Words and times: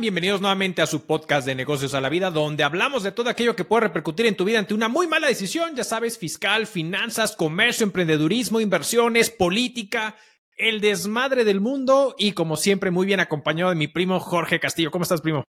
Bienvenidos 0.00 0.40
nuevamente 0.40 0.80
a 0.80 0.86
su 0.86 1.04
podcast 1.04 1.46
de 1.46 1.54
negocios 1.54 1.92
a 1.92 2.00
la 2.00 2.08
vida, 2.08 2.30
donde 2.30 2.64
hablamos 2.64 3.02
de 3.02 3.12
todo 3.12 3.28
aquello 3.28 3.54
que 3.54 3.66
puede 3.66 3.82
repercutir 3.82 4.24
en 4.24 4.34
tu 4.34 4.46
vida 4.46 4.58
ante 4.58 4.72
una 4.72 4.88
muy 4.88 5.06
mala 5.06 5.26
decisión, 5.26 5.76
ya 5.76 5.84
sabes, 5.84 6.16
fiscal, 6.16 6.66
finanzas, 6.66 7.36
comercio, 7.36 7.84
emprendedurismo, 7.84 8.60
inversiones, 8.60 9.28
política, 9.28 10.16
el 10.56 10.80
desmadre 10.80 11.44
del 11.44 11.60
mundo 11.60 12.14
y 12.18 12.32
como 12.32 12.56
siempre 12.56 12.90
muy 12.90 13.06
bien 13.06 13.20
acompañado 13.20 13.68
de 13.68 13.76
mi 13.76 13.88
primo 13.88 14.20
Jorge 14.20 14.58
Castillo. 14.58 14.90
¿Cómo 14.90 15.02
estás, 15.02 15.20
primo? 15.20 15.44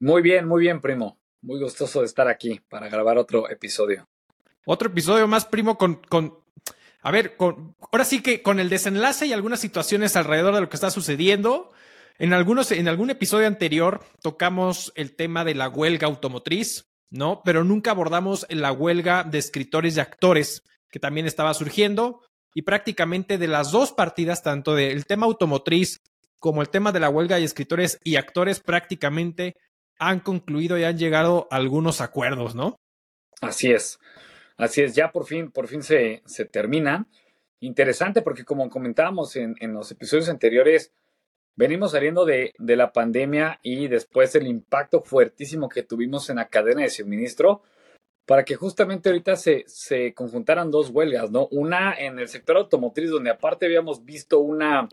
Muy 0.00 0.20
bien, 0.20 0.48
muy 0.48 0.62
bien, 0.62 0.80
primo. 0.80 1.20
Muy 1.40 1.60
gustoso 1.60 2.00
de 2.00 2.06
estar 2.06 2.26
aquí 2.26 2.60
para 2.68 2.88
grabar 2.88 3.18
otro 3.18 3.48
episodio. 3.48 4.08
Otro 4.64 4.88
episodio 4.88 5.28
más, 5.28 5.44
primo, 5.44 5.78
con, 5.78 6.02
con 6.08 6.40
a 7.02 7.12
ver, 7.12 7.36
con, 7.36 7.76
ahora 7.92 8.04
sí 8.04 8.20
que 8.20 8.42
con 8.42 8.58
el 8.58 8.68
desenlace 8.68 9.26
y 9.26 9.32
algunas 9.32 9.60
situaciones 9.60 10.16
alrededor 10.16 10.56
de 10.56 10.62
lo 10.62 10.68
que 10.68 10.76
está 10.76 10.90
sucediendo. 10.90 11.70
En, 12.18 12.32
algunos, 12.32 12.72
en 12.72 12.88
algún 12.88 13.10
episodio 13.10 13.46
anterior 13.46 14.04
tocamos 14.22 14.92
el 14.96 15.14
tema 15.14 15.44
de 15.44 15.54
la 15.54 15.68
huelga 15.68 16.06
automotriz, 16.06 16.86
¿no? 17.10 17.42
Pero 17.44 17.64
nunca 17.64 17.90
abordamos 17.90 18.46
la 18.48 18.72
huelga 18.72 19.24
de 19.24 19.38
escritores 19.38 19.96
y 19.96 20.00
actores 20.00 20.62
que 20.90 20.98
también 20.98 21.26
estaba 21.26 21.52
surgiendo. 21.54 22.22
Y 22.54 22.62
prácticamente 22.62 23.36
de 23.36 23.48
las 23.48 23.70
dos 23.70 23.92
partidas, 23.92 24.42
tanto 24.42 24.74
del 24.74 25.04
tema 25.04 25.26
automotriz 25.26 26.00
como 26.38 26.62
el 26.62 26.70
tema 26.70 26.92
de 26.92 27.00
la 27.00 27.10
huelga 27.10 27.36
de 27.36 27.44
escritores 27.44 27.98
y 28.02 28.16
actores, 28.16 28.60
prácticamente 28.60 29.56
han 29.98 30.20
concluido 30.20 30.78
y 30.78 30.84
han 30.84 30.96
llegado 30.98 31.48
a 31.50 31.56
algunos 31.56 32.00
acuerdos, 32.00 32.54
¿no? 32.54 32.78
Así 33.40 33.70
es. 33.70 33.98
Así 34.56 34.80
es, 34.82 34.94
ya 34.94 35.12
por 35.12 35.26
fin, 35.26 35.50
por 35.50 35.68
fin 35.68 35.82
se, 35.82 36.22
se 36.24 36.46
termina. 36.46 37.06
Interesante 37.60 38.22
porque 38.22 38.44
como 38.44 38.68
comentábamos 38.70 39.36
en, 39.36 39.54
en 39.60 39.74
los 39.74 39.90
episodios 39.90 40.28
anteriores, 40.28 40.92
Venimos 41.56 41.92
saliendo 41.92 42.24
de, 42.24 42.54
de, 42.58 42.76
la 42.76 42.92
pandemia 42.92 43.60
y 43.62 43.88
después 43.88 44.34
el 44.34 44.46
impacto 44.46 45.02
fuertísimo 45.02 45.68
que 45.68 45.82
tuvimos 45.82 46.28
en 46.28 46.36
la 46.36 46.48
cadena 46.48 46.82
de 46.82 46.90
suministro 46.90 47.62
para 48.26 48.44
que 48.44 48.56
justamente 48.56 49.08
ahorita 49.08 49.36
se, 49.36 49.64
se 49.66 50.12
conjuntaran 50.12 50.70
dos 50.70 50.90
huelgas, 50.90 51.30
¿no? 51.30 51.46
Una 51.50 51.94
en 51.94 52.18
el 52.18 52.28
sector 52.28 52.56
automotriz, 52.56 53.10
donde 53.10 53.30
aparte 53.30 53.66
habíamos 53.66 54.04
visto 54.04 54.40
una, 54.40 54.88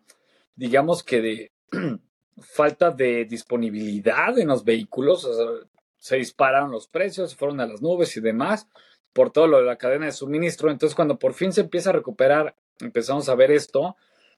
digamos 0.55 1.03
que 1.03 1.21
de 1.21 1.51
falta 2.37 2.91
de 2.91 3.25
disponibilidad 3.25 4.37
en 4.37 4.47
los 4.47 4.63
vehículos, 4.63 5.25
o 5.25 5.33
sea, 5.33 5.67
se 5.97 6.17
dispararon 6.17 6.71
los 6.71 6.87
precios, 6.87 7.31
se 7.31 7.35
fueron 7.35 7.59
a 7.59 7.65
las 7.65 7.81
nubes 7.81 8.15
y 8.17 8.21
demás 8.21 8.67
por 9.13 9.31
todo 9.31 9.47
lo 9.47 9.57
de 9.57 9.65
la 9.65 9.77
cadena 9.77 10.05
de 10.05 10.11
suministro. 10.11 10.69
Entonces, 10.69 10.95
cuando 10.95 11.17
por 11.17 11.33
fin 11.33 11.53
se 11.53 11.61
empieza 11.61 11.89
a 11.89 11.93
recuperar, 11.93 12.55
empezamos 12.79 13.29
a 13.29 13.35
ver 13.35 13.51
esto, 13.51 13.95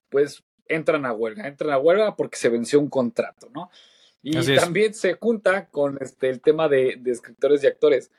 pues 0.09 0.43
entran 0.67 1.05
a 1.05 1.13
huelga, 1.13 1.47
entran 1.47 1.71
a 1.71 1.77
huelga 1.77 2.15
porque 2.15 2.37
se 2.37 2.49
venció 2.49 2.79
un 2.79 2.89
contrato, 2.89 3.49
¿no? 3.53 3.69
Y 4.21 4.33
también 4.55 4.93
se 4.95 5.13
junta 5.13 5.67
con 5.67 5.99
este, 6.01 6.29
el 6.29 6.41
tema 6.41 6.67
de, 6.67 6.95
de, 6.99 7.11
escritores 7.11 7.63
y 7.63 7.67
actores. 7.67 8.11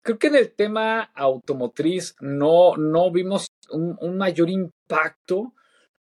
Creo 0.00 0.18
que 0.18 0.28
en 0.28 0.36
el 0.36 0.52
tema 0.52 1.10
automotriz 1.14 2.16
no, 2.20 2.76
no 2.78 3.10
vimos 3.10 3.52
un, 3.70 3.98
un 4.00 4.16
mayor 4.16 4.48
impacto 4.48 5.52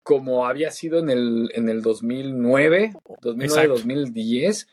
como 0.07 0.47
había 0.47 0.71
sido 0.71 1.01
en 1.01 1.11
el, 1.11 1.51
en 1.53 1.69
el 1.69 1.83
2009, 1.83 2.93
2009, 3.23 3.67
2010. 3.67 4.69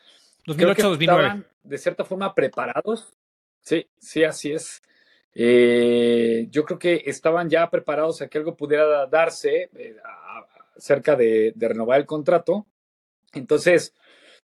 2008, 0.45 0.89
2009. 0.89 1.43
de 1.63 1.77
cierta 1.79 2.05
forma 2.05 2.35
preparados. 2.35 3.15
Sí, 3.61 3.87
sí, 3.97 4.23
así 4.23 4.51
es. 4.51 4.83
Eh, 5.33 6.45
yo 6.51 6.63
creo 6.65 6.77
que 6.77 7.01
estaban 7.07 7.49
ya 7.49 7.67
preparados 7.71 8.21
a 8.21 8.27
que 8.27 8.37
algo 8.37 8.55
pudiera 8.55 9.07
darse, 9.07 9.71
eh, 9.75 9.95
a, 10.05 10.45
cerca 10.77 11.15
de, 11.15 11.53
renovar 11.55 11.99
el 11.99 12.05
contrato. 12.05 12.65
Entonces, 13.33 13.93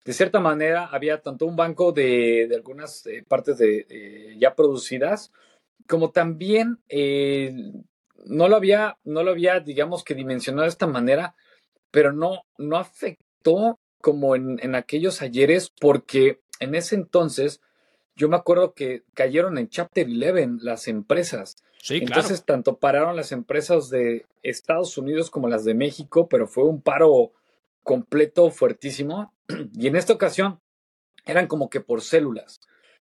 de 0.04 0.12
cierta 0.12 0.40
manera, 0.40 0.86
había 0.86 1.20
tanto 1.20 1.46
un 1.46 1.56
banco 1.56 1.92
de, 1.92 2.48
algunas 2.54 3.06
eh, 3.06 3.24
partes 3.26 3.58
de, 3.58 4.36
ya 4.38 4.54
producidas, 4.54 5.32
como 5.86 6.10
también 6.10 6.78
eh, 6.88 7.52
no 8.24 8.48
lo 8.48 8.56
había, 8.56 8.98
no 9.04 9.22
lo 9.22 9.30
había, 9.30 9.60
digamos 9.60 10.04
que 10.04 10.14
dimensionado 10.14 10.64
de 10.64 10.70
esta 10.70 10.86
manera, 10.86 11.34
pero 11.90 12.12
no, 12.12 12.42
no 12.58 12.76
afectó 12.76 13.78
como 14.00 14.36
en, 14.36 14.58
en 14.62 14.74
aquellos 14.74 15.22
ayeres, 15.22 15.70
porque 15.80 16.40
en 16.60 16.74
ese 16.74 16.94
entonces 16.94 17.60
yo 18.18 18.28
me 18.28 18.36
acuerdo 18.36 18.74
que 18.74 19.04
cayeron 19.14 19.58
en 19.58 19.68
Chapter 19.68 20.06
11 20.06 20.64
las 20.64 20.88
empresas. 20.88 21.56
Entonces, 21.88 22.44
tanto 22.44 22.78
pararon 22.78 23.16
las 23.16 23.32
empresas 23.32 23.88
de 23.90 24.26
Estados 24.42 24.98
Unidos 24.98 25.30
como 25.30 25.48
las 25.48 25.64
de 25.64 25.74
México, 25.74 26.28
pero 26.28 26.46
fue 26.46 26.64
un 26.64 26.82
paro 26.82 27.32
completo 27.82 28.50
fuertísimo. 28.50 29.32
Y 29.74 29.86
en 29.86 29.96
esta 29.96 30.12
ocasión 30.12 30.60
eran 31.24 31.46
como 31.46 31.70
que 31.70 31.80
por 31.80 32.02
células. 32.02 32.60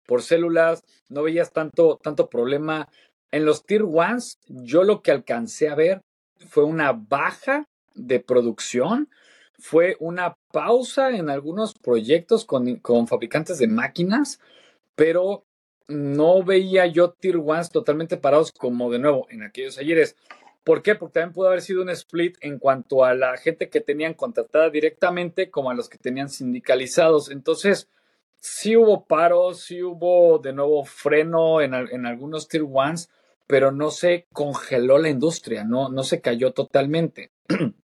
Por 0.07 0.23
células, 0.23 0.83
no 1.09 1.23
veías 1.23 1.53
tanto, 1.53 1.99
tanto 2.03 2.29
problema. 2.29 2.89
En 3.31 3.45
los 3.45 3.65
Tier 3.65 3.83
Ones, 3.83 4.39
yo 4.47 4.85
lo 4.85 5.03
que 5.03 5.11
alcancé 5.11 5.69
a 5.69 5.75
ver 5.75 6.03
fue 6.49 6.65
una 6.65 6.93
baja 6.93 7.67
de 7.95 8.21
producción, 8.21 9.09
fue 9.59 9.97
una 10.01 10.37
pausa 10.53 11.11
en 11.11 11.31
algunos 11.31 11.75
proyectos 11.75 12.45
con, 12.45 12.77
con 12.77 13.07
fabricantes 13.07 13.59
de 13.59 13.69
máquinas, 13.69 14.41
pero 14.95 15.45
no 15.89 16.43
veía 16.43 16.87
yo 16.87 17.11
Tier 17.13 17.37
Ones 17.37 17.71
totalmente 17.71 18.17
parados 18.17 18.53
como 18.53 18.91
de 18.91 18.99
nuevo 18.99 19.27
en 19.31 19.43
aquellos 19.43 19.79
ayeres. 19.79 20.17
¿Por 20.65 20.83
qué? 20.83 20.95
Porque 20.95 21.15
también 21.15 21.35
pudo 21.35 21.49
haber 21.49 21.61
sido 21.61 21.83
un 21.83 21.91
split 21.91 22.39
en 22.41 22.59
cuanto 22.59 23.05
a 23.05 23.15
la 23.15 23.37
gente 23.37 23.69
que 23.69 23.81
tenían 23.81 24.15
contratada 24.15 24.71
directamente 24.71 25.51
como 25.51 25.71
a 25.71 25.75
los 25.75 25.91
que 25.91 25.99
tenían 25.99 26.31
sindicalizados. 26.31 27.31
Entonces, 27.31 27.91
sí 28.37 28.75
hubo 28.77 29.05
paros, 29.05 29.61
sí 29.61 29.83
hubo 29.83 30.39
de 30.39 30.55
nuevo 30.55 30.85
freno 30.85 31.61
en, 31.61 31.75
algunos 31.75 32.49
tier 32.49 32.65
ones, 32.67 33.11
pero 33.47 33.73
no 33.73 33.91
se 33.91 34.27
congeló 34.33 34.97
la 34.97 35.11
industria, 35.11 35.65
no, 35.65 35.91
no 35.91 36.03
se 36.03 36.23
cayó 36.23 36.53
totalmente. 36.53 37.31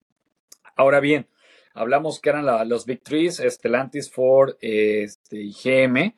Ahora 0.75 1.00
bien, 1.00 1.28
hablamos 1.75 2.19
que 2.19 2.31
eran 2.31 2.47
los 2.66 2.87
Big 2.87 3.03
Trees, 3.03 3.43
Stellantis, 3.47 4.10
Ford 4.10 4.56
este, 4.62 5.37
y 5.43 5.53
GM 5.53 6.15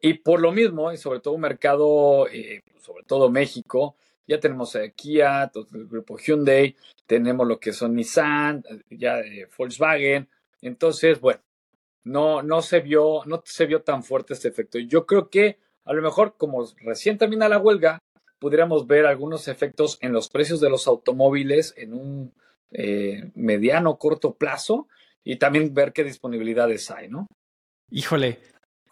y 0.00 0.14
por 0.14 0.40
lo 0.40 0.52
mismo, 0.52 0.92
y 0.92 0.96
sobre 0.96 1.20
todo 1.20 1.34
un 1.34 1.40
mercado, 1.40 2.28
eh, 2.28 2.62
sobre 2.80 3.04
todo 3.04 3.30
México, 3.30 3.96
ya 4.26 4.38
tenemos 4.38 4.76
a 4.76 4.88
Kia, 4.90 5.50
el 5.54 5.86
grupo 5.86 6.18
Hyundai, 6.18 6.76
tenemos 7.06 7.46
lo 7.48 7.58
que 7.58 7.72
son 7.72 7.94
Nissan, 7.94 8.62
ya 8.90 9.20
eh, 9.20 9.48
Volkswagen. 9.56 10.28
Entonces, 10.60 11.20
bueno, 11.20 11.40
no, 12.04 12.42
no, 12.42 12.60
se 12.60 12.80
vio, 12.80 13.22
no 13.24 13.42
se 13.44 13.66
vio 13.66 13.82
tan 13.82 14.02
fuerte 14.02 14.34
este 14.34 14.48
efecto. 14.48 14.78
Yo 14.78 15.06
creo 15.06 15.30
que 15.30 15.58
a 15.84 15.94
lo 15.94 16.02
mejor, 16.02 16.34
como 16.36 16.66
recién 16.82 17.16
termina 17.16 17.48
la 17.48 17.58
huelga, 17.58 17.98
pudiéramos 18.38 18.86
ver 18.86 19.06
algunos 19.06 19.48
efectos 19.48 19.98
en 20.02 20.12
los 20.12 20.28
precios 20.28 20.60
de 20.60 20.70
los 20.70 20.86
automóviles 20.86 21.74
en 21.76 21.94
un 21.94 22.34
eh, 22.70 23.30
mediano 23.34 23.96
corto 23.96 24.34
plazo 24.34 24.86
y 25.24 25.36
también 25.36 25.72
ver 25.72 25.94
qué 25.94 26.04
disponibilidades 26.04 26.90
hay, 26.90 27.08
¿no? 27.08 27.26
Híjole, 27.90 28.38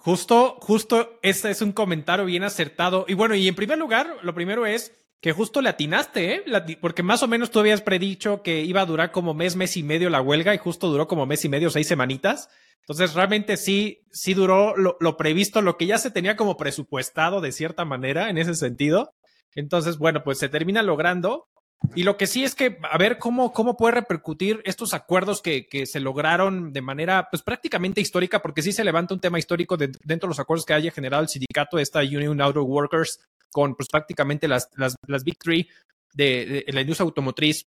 Justo, 0.07 0.57
justo, 0.61 1.19
este 1.23 1.51
es 1.51 1.63
un 1.63 1.73
comentario 1.73 2.27
bien 2.27 2.45
acertado. 2.45 3.07
Y 3.09 3.15
bueno, 3.15 3.35
y 3.35 3.49
en 3.49 3.57
primer 3.57 3.77
lugar, 3.77 4.07
lo 4.23 4.37
primero 4.37 4.65
es 4.65 4.93
que 5.21 5.33
justo 5.33 5.61
le 5.61 5.69
atinaste, 5.69 6.33
¿eh? 6.33 6.79
porque 6.81 7.03
más 7.03 7.25
o 7.25 7.27
menos 7.27 7.51
tú 7.51 7.59
habías 7.59 7.83
predicho 7.83 8.41
que 8.41 8.61
iba 8.61 8.81
a 8.81 8.87
durar 8.87 9.11
como 9.11 9.35
mes, 9.35 9.57
mes 9.57 9.77
y 9.77 9.83
medio 9.83 10.09
la 10.09 10.21
huelga 10.21 10.55
y 10.55 10.59
justo 10.59 10.91
duró 10.91 11.09
como 11.09 11.27
mes 11.27 11.45
y 11.45 11.49
medio, 11.49 11.71
seis 11.71 11.89
semanitas. 11.89 12.49
Entonces, 12.83 13.15
realmente 13.15 13.57
sí, 13.57 14.05
sí 14.13 14.33
duró 14.35 14.77
lo, 14.77 14.97
lo 15.01 15.17
previsto, 15.17 15.61
lo 15.61 15.77
que 15.77 15.87
ya 15.87 15.99
se 15.99 16.13
tenía 16.13 16.37
como 16.37 16.57
presupuestado 16.57 17.41
de 17.41 17.51
cierta 17.51 17.85
manera 17.85 18.31
en 18.31 18.39
ese 18.39 18.55
sentido. 18.55 19.13
Entonces, 19.57 19.99
bueno, 19.99 20.23
pues 20.23 20.39
se 20.39 20.49
termina 20.49 20.85
logrando. 20.85 21.49
Y 21.95 22.03
lo 22.03 22.17
que 22.17 22.27
sí 22.27 22.43
es 22.43 22.55
que, 22.55 22.79
a 22.91 22.99
ver 22.99 23.19
cómo, 23.19 23.53
cómo 23.53 23.77
puede 23.77 23.95
repercutir 23.95 24.61
estos 24.65 24.95
acuerdos 24.95 25.43
que, 25.43 25.67
que 25.67 25.87
se 25.87 26.01
lograron 26.01 26.73
de 26.73 26.83
manera 26.83 27.29
pues 27.31 27.43
prácticamente 27.43 28.01
histórica, 28.01 28.41
porque 28.41 28.63
sí 28.63 28.73
se 28.73 28.85
levanta 28.85 29.15
un 29.15 29.21
tema 29.21 29.39
histórico 29.39 29.77
de, 29.77 29.89
dentro 30.05 30.27
de 30.27 30.31
los 30.31 30.41
acuerdos 30.41 30.65
que 30.65 30.75
haya 30.75 30.91
generado 30.91 31.23
el 31.23 31.29
sindicato, 31.29 31.79
esta 31.79 32.01
Union 32.01 32.41
Auto 32.41 32.63
Workers, 32.63 33.21
con 33.53 33.75
pues 33.75 33.89
prácticamente 33.89 34.49
las, 34.49 34.69
las, 34.77 34.97
las 35.07 35.25
Big 35.25 35.39
Three 35.39 35.69
de, 36.15 36.65
la 36.69 36.81
industria 36.81 37.05
automotriz, 37.05 37.67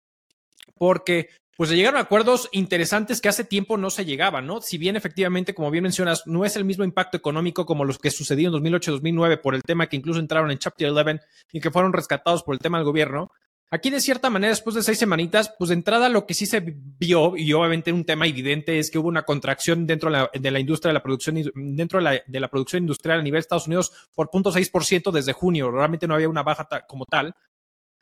porque 0.77 1.31
pues 1.57 1.71
se 1.71 1.77
llegaron 1.77 1.99
a 1.99 2.03
acuerdos 2.03 2.49
interesantes 2.53 3.21
que 3.21 3.29
hace 3.29 3.45
tiempo 3.45 3.77
no 3.77 3.89
se 3.91 4.05
llegaban, 4.05 4.47
¿no? 4.47 4.61
Si 4.61 4.77
bien 4.77 4.97
efectivamente, 4.97 5.55
como 5.55 5.71
bien 5.71 5.85
mencionas, 5.85 6.27
no 6.27 6.45
es 6.45 6.57
el 6.57 6.65
mismo 6.65 6.85
impacto 6.85 7.17
económico 7.17 7.65
como 7.65 7.85
los 7.85 7.99
que 7.99 8.11
sucedieron 8.11 8.55
en 8.55 8.73
2008-2009 8.73 9.41
por 9.41 9.55
el 9.55 9.63
tema 9.63 9.87
que 9.87 9.97
incluso 9.97 10.19
entraron 10.19 10.51
en 10.51 10.59
Chapter 10.59 10.91
11 10.91 11.21
y 11.53 11.61
que 11.61 11.71
fueron 11.71 11.93
rescatados 11.93 12.43
por 12.43 12.55
el 12.55 12.59
tema 12.59 12.79
del 12.79 12.87
gobierno, 12.87 13.31
Aquí, 13.71 13.91
de 13.91 14.01
cierta 14.01 14.31
manera, 14.31 14.51
después 14.51 14.77
de 14.77 14.83
seis 14.83 14.99
semanitas, 14.99 15.53
pues 15.59 15.69
de 15.69 15.75
entrada 15.75 16.09
lo 16.09 16.27
que 16.27 16.35
sí 16.35 16.47
se 16.47 16.63
vio, 16.65 17.37
y 17.37 17.53
obviamente 17.53 17.93
un 17.93 18.05
tema 18.05 18.27
evidente, 18.27 18.79
es 18.79 18.91
que 18.91 18.99
hubo 18.99 19.09
una 19.09 19.25
contracción 19.25 19.87
dentro 19.87 20.11
de 20.11 20.19
la, 20.19 20.31
de 20.33 20.51
la 20.51 20.61
industria 20.61 20.91
de 20.91 20.95
la 20.95 21.03
producción, 21.03 21.43
dentro 21.55 21.99
de 21.99 22.05
la, 22.05 22.23
de 22.25 22.41
la, 22.41 22.49
producción 22.49 22.85
industrial 22.85 23.19
a 23.19 23.23
nivel 23.23 23.39
de 23.39 23.41
Estados 23.41 23.67
Unidos 23.67 23.93
por 24.15 24.31
0.6% 24.31 25.11
desde 25.11 25.33
junio. 25.33 25.71
Realmente 25.71 26.07
no 26.07 26.15
había 26.15 26.29
una 26.29 26.45
baja 26.45 26.69
como 26.87 27.05
tal. 27.05 27.35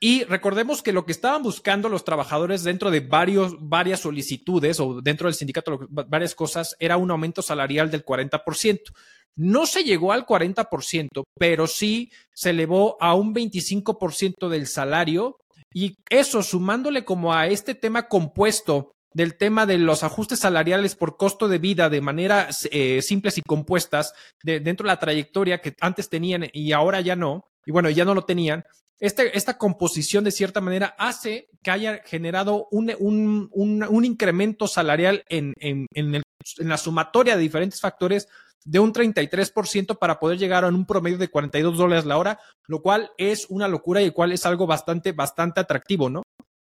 Y 0.04 0.24
recordemos 0.24 0.82
que 0.82 0.92
lo 0.92 1.06
que 1.06 1.12
estaban 1.12 1.44
buscando 1.44 1.88
los 1.88 2.04
trabajadores 2.04 2.64
dentro 2.64 2.90
de 2.90 2.98
varios, 2.98 3.54
varias 3.60 4.00
solicitudes 4.00 4.80
o 4.80 5.00
dentro 5.00 5.28
del 5.28 5.34
sindicato, 5.34 5.86
varias 5.88 6.34
cosas, 6.34 6.76
era 6.80 6.96
un 6.96 7.12
aumento 7.12 7.40
salarial 7.40 7.88
del 7.88 8.04
40%. 8.04 8.92
No 9.36 9.64
se 9.64 9.84
llegó 9.84 10.12
al 10.12 10.26
40%, 10.26 11.22
pero 11.38 11.68
sí 11.68 12.10
se 12.34 12.50
elevó 12.50 12.96
a 13.00 13.14
un 13.14 13.32
25% 13.32 14.48
del 14.48 14.66
salario 14.66 15.38
y 15.74 15.96
eso 16.10 16.42
sumándole 16.42 17.04
como 17.04 17.34
a 17.34 17.46
este 17.46 17.74
tema 17.74 18.08
compuesto 18.08 18.92
del 19.14 19.36
tema 19.36 19.66
de 19.66 19.78
los 19.78 20.04
ajustes 20.04 20.38
salariales 20.38 20.94
por 20.94 21.16
costo 21.16 21.48
de 21.48 21.58
vida 21.58 21.90
de 21.90 22.00
manera 22.00 22.48
eh, 22.70 23.02
simples 23.02 23.38
y 23.38 23.42
compuestas 23.42 24.14
de, 24.42 24.60
dentro 24.60 24.84
de 24.84 24.92
la 24.92 24.98
trayectoria 24.98 25.60
que 25.60 25.74
antes 25.80 26.08
tenían 26.08 26.46
y 26.52 26.72
ahora 26.72 27.00
ya 27.00 27.16
no, 27.16 27.44
y 27.66 27.72
bueno, 27.72 27.90
ya 27.90 28.04
no 28.04 28.14
lo 28.14 28.24
tenían, 28.24 28.64
este, 29.02 29.36
esta 29.36 29.58
composición 29.58 30.22
de 30.22 30.30
cierta 30.30 30.60
manera 30.60 30.94
hace 30.96 31.48
que 31.60 31.72
haya 31.72 32.02
generado 32.04 32.68
un, 32.70 32.94
un, 33.00 33.50
un, 33.88 34.04
incremento 34.04 34.68
salarial 34.68 35.24
en, 35.28 35.54
en, 35.58 35.86
en, 35.92 36.22
la 36.58 36.76
sumatoria 36.76 37.34
de 37.34 37.42
diferentes 37.42 37.80
factores 37.80 38.28
de 38.64 38.78
un 38.78 38.92
33% 38.92 39.98
para 39.98 40.18
poder 40.18 40.38
llegar 40.38 40.64
a 40.64 40.68
un 40.68 40.86
promedio 40.86 41.18
de 41.18 41.28
42 41.28 41.76
dólares 41.76 42.04
la 42.04 42.18
hora, 42.18 42.38
lo 42.66 42.82
cual 42.82 43.10
es 43.18 43.46
una 43.48 43.68
locura 43.68 44.00
y 44.00 44.06
el 44.06 44.12
cual 44.12 44.32
es 44.32 44.46
algo 44.46 44.66
bastante, 44.66 45.12
bastante 45.12 45.60
atractivo, 45.60 46.08
¿no? 46.08 46.22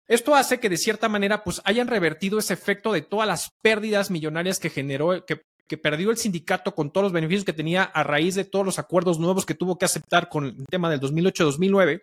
Esto 0.07 0.35
hace 0.35 0.59
que 0.59 0.69
de 0.69 0.77
cierta 0.77 1.07
manera 1.07 1.43
pues 1.43 1.61
hayan 1.65 1.87
revertido 1.87 2.39
ese 2.39 2.53
efecto 2.53 2.91
de 2.91 3.01
todas 3.01 3.27
las 3.27 3.51
pérdidas 3.61 4.09
millonarias 4.09 4.59
que 4.59 4.71
generó, 4.71 5.23
que, 5.23 5.43
que 5.67 5.77
perdió 5.77 6.09
el 6.09 6.17
sindicato 6.17 6.73
con 6.73 6.91
todos 6.91 7.05
los 7.05 7.13
beneficios 7.13 7.45
que 7.45 7.53
tenía 7.53 7.83
a 7.83 8.03
raíz 8.03 8.33
de 8.33 8.43
todos 8.43 8.65
los 8.65 8.79
acuerdos 8.79 9.19
nuevos 9.19 9.45
que 9.45 9.53
tuvo 9.53 9.77
que 9.77 9.85
aceptar 9.85 10.27
con 10.27 10.45
el 10.45 10.65
tema 10.65 10.89
del 10.89 10.99
2008-2009 10.99 12.01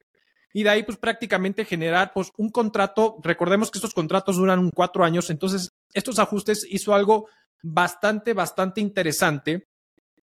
y 0.52 0.62
de 0.62 0.70
ahí 0.70 0.84
pues 0.84 0.98
prácticamente 0.98 1.64
generar 1.64 2.12
pues 2.14 2.30
un 2.36 2.50
contrato, 2.50 3.18
recordemos 3.22 3.70
que 3.70 3.78
estos 3.78 3.92
contratos 3.92 4.36
duran 4.36 4.70
cuatro 4.70 5.04
años, 5.04 5.28
entonces 5.28 5.70
estos 5.92 6.20
ajustes 6.20 6.64
hizo 6.70 6.94
algo 6.94 7.28
bastante, 7.62 8.34
bastante 8.34 8.80
interesante 8.80 9.66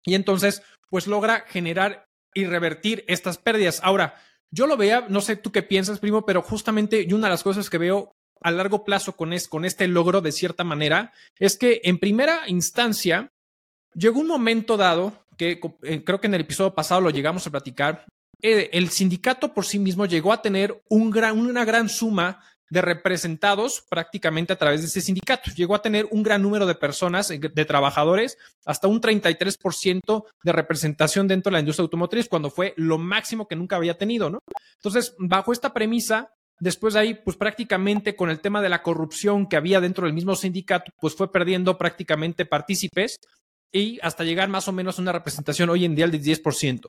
y 0.04 0.16
entonces 0.16 0.62
pues 0.90 1.08
logra 1.08 1.46
generar 1.48 2.08
y 2.34 2.46
revertir 2.46 3.04
estas 3.08 3.38
pérdidas. 3.38 3.80
Ahora, 3.84 4.16
yo 4.52 4.68
lo 4.68 4.78
veía, 4.78 5.06
no 5.10 5.22
sé 5.22 5.36
tú 5.36 5.52
qué 5.52 5.64
piensas, 5.64 6.00
primo, 6.00 6.26
pero 6.26 6.42
justamente 6.42 7.08
una 7.14 7.28
de 7.28 7.32
las 7.32 7.44
cosas 7.44 7.70
que 7.70 7.78
veo 7.78 8.16
a 8.42 8.52
largo 8.52 8.84
plazo 8.84 9.16
con, 9.16 9.34
es, 9.34 9.48
con 9.48 9.66
este 9.66 9.88
logro 9.88 10.22
de 10.22 10.32
cierta 10.32 10.64
manera 10.64 11.14
es 11.40 11.58
que 11.58 11.82
en 11.84 11.98
primera 11.98 12.42
instancia 12.48 13.32
llegó 13.96 14.20
un 14.20 14.28
momento 14.28 14.78
dado 14.78 15.26
que 15.38 15.60
eh, 15.84 16.04
creo 16.04 16.20
que 16.22 16.28
en 16.28 16.36
el 16.36 16.42
episodio 16.42 16.76
pasado 16.76 17.02
lo 17.02 17.10
llegamos 17.10 17.48
a 17.48 17.52
platicar, 17.52 18.06
eh, 18.42 18.70
el 18.74 18.90
sindicato 18.90 19.54
por 19.54 19.66
sí 19.66 19.80
mismo 19.80 20.06
llegó 20.06 20.34
a 20.34 20.42
tener 20.42 20.84
una 20.90 21.66
gran 21.66 21.90
suma 21.90 22.44
de 22.70 22.82
representados 22.82 23.86
prácticamente 23.90 24.54
a 24.54 24.56
través 24.56 24.82
de 24.82 24.88
ese 24.88 25.02
sindicato. 25.02 25.52
Llegó 25.56 25.76
a 25.76 25.82
tener 25.82 26.08
un 26.12 26.24
gran 26.24 26.42
número 26.42 26.66
de 26.66 26.76
personas, 26.76 27.30
eh, 27.32 27.40
de 27.40 27.66
trabajadores, 27.66 28.38
hasta 28.66 28.88
un 28.88 29.02
33% 29.02 30.26
de 30.44 30.52
representación 30.52 31.28
dentro 31.28 31.50
de 31.50 31.54
la 31.54 31.60
industria 31.60 31.84
automotriz, 31.84 32.28
cuando 32.28 32.50
fue 32.50 32.74
lo 32.78 32.98
máximo 32.98 33.48
que 33.48 33.56
nunca 33.56 33.76
había 33.76 33.98
tenido, 33.98 34.30
¿no? 34.30 34.40
Entonces, 34.76 35.16
bajo 35.20 35.54
esta 35.54 35.74
premisa, 35.74 36.32
después 36.60 36.94
de 36.94 37.02
ahí, 37.02 37.14
pues 37.14 37.38
prácticamente 37.38 38.16
con 38.16 38.30
el 38.30 38.40
tema 38.40 38.62
de 38.62 38.70
la 38.70 38.82
corrupción 38.82 39.48
que 39.48 39.58
había 39.58 39.82
dentro 39.82 40.06
del 40.06 40.14
mismo 40.14 40.36
sindicato, 40.36 40.92
pues 41.00 41.16
fue 41.16 41.32
perdiendo 41.32 41.78
prácticamente 41.78 42.46
partícipes 42.46 43.18
y 43.72 44.00
hasta 44.02 44.24
llegar 44.24 44.50
más 44.50 44.68
o 44.68 44.72
menos 44.72 44.98
a 44.98 45.02
una 45.02 45.12
representación 45.12 45.70
hoy 45.70 45.86
en 45.86 45.96
día 45.96 46.08
del 46.08 46.22
10%. 46.22 46.88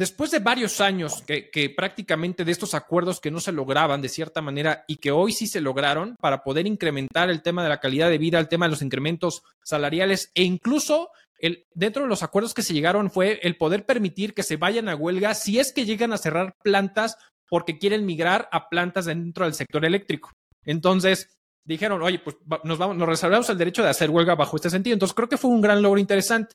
Después 0.00 0.30
de 0.30 0.38
varios 0.38 0.80
años 0.80 1.22
que, 1.26 1.74
prácticamente 1.76 2.46
de 2.46 2.52
estos 2.52 2.72
acuerdos 2.72 3.20
que 3.20 3.30
no 3.30 3.38
se 3.38 3.52
lograban 3.52 4.00
de 4.00 4.08
cierta 4.08 4.40
manera 4.40 4.82
y 4.88 4.96
que 4.96 5.10
hoy 5.10 5.32
sí 5.32 5.46
se 5.46 5.60
lograron 5.60 6.16
para 6.18 6.42
poder 6.42 6.66
incrementar 6.66 7.28
el 7.28 7.42
tema 7.42 7.62
de 7.62 7.68
la 7.68 7.80
calidad 7.80 8.08
de 8.08 8.16
vida, 8.16 8.38
el 8.38 8.48
tema 8.48 8.64
de 8.64 8.70
los 8.70 8.80
incrementos 8.80 9.42
salariales 9.62 10.32
e 10.34 10.42
incluso 10.42 11.10
el, 11.38 11.66
dentro 11.74 12.04
de 12.04 12.08
los 12.08 12.22
acuerdos 12.22 12.54
que 12.54 12.62
se 12.62 12.72
llegaron 12.72 13.10
fue 13.10 13.40
el 13.42 13.58
poder 13.58 13.84
permitir 13.84 14.32
que 14.32 14.42
se 14.42 14.56
vayan 14.56 14.88
a 14.88 14.96
huelga 14.96 15.34
si 15.34 15.58
es 15.58 15.70
que 15.70 15.84
llegan 15.84 16.14
a 16.14 16.16
cerrar 16.16 16.54
plantas 16.64 17.18
porque 17.46 17.76
quieren 17.76 18.06
migrar 18.06 18.48
a 18.52 18.70
plantas 18.70 19.04
dentro 19.04 19.44
del 19.44 19.52
sector 19.52 19.84
eléctrico. 19.84 20.32
Entonces, 20.64 21.28
dijeron, 21.62 22.00
oye, 22.00 22.20
pues 22.20 22.36
nos, 22.64 22.78
vamos, 22.78 22.96
nos 22.96 23.06
reservamos 23.06 23.50
el 23.50 23.58
derecho 23.58 23.82
de 23.82 23.90
hacer 23.90 24.08
huelga 24.08 24.34
bajo 24.34 24.56
este 24.56 24.70
sentido. 24.70 24.94
Entonces, 24.94 25.14
creo 25.14 25.28
que 25.28 25.36
fue 25.36 25.50
un 25.50 25.60
gran 25.60 25.82
logro 25.82 26.00
interesante. 26.00 26.54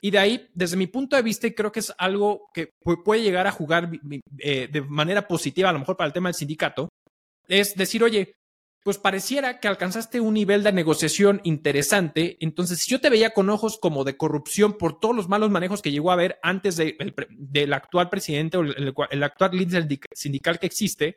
Y 0.00 0.10
de 0.10 0.18
ahí, 0.18 0.50
desde 0.54 0.76
mi 0.76 0.86
punto 0.86 1.16
de 1.16 1.22
vista, 1.22 1.46
y 1.46 1.54
creo 1.54 1.72
que 1.72 1.80
es 1.80 1.92
algo 1.98 2.48
que 2.52 2.70
puede 3.04 3.22
llegar 3.22 3.46
a 3.46 3.52
jugar 3.52 3.90
eh, 4.38 4.68
de 4.70 4.82
manera 4.82 5.26
positiva, 5.26 5.70
a 5.70 5.72
lo 5.72 5.78
mejor 5.78 5.96
para 5.96 6.06
el 6.06 6.12
tema 6.12 6.28
del 6.28 6.34
sindicato, 6.34 6.88
es 7.48 7.74
decir, 7.76 8.02
oye, 8.02 8.34
pues 8.84 8.98
pareciera 8.98 9.58
que 9.58 9.66
alcanzaste 9.66 10.20
un 10.20 10.34
nivel 10.34 10.62
de 10.62 10.70
negociación 10.70 11.40
interesante. 11.42 12.36
Entonces, 12.40 12.78
si 12.78 12.90
yo 12.90 13.00
te 13.00 13.10
veía 13.10 13.30
con 13.30 13.50
ojos 13.50 13.78
como 13.78 14.04
de 14.04 14.16
corrupción 14.16 14.78
por 14.78 15.00
todos 15.00 15.16
los 15.16 15.28
malos 15.28 15.50
manejos 15.50 15.82
que 15.82 15.90
llegó 15.90 16.10
a 16.10 16.14
haber 16.14 16.38
antes 16.42 16.76
del 16.76 17.72
actual 17.72 18.10
presidente 18.10 18.58
o 18.58 18.60
el, 18.60 18.94
el, 19.10 19.22
actual 19.24 19.56
líder 19.56 19.88
sindical 20.12 20.60
que 20.60 20.66
existe, 20.66 21.16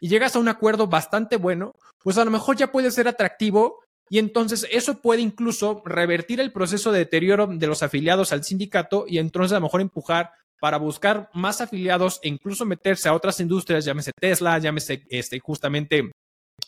y 0.00 0.08
llegas 0.08 0.34
a 0.34 0.40
un 0.40 0.48
acuerdo 0.48 0.88
bastante 0.88 1.36
bueno, 1.36 1.76
pues 2.02 2.18
a 2.18 2.24
lo 2.24 2.30
mejor 2.30 2.56
ya 2.56 2.72
puede 2.72 2.90
ser 2.90 3.06
atractivo 3.06 3.83
y 4.08 4.18
entonces 4.18 4.66
eso 4.70 5.00
puede 5.00 5.22
incluso 5.22 5.82
revertir 5.84 6.40
el 6.40 6.52
proceso 6.52 6.92
de 6.92 7.00
deterioro 7.00 7.46
de 7.46 7.66
los 7.66 7.82
afiliados 7.82 8.32
al 8.32 8.44
sindicato 8.44 9.06
y 9.08 9.18
entonces 9.18 9.52
a 9.52 9.56
lo 9.56 9.62
mejor 9.62 9.80
empujar 9.80 10.32
para 10.60 10.78
buscar 10.78 11.30
más 11.34 11.60
afiliados 11.60 12.20
e 12.22 12.28
incluso 12.28 12.64
meterse 12.64 13.08
a 13.08 13.14
otras 13.14 13.40
industrias, 13.40 13.84
llámese 13.84 14.12
Tesla, 14.18 14.58
llámese 14.58 15.04
este, 15.08 15.38
justamente 15.38 16.10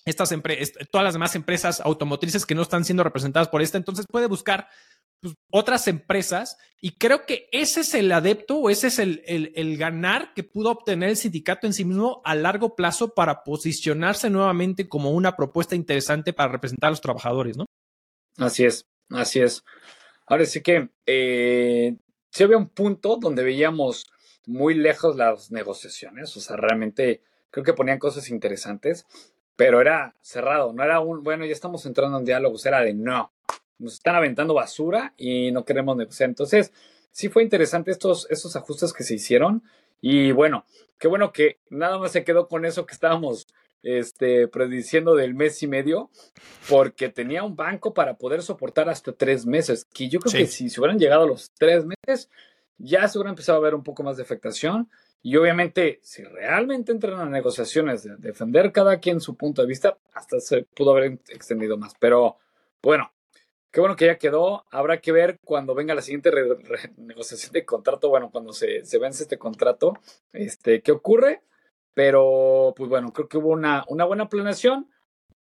estas 0.04 0.32
empresas, 0.32 0.72
todas 0.90 1.04
las 1.04 1.14
demás 1.14 1.34
empresas 1.34 1.80
automotrices 1.80 2.46
que 2.46 2.54
no 2.54 2.62
están 2.62 2.84
siendo 2.84 3.04
representadas 3.04 3.48
por 3.48 3.62
esta. 3.62 3.78
Entonces 3.78 4.06
puede 4.10 4.26
buscar 4.26 4.68
pues, 5.20 5.34
otras 5.50 5.88
empresas 5.88 6.56
y 6.80 6.96
creo 6.96 7.26
que 7.26 7.48
ese 7.52 7.80
es 7.80 7.94
el 7.94 8.12
adepto 8.12 8.58
o 8.58 8.70
ese 8.70 8.88
es 8.88 8.98
el, 8.98 9.22
el, 9.26 9.76
ganar 9.76 10.34
que 10.34 10.44
pudo 10.44 10.70
obtener 10.70 11.10
el 11.10 11.16
sindicato 11.16 11.66
en 11.66 11.72
sí 11.72 11.84
mismo 11.84 12.20
a 12.24 12.34
largo 12.34 12.76
plazo 12.76 13.14
para 13.14 13.42
posicionarse 13.42 14.30
nuevamente 14.30 14.88
como 14.88 15.10
una 15.10 15.36
propuesta 15.36 15.74
interesante 15.74 16.32
para 16.32 16.52
representar 16.52 16.88
a 16.88 16.90
los 16.90 17.00
trabajadores, 17.00 17.56
¿no? 17.56 17.66
Así 18.36 18.64
es, 18.64 18.86
así 19.10 19.40
es. 19.40 19.64
Ahora 20.26 20.44
sí 20.44 20.62
que 20.62 20.90
eh, 21.06 21.96
sí 22.30 22.44
había 22.44 22.58
un 22.58 22.68
punto 22.68 23.16
donde 23.16 23.42
veíamos 23.42 24.06
muy 24.46 24.74
lejos 24.74 25.16
las 25.16 25.50
negociaciones, 25.50 26.36
o 26.36 26.40
sea, 26.40 26.56
realmente 26.56 27.22
creo 27.50 27.64
que 27.64 27.72
ponían 27.72 27.98
cosas 27.98 28.28
interesantes, 28.28 29.06
pero 29.56 29.80
era 29.80 30.14
cerrado, 30.20 30.72
no 30.72 30.84
era 30.84 31.00
un, 31.00 31.22
bueno, 31.22 31.46
ya 31.46 31.52
estamos 31.52 31.86
entrando 31.86 32.18
en 32.18 32.24
diálogos, 32.24 32.64
era 32.66 32.80
de 32.82 32.94
no, 32.94 33.32
nos 33.78 33.94
están 33.94 34.16
aventando 34.16 34.54
basura 34.54 35.14
y 35.16 35.50
no 35.52 35.64
queremos 35.64 35.96
negociar. 35.96 36.28
Entonces, 36.28 36.72
sí 37.10 37.28
fue 37.28 37.42
interesante 37.42 37.90
estos, 37.90 38.26
estos 38.30 38.56
ajustes 38.56 38.92
que 38.92 39.04
se 39.04 39.14
hicieron. 39.14 39.62
Y 40.00 40.32
bueno, 40.32 40.64
qué 40.98 41.08
bueno 41.08 41.32
que 41.32 41.58
nada 41.70 41.98
más 41.98 42.12
se 42.12 42.24
quedó 42.24 42.48
con 42.48 42.64
eso 42.64 42.86
que 42.86 42.94
estábamos 42.94 43.46
este, 43.82 44.48
prediciendo 44.48 45.14
del 45.14 45.34
mes 45.34 45.62
y 45.62 45.66
medio, 45.66 46.10
porque 46.68 47.08
tenía 47.08 47.44
un 47.44 47.56
banco 47.56 47.94
para 47.94 48.18
poder 48.18 48.42
soportar 48.42 48.88
hasta 48.88 49.12
tres 49.12 49.46
meses. 49.46 49.86
Que 49.92 50.08
yo 50.08 50.20
creo 50.20 50.32
que 50.32 50.46
si 50.46 50.68
se 50.68 50.80
hubieran 50.80 50.98
llegado 50.98 51.22
a 51.22 51.26
los 51.26 51.52
tres 51.52 51.84
meses, 51.84 52.28
ya 52.78 53.06
se 53.08 53.18
hubiera 53.18 53.30
empezado 53.30 53.58
a 53.58 53.62
ver 53.62 53.74
un 53.74 53.82
poco 53.82 54.02
más 54.02 54.16
de 54.16 54.22
afectación. 54.22 54.90
Y 55.22 55.36
obviamente, 55.36 56.00
si 56.02 56.22
realmente 56.22 56.92
entran 56.92 57.18
a 57.18 57.26
negociaciones 57.26 58.04
de 58.04 58.16
defender 58.16 58.72
cada 58.72 58.98
quien 58.98 59.20
su 59.20 59.36
punto 59.36 59.62
de 59.62 59.68
vista, 59.68 59.96
hasta 60.12 60.38
se 60.40 60.62
pudo 60.62 60.92
haber 60.92 61.18
extendido 61.28 61.76
más. 61.76 61.94
Pero 61.98 62.36
bueno, 62.82 63.10
Qué 63.76 63.80
bueno 63.80 63.94
que 63.94 64.06
ya 64.06 64.16
quedó. 64.16 64.64
Habrá 64.70 65.02
que 65.02 65.12
ver 65.12 65.38
cuando 65.44 65.74
venga 65.74 65.94
la 65.94 66.00
siguiente 66.00 66.30
negociación 66.96 67.52
de 67.52 67.66
contrato, 67.66 68.08
bueno, 68.08 68.30
cuando 68.30 68.54
se, 68.54 68.80
vence 68.98 69.24
este 69.24 69.36
contrato, 69.36 69.92
este, 70.32 70.80
qué 70.80 70.92
ocurre. 70.92 71.42
Pero, 71.92 72.72
pues 72.74 72.88
bueno, 72.88 73.12
creo 73.12 73.28
que 73.28 73.36
hubo 73.36 73.50
una, 73.50 73.84
una 73.88 74.06
buena 74.06 74.30
planeación 74.30 74.88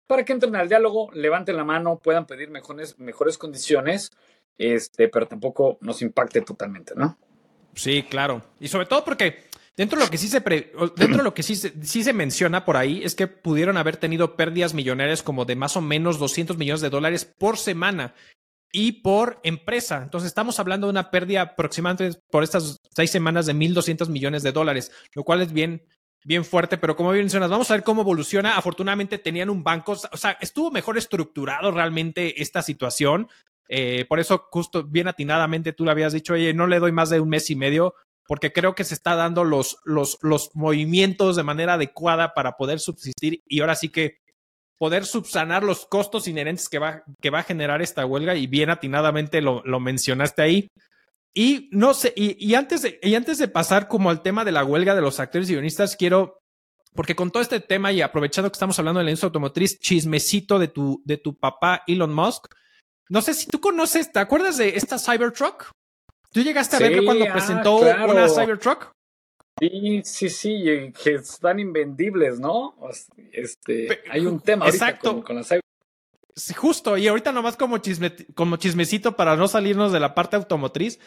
para 0.06 0.24
que 0.24 0.32
entren 0.32 0.56
al 0.56 0.70
diálogo, 0.70 1.10
levanten 1.12 1.58
la 1.58 1.64
mano, 1.64 1.98
puedan 1.98 2.24
pedir 2.24 2.48
mejores, 2.48 2.98
mejores 2.98 3.36
condiciones, 3.36 4.12
este, 4.56 5.08
pero 5.08 5.28
tampoco 5.28 5.76
nos 5.82 6.00
impacte 6.00 6.40
totalmente, 6.40 6.94
¿no? 6.96 7.18
Sí, 7.74 8.02
claro. 8.04 8.40
Y 8.58 8.68
sobre 8.68 8.86
todo 8.86 9.04
porque 9.04 9.44
Dentro 9.76 9.98
de 9.98 10.04
lo 10.04 10.10
que 10.10 10.18
sí 10.18 10.28
se 10.28 10.40
dentro 10.40 11.18
de 11.18 11.22
lo 11.22 11.32
que 11.32 11.42
sí 11.42 11.56
sí 11.56 12.04
se 12.04 12.12
menciona 12.12 12.64
por 12.64 12.76
ahí 12.76 13.02
es 13.02 13.14
que 13.14 13.26
pudieron 13.26 13.78
haber 13.78 13.96
tenido 13.96 14.36
pérdidas 14.36 14.74
millonarias 14.74 15.22
como 15.22 15.46
de 15.46 15.56
más 15.56 15.76
o 15.76 15.80
menos 15.80 16.18
200 16.18 16.58
millones 16.58 16.82
de 16.82 16.90
dólares 16.90 17.24
por 17.24 17.56
semana 17.56 18.14
y 18.70 18.92
por 19.02 19.40
empresa. 19.44 20.02
Entonces 20.02 20.28
estamos 20.28 20.58
hablando 20.58 20.86
de 20.86 20.92
una 20.92 21.10
pérdida 21.10 21.42
aproximadamente 21.42 22.18
por 22.30 22.42
estas 22.42 22.80
seis 22.94 23.10
semanas 23.10 23.46
de 23.46 23.54
1.200 23.54 24.08
millones 24.08 24.42
de 24.42 24.52
dólares, 24.52 24.90
lo 25.14 25.24
cual 25.24 25.40
es 25.42 25.52
bien, 25.52 25.86
bien 26.24 26.44
fuerte, 26.44 26.76
pero 26.78 26.96
como 26.96 27.12
bien 27.12 27.24
mencionas, 27.24 27.50
vamos 27.50 27.70
a 27.70 27.74
ver 27.74 27.82
cómo 27.82 28.02
evoluciona. 28.02 28.56
Afortunadamente 28.56 29.18
tenían 29.18 29.50
un 29.50 29.62
banco, 29.62 29.92
o 29.92 30.16
sea, 30.16 30.38
estuvo 30.40 30.70
mejor 30.70 30.98
estructurado 30.98 31.70
realmente 31.70 32.42
esta 32.42 32.62
situación. 32.62 33.28
Eh, 33.68 34.04
por 34.06 34.20
eso, 34.20 34.48
justo 34.50 34.84
bien 34.84 35.08
atinadamente 35.08 35.72
tú 35.72 35.84
le 35.84 35.92
habías 35.92 36.12
dicho, 36.12 36.34
oye, 36.34 36.52
no 36.52 36.66
le 36.66 36.78
doy 36.78 36.92
más 36.92 37.10
de 37.10 37.20
un 37.20 37.28
mes 37.28 37.48
y 37.50 37.56
medio 37.56 37.94
porque 38.26 38.52
creo 38.52 38.74
que 38.74 38.84
se 38.84 38.94
está 38.94 39.16
dando 39.16 39.44
los, 39.44 39.78
los, 39.84 40.18
los 40.22 40.50
movimientos 40.54 41.36
de 41.36 41.42
manera 41.42 41.74
adecuada 41.74 42.34
para 42.34 42.56
poder 42.56 42.80
subsistir 42.80 43.42
y 43.46 43.60
ahora 43.60 43.74
sí 43.74 43.88
que 43.88 44.18
poder 44.78 45.06
subsanar 45.06 45.62
los 45.62 45.86
costos 45.86 46.26
inherentes 46.26 46.68
que 46.68 46.78
va, 46.78 47.04
que 47.20 47.30
va 47.30 47.40
a 47.40 47.44
generar 47.44 47.82
esta 47.82 48.04
huelga 48.04 48.34
y 48.34 48.48
bien 48.48 48.68
atinadamente 48.68 49.40
lo, 49.40 49.62
lo 49.64 49.78
mencionaste 49.78 50.42
ahí. 50.42 50.68
Y 51.34 51.68
no 51.72 51.94
sé, 51.94 52.12
y, 52.16 52.36
y, 52.44 52.54
antes 52.56 52.82
de, 52.82 52.98
y 53.00 53.14
antes 53.14 53.38
de 53.38 53.48
pasar 53.48 53.88
como 53.88 54.10
al 54.10 54.22
tema 54.22 54.44
de 54.44 54.52
la 54.52 54.64
huelga 54.64 54.94
de 54.94 55.00
los 55.00 55.20
actores 55.20 55.48
y 55.48 55.52
guionistas, 55.52 55.96
quiero, 55.96 56.40
porque 56.94 57.14
con 57.14 57.30
todo 57.30 57.42
este 57.42 57.60
tema 57.60 57.92
y 57.92 58.02
aprovechando 58.02 58.50
que 58.50 58.56
estamos 58.56 58.78
hablando 58.78 58.98
de 58.98 59.04
la 59.04 59.10
industria 59.12 59.28
automotriz, 59.28 59.78
chismecito 59.78 60.58
de 60.58 60.68
tu, 60.68 61.00
de 61.04 61.16
tu 61.16 61.38
papá 61.38 61.84
Elon 61.86 62.12
Musk. 62.12 62.46
No 63.08 63.22
sé 63.22 63.34
si 63.34 63.46
tú 63.46 63.60
conoces, 63.60 64.12
¿te 64.12 64.18
acuerdas 64.18 64.58
de 64.58 64.70
esta 64.76 64.98
Cybertruck? 64.98 65.70
¿Tú 66.32 66.40
llegaste 66.40 66.76
a 66.76 66.78
sí, 66.78 66.84
verlo 66.84 67.04
cuando 67.04 67.26
ah, 67.26 67.32
presentó 67.32 67.80
claro. 67.80 68.12
una 68.12 68.28
Cybertruck? 68.28 68.92
Sí, 69.60 70.00
sí, 70.04 70.28
sí, 70.30 70.92
que 71.04 71.14
están 71.14 71.60
invendibles, 71.60 72.40
¿no? 72.40 72.74
Este, 73.32 74.02
hay 74.10 74.26
un 74.26 74.40
tema 74.40 74.66
Exacto. 74.66 75.12
Con, 75.12 75.22
con, 75.22 75.36
la 75.36 75.44
Cybertruck. 75.44 75.62
Sí, 76.34 76.54
justo, 76.54 76.96
y 76.96 77.06
ahorita 77.06 77.30
nomás 77.30 77.56
como, 77.56 77.78
chisme, 77.78 78.14
como 78.34 78.56
chismecito 78.56 79.14
para 79.14 79.36
no 79.36 79.48
salirnos 79.48 79.92
de 79.92 80.00
la 80.00 80.14
parte 80.14 80.36
automotriz, 80.36 80.98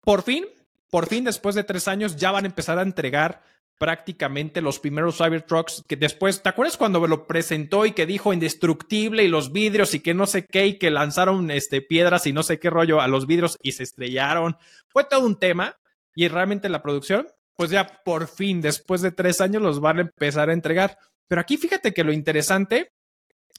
por 0.00 0.22
fin, 0.22 0.46
por 0.90 1.06
fin, 1.06 1.24
después 1.24 1.54
de 1.54 1.64
tres 1.64 1.88
años, 1.88 2.16
ya 2.16 2.30
van 2.30 2.44
a 2.44 2.48
empezar 2.48 2.78
a 2.78 2.82
entregar 2.82 3.42
prácticamente 3.82 4.60
los 4.60 4.78
primeros 4.78 5.16
Cybertrucks 5.16 5.82
que 5.88 5.96
después, 5.96 6.40
¿te 6.40 6.48
acuerdas 6.48 6.76
cuando 6.76 7.04
lo 7.08 7.26
presentó 7.26 7.84
y 7.84 7.90
que 7.90 8.06
dijo 8.06 8.32
indestructible 8.32 9.24
y 9.24 9.28
los 9.28 9.50
vidrios 9.50 9.92
y 9.94 9.98
que 9.98 10.14
no 10.14 10.28
sé 10.28 10.46
qué 10.46 10.66
y 10.66 10.78
que 10.78 10.92
lanzaron 10.92 11.50
este, 11.50 11.82
piedras 11.82 12.28
y 12.28 12.32
no 12.32 12.44
sé 12.44 12.60
qué 12.60 12.70
rollo 12.70 13.00
a 13.00 13.08
los 13.08 13.26
vidrios 13.26 13.58
y 13.60 13.72
se 13.72 13.82
estrellaron? 13.82 14.56
Fue 14.86 15.02
todo 15.02 15.26
un 15.26 15.36
tema 15.36 15.80
y 16.14 16.28
realmente 16.28 16.68
la 16.68 16.80
producción, 16.80 17.26
pues 17.56 17.70
ya 17.70 18.00
por 18.04 18.28
fin, 18.28 18.60
después 18.60 19.02
de 19.02 19.10
tres 19.10 19.40
años, 19.40 19.60
los 19.60 19.80
van 19.80 19.98
a 19.98 20.02
empezar 20.02 20.48
a 20.48 20.52
entregar. 20.52 20.96
Pero 21.26 21.40
aquí 21.40 21.56
fíjate 21.56 21.92
que 21.92 22.04
lo 22.04 22.12
interesante 22.12 22.92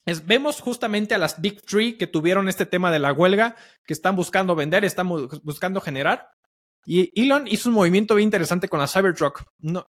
es, 0.06 0.26
vemos 0.26 0.62
justamente 0.62 1.16
a 1.16 1.18
las 1.18 1.42
Big 1.42 1.62
Three 1.64 1.98
que 1.98 2.08
tuvieron 2.08 2.48
este 2.48 2.66
tema 2.66 2.94
de 2.94 3.00
la 3.00 3.12
huelga, 3.12 3.58
que 3.86 3.92
están 3.94 4.16
buscando 4.16 4.56
vender, 4.56 4.86
están 4.86 5.10
buscando 5.10 5.82
generar. 5.82 6.30
Y 6.86 7.12
Elon 7.22 7.46
hizo 7.46 7.68
un 7.68 7.76
movimiento 7.76 8.16
bien 8.16 8.28
interesante 8.28 8.70
con 8.70 8.80
la 8.80 8.88
Cybertruck. 8.88 9.44
No, 9.60 9.86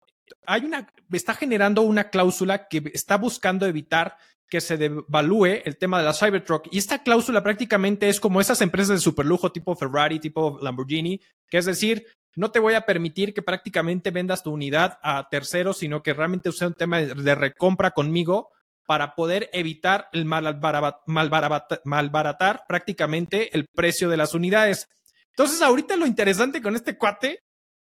hay 0.45 0.65
una, 0.65 0.88
está 1.12 1.33
generando 1.33 1.81
una 1.81 2.09
cláusula 2.09 2.67
que 2.67 2.91
está 2.93 3.17
buscando 3.17 3.65
evitar 3.65 4.17
que 4.50 4.62
se 4.62 4.77
devalúe 4.77 5.62
el 5.63 5.77
tema 5.77 6.00
de 6.00 6.05
la 6.05 6.13
Cybertruck. 6.13 6.67
Y 6.71 6.79
esta 6.79 7.03
cláusula 7.03 7.43
prácticamente 7.43 8.09
es 8.09 8.19
como 8.19 8.41
esas 8.41 8.62
empresas 8.62 8.98
de 8.98 9.03
superlujo 9.03 9.51
tipo 9.51 9.75
Ferrari, 9.75 10.19
tipo 10.19 10.57
Lamborghini, 10.62 11.21
que 11.48 11.59
es 11.59 11.65
decir, 11.65 12.05
no 12.36 12.51
te 12.51 12.59
voy 12.59 12.74
a 12.74 12.81
permitir 12.81 13.33
que 13.33 13.41
prácticamente 13.41 14.12
vendas 14.12 14.43
tu 14.43 14.51
unidad 14.51 14.98
a 15.03 15.27
terceros, 15.29 15.77
sino 15.77 16.01
que 16.01 16.13
realmente 16.13 16.50
use 16.50 16.65
un 16.65 16.74
tema 16.74 17.00
de 17.00 17.36
recompra 17.36 17.91
conmigo 17.91 18.50
para 18.86 19.13
poder 19.13 19.50
evitar 19.53 20.09
el 20.13 20.25
malbaratar, 20.25 21.81
malbaratar 21.86 22.63
prácticamente 22.67 23.55
el 23.55 23.67
precio 23.67 24.09
de 24.09 24.17
las 24.17 24.33
unidades. 24.33 24.89
Entonces, 25.29 25.62
ahorita 25.62 25.95
lo 25.95 26.07
interesante 26.07 26.62
con 26.62 26.75
este 26.75 26.98
cuate 26.98 27.43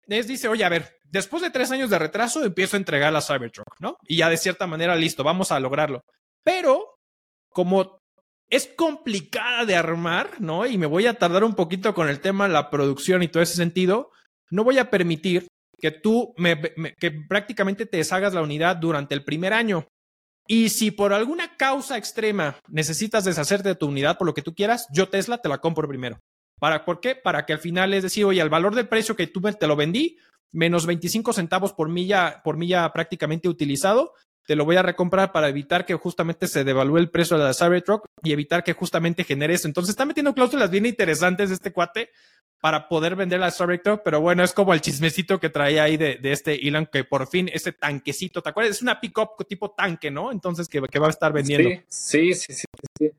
es, 0.07 0.27
dice, 0.27 0.47
oye, 0.47 0.63
a 0.63 0.69
ver, 0.69 0.97
después 1.03 1.41
de 1.41 1.49
tres 1.49 1.71
años 1.71 1.89
de 1.89 1.99
retraso 1.99 2.43
empiezo 2.43 2.75
a 2.75 2.79
entregar 2.79 3.11
la 3.11 3.21
Cybertruck, 3.21 3.79
¿no? 3.79 3.97
Y 4.07 4.17
ya 4.17 4.29
de 4.29 4.37
cierta 4.37 4.67
manera, 4.67 4.95
listo, 4.95 5.23
vamos 5.23 5.51
a 5.51 5.59
lograrlo. 5.59 6.01
Pero, 6.43 6.97
como 7.49 7.99
es 8.49 8.67
complicada 8.77 9.65
de 9.65 9.75
armar, 9.75 10.39
¿no? 10.39 10.65
Y 10.65 10.77
me 10.77 10.85
voy 10.85 11.07
a 11.07 11.15
tardar 11.15 11.43
un 11.43 11.55
poquito 11.55 11.93
con 11.93 12.07
el 12.07 12.21
tema 12.21 12.47
de 12.47 12.53
la 12.53 12.69
producción 12.69 13.23
y 13.23 13.27
todo 13.27 13.43
ese 13.43 13.55
sentido, 13.55 14.11
no 14.49 14.63
voy 14.63 14.77
a 14.77 14.89
permitir 14.89 15.47
que 15.79 15.91
tú 15.91 16.33
me, 16.37 16.59
me, 16.75 16.93
que 16.93 17.11
prácticamente 17.11 17.85
te 17.85 17.97
deshagas 17.97 18.33
la 18.33 18.41
unidad 18.41 18.77
durante 18.77 19.13
el 19.13 19.23
primer 19.23 19.53
año. 19.53 19.87
Y 20.47 20.69
si 20.69 20.91
por 20.91 21.11
alguna 21.11 21.57
causa 21.57 21.97
extrema 21.97 22.57
necesitas 22.69 23.25
deshacerte 23.25 23.69
de 23.69 23.75
tu 23.75 23.87
unidad 23.87 24.17
por 24.17 24.25
lo 24.25 24.33
que 24.33 24.41
tú 24.41 24.55
quieras, 24.55 24.87
yo 24.93 25.09
Tesla 25.09 25.39
te 25.39 25.49
la 25.49 25.57
compro 25.57 25.87
primero. 25.87 26.19
¿Para 26.59 26.85
por 26.85 26.99
qué? 26.99 27.15
Para 27.15 27.45
que 27.45 27.53
al 27.53 27.59
final 27.59 27.93
es 27.93 28.03
decir, 28.03 28.25
oye, 28.25 28.41
al 28.41 28.49
valor 28.49 28.75
del 28.75 28.87
precio 28.87 29.15
que 29.15 29.27
tú 29.27 29.41
te 29.41 29.67
lo 29.67 29.75
vendí, 29.75 30.17
menos 30.51 30.85
25 30.85 31.33
centavos 31.33 31.73
por 31.73 31.89
milla, 31.89 32.41
por 32.43 32.57
milla 32.57 32.91
prácticamente 32.91 33.49
utilizado, 33.49 34.13
te 34.45 34.55
lo 34.55 34.65
voy 34.65 34.77
a 34.77 34.81
recomprar 34.81 35.33
para 35.33 35.49
evitar 35.49 35.85
que 35.85 35.93
justamente 35.93 36.47
se 36.47 36.63
devalúe 36.63 36.97
el 36.97 37.09
precio 37.11 37.37
de 37.37 37.43
la 37.43 37.53
Cybertruck 37.53 38.05
y 38.23 38.31
evitar 38.31 38.63
que 38.63 38.73
justamente 38.73 39.25
genere 39.25 39.53
eso. 39.53 39.67
Entonces 39.67 39.89
está 39.89 40.05
metiendo 40.05 40.33
cláusulas 40.33 40.71
bien 40.71 40.85
interesantes 40.85 41.51
este 41.51 41.73
cuate 41.73 42.11
para 42.61 42.87
poder 42.87 43.15
vender 43.15 43.41
la 43.41 43.51
Cybertruck, 43.51 44.01
pero 44.03 44.21
bueno, 44.21 44.43
es 44.43 44.53
como 44.53 44.73
el 44.73 44.81
chismecito 44.81 45.39
que 45.39 45.49
traía 45.49 45.83
ahí 45.83 45.97
de, 45.97 46.19
este 46.23 46.65
Elon, 46.67 46.87
que 46.91 47.03
por 47.03 47.27
fin 47.27 47.49
ese 47.53 47.73
tanquecito, 47.73 48.41
¿te 48.41 48.49
acuerdas? 48.49 48.77
Es 48.77 48.81
una 48.81 48.99
pick-up 48.99 49.45
tipo 49.47 49.71
tanque, 49.71 50.09
¿no? 50.09 50.31
Entonces 50.31 50.67
que, 50.67 50.81
que, 50.81 50.97
va 50.97 51.07
a 51.07 51.11
estar 51.11 51.33
vendiendo. 51.33 51.69
Sí, 51.87 52.33
sí, 52.33 52.53
sí, 52.53 52.65
sí. 52.97 53.11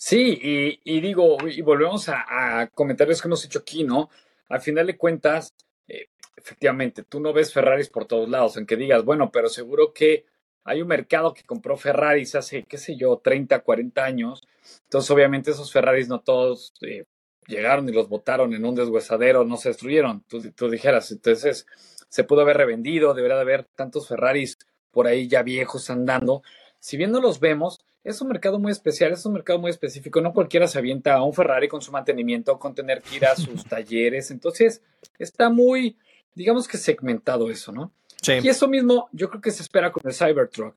Sí, 0.00 0.78
y, 0.84 1.00
digo, 1.00 1.36
y 1.48 1.60
volvemos 1.60 2.08
a, 2.08 2.68
comentarios 2.72 3.20
que 3.20 3.26
hemos 3.26 3.44
hecho 3.44 3.58
aquí, 3.58 3.82
¿no? 3.82 4.10
Al 4.48 4.60
final 4.60 4.86
de 4.86 4.96
cuentas, 4.96 5.54
eh, 5.88 6.06
efectivamente, 6.36 7.02
tú 7.02 7.18
no 7.18 7.32
ves 7.32 7.52
Ferraris 7.52 7.88
por 7.88 8.06
todos 8.06 8.28
lados, 8.28 8.56
en 8.56 8.64
que 8.64 8.76
digas, 8.76 9.04
bueno, 9.04 9.30
pero 9.32 9.48
seguro 9.48 9.92
que 9.92 10.24
hay 10.62 10.82
un 10.82 10.88
mercado 10.88 11.34
que 11.34 11.42
compró 11.42 11.76
Ferraris 11.76 12.36
hace, 12.36 12.62
qué 12.62 12.78
sé 12.78 12.96
yo, 12.96 13.18
30, 13.18 13.58
40 13.60 14.04
años. 14.04 14.42
Entonces, 14.84 15.10
obviamente, 15.10 15.50
esos 15.50 15.72
Ferraris 15.72 16.08
no 16.08 16.20
todos 16.20 16.74
eh, 16.82 17.04
llegaron 17.48 17.88
y 17.88 17.92
los 17.92 18.08
botaron 18.08 18.54
en 18.54 18.64
un 18.64 18.76
deshuesadero, 18.76 19.44
no 19.44 19.56
se 19.56 19.70
destruyeron. 19.70 20.22
Tú, 20.28 20.40
tú 20.52 20.70
dijeras, 20.70 21.10
entonces 21.10 21.66
se 22.08 22.22
pudo 22.22 22.42
haber 22.42 22.56
revendido, 22.56 23.14
debería 23.14 23.36
de 23.36 23.42
haber 23.42 23.64
tantos 23.74 24.06
Ferraris 24.06 24.58
por 24.92 25.08
ahí 25.08 25.26
ya 25.26 25.42
viejos 25.42 25.90
andando. 25.90 26.42
Si 26.78 26.96
bien 26.96 27.10
no 27.10 27.20
los 27.20 27.40
vemos, 27.40 27.80
es 28.04 28.20
un 28.20 28.28
mercado 28.28 28.58
muy 28.58 28.72
especial, 28.72 29.12
es 29.12 29.24
un 29.26 29.34
mercado 29.34 29.58
muy 29.58 29.70
específico. 29.70 30.20
No 30.20 30.32
cualquiera 30.32 30.66
se 30.66 30.78
avienta 30.78 31.14
a 31.14 31.22
un 31.22 31.34
Ferrari 31.34 31.68
con 31.68 31.82
su 31.82 31.92
mantenimiento, 31.92 32.58
con 32.58 32.74
tener 32.74 33.02
que 33.02 33.16
ir 33.16 33.26
a 33.26 33.36
sus 33.36 33.64
talleres. 33.68 34.30
Entonces, 34.30 34.82
está 35.18 35.50
muy, 35.50 35.98
digamos 36.34 36.68
que 36.68 36.78
segmentado 36.78 37.50
eso, 37.50 37.72
¿no? 37.72 37.92
Sí. 38.22 38.34
Y 38.42 38.48
eso 38.48 38.68
mismo 38.68 39.08
yo 39.12 39.28
creo 39.28 39.40
que 39.40 39.50
se 39.50 39.62
espera 39.62 39.92
con 39.92 40.02
el 40.06 40.14
Cybertruck. 40.14 40.76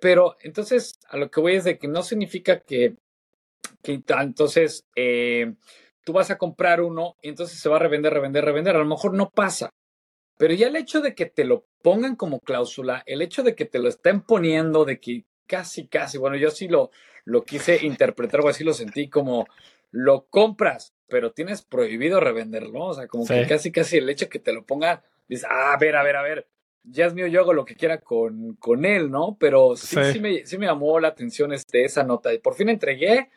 Pero 0.00 0.36
entonces, 0.42 0.98
a 1.08 1.16
lo 1.16 1.30
que 1.30 1.40
voy 1.40 1.54
es 1.54 1.64
de 1.64 1.78
que 1.78 1.88
no 1.88 2.02
significa 2.02 2.60
que, 2.60 2.96
que 3.82 4.02
entonces 4.08 4.84
eh, 4.96 5.54
tú 6.04 6.12
vas 6.12 6.30
a 6.30 6.38
comprar 6.38 6.82
uno 6.82 7.16
y 7.22 7.28
entonces 7.28 7.58
se 7.58 7.68
va 7.68 7.76
a 7.76 7.80
revender, 7.80 8.12
revender, 8.12 8.44
revender. 8.44 8.76
A 8.76 8.80
lo 8.80 8.86
mejor 8.86 9.14
no 9.14 9.30
pasa. 9.30 9.70
Pero 10.36 10.52
ya 10.54 10.66
el 10.66 10.76
hecho 10.76 11.00
de 11.00 11.14
que 11.14 11.26
te 11.26 11.44
lo 11.44 11.66
pongan 11.82 12.16
como 12.16 12.40
cláusula, 12.40 13.02
el 13.06 13.22
hecho 13.22 13.42
de 13.42 13.54
que 13.54 13.64
te 13.64 13.78
lo 13.78 13.88
estén 13.88 14.20
poniendo, 14.20 14.84
de 14.84 14.98
que 14.98 15.24
casi, 15.46 15.86
casi, 15.86 16.18
bueno, 16.18 16.36
yo 16.36 16.50
sí 16.50 16.68
lo, 16.68 16.90
lo 17.24 17.44
quise 17.44 17.84
interpretar 17.84 18.40
o 18.40 18.48
así 18.48 18.64
lo 18.64 18.74
sentí 18.74 19.08
como 19.08 19.46
lo 19.90 20.26
compras, 20.26 20.94
pero 21.08 21.32
tienes 21.32 21.62
prohibido 21.62 22.20
revenderlo. 22.20 22.86
O 22.86 22.94
sea, 22.94 23.06
como 23.06 23.24
sí. 23.24 23.34
que 23.34 23.46
casi, 23.46 23.72
casi 23.72 23.98
el 23.98 24.10
hecho 24.10 24.28
que 24.28 24.38
te 24.38 24.52
lo 24.52 24.64
ponga, 24.64 25.04
dices, 25.28 25.46
ah, 25.48 25.72
a 25.72 25.78
ver, 25.78 25.96
a 25.96 26.02
ver, 26.02 26.16
a 26.16 26.22
ver, 26.22 26.48
ya 26.82 27.06
es 27.06 27.14
mío, 27.14 27.26
yo 27.26 27.40
hago 27.40 27.52
lo 27.52 27.64
que 27.64 27.76
quiera 27.76 28.00
con, 28.00 28.56
con 28.56 28.84
él, 28.84 29.10
¿no? 29.10 29.36
Pero 29.38 29.76
sí, 29.76 29.96
sí. 29.96 30.12
sí, 30.14 30.20
me, 30.20 30.46
sí 30.46 30.58
me 30.58 30.66
llamó 30.66 30.98
la 31.00 31.08
atención 31.08 31.52
este, 31.52 31.84
esa 31.84 32.02
nota. 32.02 32.32
Y 32.34 32.38
por 32.38 32.54
fin 32.54 32.68
entregué 32.68 33.30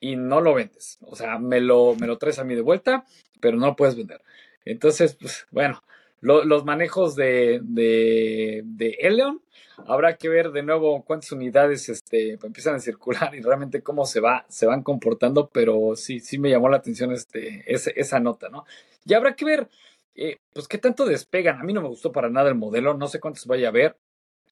y 0.00 0.16
no 0.16 0.40
lo 0.40 0.54
vendes. 0.54 0.98
O 1.02 1.14
sea, 1.14 1.38
me 1.38 1.60
lo, 1.60 1.94
me 1.94 2.06
lo 2.06 2.18
traes 2.18 2.38
a 2.38 2.44
mí 2.44 2.54
de 2.54 2.62
vuelta, 2.62 3.04
pero 3.40 3.56
no 3.58 3.66
lo 3.66 3.76
puedes 3.76 3.96
vender. 3.96 4.22
Entonces, 4.64 5.14
pues, 5.14 5.46
bueno, 5.50 5.82
lo, 6.20 6.44
los 6.44 6.64
manejos 6.64 7.16
de, 7.16 7.60
de, 7.62 8.62
de 8.64 8.96
Eleon, 9.00 9.42
habrá 9.86 10.16
que 10.16 10.28
ver 10.28 10.52
de 10.52 10.62
nuevo 10.62 11.02
cuántas 11.04 11.32
unidades 11.32 11.88
este, 11.88 12.38
empiezan 12.42 12.74
a 12.74 12.80
circular 12.80 13.34
y 13.34 13.40
realmente 13.40 13.82
cómo 13.82 14.04
se, 14.04 14.20
va, 14.20 14.44
se 14.48 14.66
van 14.66 14.82
comportando, 14.82 15.48
pero 15.48 15.96
sí, 15.96 16.20
sí 16.20 16.38
me 16.38 16.50
llamó 16.50 16.68
la 16.68 16.78
atención 16.78 17.12
este, 17.12 17.64
esa 17.66 18.20
nota, 18.20 18.48
¿no? 18.48 18.64
Y 19.04 19.14
habrá 19.14 19.34
que 19.34 19.44
ver, 19.44 19.68
eh, 20.14 20.38
pues, 20.52 20.68
qué 20.68 20.78
tanto 20.78 21.06
despegan. 21.06 21.58
A 21.58 21.64
mí 21.64 21.72
no 21.72 21.80
me 21.80 21.88
gustó 21.88 22.12
para 22.12 22.28
nada 22.28 22.48
el 22.48 22.54
modelo, 22.54 22.94
no 22.94 23.08
sé 23.08 23.20
cuántos 23.20 23.46
vaya 23.46 23.68
a 23.68 23.72
ver. 23.72 23.96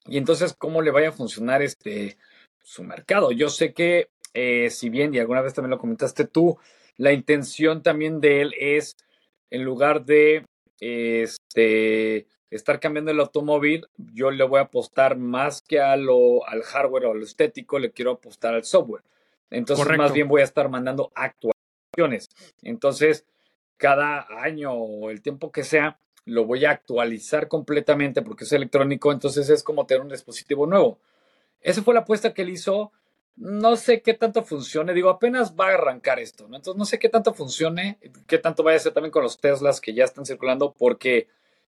Y 0.05 0.17
entonces, 0.17 0.55
cómo 0.57 0.81
le 0.81 0.91
vaya 0.91 1.09
a 1.09 1.13
funcionar 1.13 1.61
este 1.61 2.17
su 2.63 2.83
mercado. 2.83 3.31
Yo 3.31 3.49
sé 3.49 3.73
que 3.73 4.09
eh, 4.33 4.69
si 4.69 4.89
bien, 4.89 5.13
y 5.13 5.19
alguna 5.19 5.41
vez 5.41 5.53
también 5.53 5.71
lo 5.71 5.79
comentaste 5.79 6.25
tú, 6.25 6.57
la 6.97 7.13
intención 7.13 7.81
también 7.81 8.19
de 8.21 8.41
él 8.41 8.53
es, 8.59 8.95
en 9.49 9.63
lugar 9.63 10.05
de 10.05 10.45
este, 10.79 12.27
estar 12.49 12.79
cambiando 12.79 13.11
el 13.11 13.19
automóvil, 13.19 13.87
yo 13.97 14.31
le 14.31 14.43
voy 14.43 14.59
a 14.59 14.63
apostar 14.63 15.17
más 15.17 15.61
que 15.61 15.79
a 15.79 15.95
lo, 15.95 16.47
al 16.47 16.63
hardware 16.63 17.05
o 17.05 17.11
al 17.11 17.23
estético, 17.23 17.79
le 17.79 17.91
quiero 17.91 18.11
apostar 18.11 18.53
al 18.55 18.63
software. 18.63 19.03
Entonces, 19.49 19.83
Correcto. 19.83 20.03
más 20.03 20.13
bien 20.13 20.27
voy 20.27 20.41
a 20.41 20.45
estar 20.45 20.69
mandando 20.69 21.11
actualizaciones. 21.15 22.29
Entonces, 22.61 23.25
cada 23.77 24.27
año 24.41 24.73
o 24.73 25.09
el 25.09 25.21
tiempo 25.21 25.51
que 25.51 25.63
sea, 25.63 25.99
lo 26.25 26.45
voy 26.45 26.65
a 26.65 26.71
actualizar 26.71 27.47
completamente 27.47 28.21
porque 28.21 28.43
es 28.43 28.51
electrónico, 28.51 29.11
entonces 29.11 29.49
es 29.49 29.63
como 29.63 29.85
tener 29.85 30.01
un 30.01 30.09
dispositivo 30.09 30.67
nuevo. 30.67 30.99
Esa 31.61 31.81
fue 31.81 31.93
la 31.93 32.01
apuesta 32.01 32.33
que 32.33 32.43
él 32.43 32.49
hizo 32.49 32.91
no 33.39 33.77
sé 33.77 34.01
qué 34.01 34.13
tanto 34.13 34.43
funcione, 34.43 34.93
digo, 34.93 35.09
apenas 35.09 35.55
va 35.55 35.69
a 35.69 35.75
arrancar 35.75 36.19
esto, 36.19 36.47
¿no? 36.49 36.57
Entonces 36.57 36.77
no 36.77 36.85
sé 36.85 36.99
qué 36.99 37.07
tanto 37.07 37.33
funcione, 37.33 37.97
qué 38.27 38.37
tanto 38.37 38.63
vaya 38.63 38.77
a 38.77 38.81
ser 38.81 38.93
también 38.93 39.11
con 39.11 39.23
los 39.23 39.39
Teslas 39.39 39.79
que 39.79 39.93
ya 39.93 40.03
están 40.03 40.25
circulando, 40.25 40.73
porque 40.77 41.27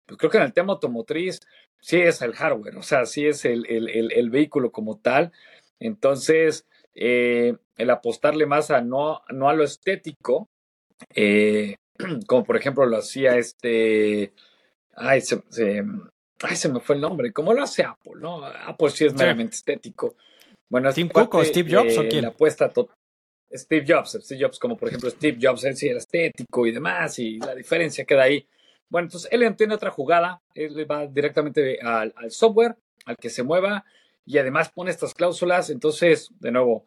pues 0.06 0.18
creo 0.18 0.32
que 0.32 0.38
en 0.38 0.44
el 0.44 0.54
tema 0.54 0.74
automotriz 0.74 1.42
sí 1.82 1.98
es 1.98 2.22
el 2.22 2.34
hardware, 2.34 2.78
o 2.78 2.84
sea, 2.84 3.06
sí 3.06 3.28
es 3.28 3.44
el, 3.44 3.66
el, 3.68 4.14
el, 4.14 4.30
vehículo 4.30 4.72
como 4.72 4.98
tal. 4.98 5.34
Entonces, 5.80 6.66
eh, 6.96 7.58
el 7.76 7.90
apostarle 7.90 8.46
más 8.46 8.72
a 8.72 8.80
no, 8.80 9.22
no 9.30 9.50
a 9.50 9.54
lo 9.54 9.66
estético, 9.66 10.48
eh, 11.14 11.76
como 12.28 12.46
por 12.46 12.56
ejemplo 12.56 12.86
lo 12.86 12.98
hacía 12.98 13.36
este, 13.38 14.34
ay 14.96 15.20
se, 15.20 15.44
ay, 16.42 16.56
se 16.56 16.70
me 16.70 16.80
fue 16.80 16.96
el 16.96 17.02
nombre, 17.02 17.34
como 17.34 17.54
lo 17.54 17.62
hace 17.62 17.84
Apple, 17.84 18.14
¿no? 18.22 18.46
Apple 18.46 18.90
sí 18.90 19.06
es 19.06 19.14
meramente 19.14 19.56
estético. 19.56 20.16
Bueno, 20.70 20.92
Tim 20.94 21.10
Cook 21.10 21.36
o 21.36 21.44
Steve 21.44 21.70
Jobs 21.72 21.98
o 21.98 22.08
quién? 22.08 22.24
La 22.24 22.30
apuesta 22.30 22.72
Steve 23.54 23.86
Jobs, 23.88 24.18
Steve 24.22 24.44
Jobs, 24.44 24.60
como 24.60 24.78
por 24.78 24.90
ejemplo 24.90 25.10
Steve 25.10 25.38
Jobs, 25.42 25.64
él 25.64 25.76
sí 25.76 25.88
era 25.88 26.00
estético 26.00 26.68
y 26.68 26.72
demás, 26.72 27.18
y 27.20 27.40
la 27.40 27.56
diferencia 27.56 28.06
queda 28.06 28.24
ahí. 28.24 28.46
Bueno, 28.90 29.06
entonces 29.08 29.30
él 29.32 29.44
entiende 29.44 29.76
otra 29.76 29.92
jugada, 29.92 30.42
él 30.54 30.90
va 30.90 31.08
directamente 31.08 31.80
al, 31.82 32.14
software, 32.30 32.76
al 33.06 33.18
que 33.18 33.30
se 33.30 33.44
mueva, 33.44 33.86
y 34.26 34.38
además 34.38 34.70
pone 34.70 34.92
estas 34.92 35.14
cláusulas, 35.14 35.70
entonces, 35.70 36.30
de 36.40 36.52
nuevo, 36.52 36.86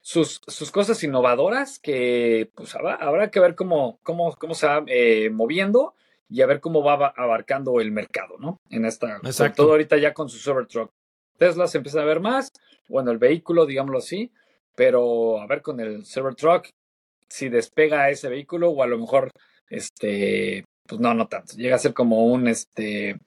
sus, 0.00 0.42
sus 0.46 0.70
cosas 0.70 1.02
innovadoras 1.02 1.78
que 1.78 2.50
pues 2.54 2.74
habrá, 2.74 3.30
que 3.30 3.40
ver 3.40 3.54
cómo, 3.54 3.98
cómo, 4.02 4.34
cómo 4.36 4.54
se 4.54 4.66
va 4.66 4.84
eh, 4.86 5.30
moviendo 5.30 5.94
y 6.28 6.42
a 6.42 6.46
ver 6.46 6.60
cómo 6.60 6.82
va 6.82 7.14
abarcando 7.16 7.80
el 7.80 7.90
mercado, 7.90 8.36
¿no? 8.38 8.60
En 8.68 8.84
esta, 8.84 9.20
sobre 9.32 9.52
todo 9.52 9.70
ahorita 9.70 9.96
ya 9.96 10.12
con 10.12 10.28
su 10.28 10.38
Cybertruck. 10.38 10.90
Tesla 11.38 11.66
se 11.66 11.78
empieza 11.78 12.00
a 12.00 12.04
ver 12.04 12.20
más, 12.20 12.52
bueno, 12.88 13.10
el 13.10 13.18
vehículo, 13.18 13.66
digámoslo 13.66 13.98
así, 13.98 14.30
pero 14.74 15.40
a 15.40 15.46
ver 15.46 15.62
con 15.62 15.80
el 15.80 16.04
Cybertruck 16.04 16.68
si 17.28 17.48
despega 17.48 18.10
ese 18.10 18.28
vehículo 18.28 18.70
o 18.70 18.82
a 18.82 18.86
lo 18.86 18.98
mejor 18.98 19.30
este 19.68 20.64
pues 20.86 21.00
no 21.00 21.14
no 21.14 21.26
tanto 21.28 21.54
llega 21.56 21.76
a 21.76 21.80
ser 21.80 21.94
como 21.94 22.26
un 22.26 22.48
este 22.48 23.18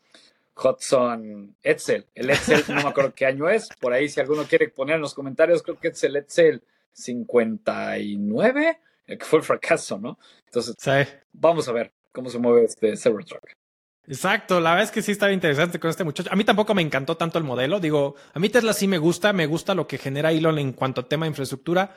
Hudson 0.56 1.56
Edsel 1.64 2.06
el 2.16 2.30
Edsel 2.30 2.64
no 2.70 2.84
me 2.84 2.90
acuerdo 2.90 3.14
qué 3.16 3.26
año 3.26 3.50
es 3.50 3.70
por 3.80 3.94
ahí 3.94 4.10
si 4.10 4.20
alguno 4.20 4.44
quiere 4.44 4.70
poner 4.70 4.96
en 4.96 5.02
los 5.02 5.14
comentarios 5.14 5.64
creo 5.64 5.80
que 5.80 5.90
es 5.90 6.04
el 6.04 6.16
Edsel 6.16 6.64
59 6.94 8.80
el 9.08 9.18
que 9.18 9.26
fue 9.26 9.40
el 9.40 9.46
fracaso 9.46 9.98
no 10.00 10.20
entonces 10.46 10.76
vamos 11.34 11.68
a 11.68 11.72
ver 11.72 11.92
cómo 12.12 12.30
se 12.30 12.40
mueve 12.40 12.66
este 12.66 12.96
Cybertruck 12.96 13.56
Exacto, 14.08 14.62
la 14.62 14.70
verdad 14.72 14.86
es 14.86 14.92
que 14.92 15.02
sí 15.02 15.12
estaba 15.12 15.34
interesante 15.34 15.80
con 15.80 15.90
este 15.90 16.06
muchacho. 16.06 16.30
A 16.32 16.36
mí 16.38 16.46
tampoco 16.46 16.74
me 16.74 16.82
encantó 16.82 17.18
tanto 17.18 17.38
el 17.38 17.44
modelo. 17.44 17.82
Digo, 17.82 18.16
a 18.34 18.40
mí 18.40 18.48
Tesla 18.48 18.72
sí 18.72 18.88
me 18.88 18.98
gusta, 18.98 19.34
me 19.34 19.48
gusta 19.48 19.76
lo 19.76 19.86
que 19.86 19.98
genera 19.98 20.32
Elon 20.32 20.58
en 20.60 20.72
cuanto 20.72 21.02
a 21.02 21.10
tema 21.10 21.26
de 21.26 21.32
infraestructura, 21.32 21.94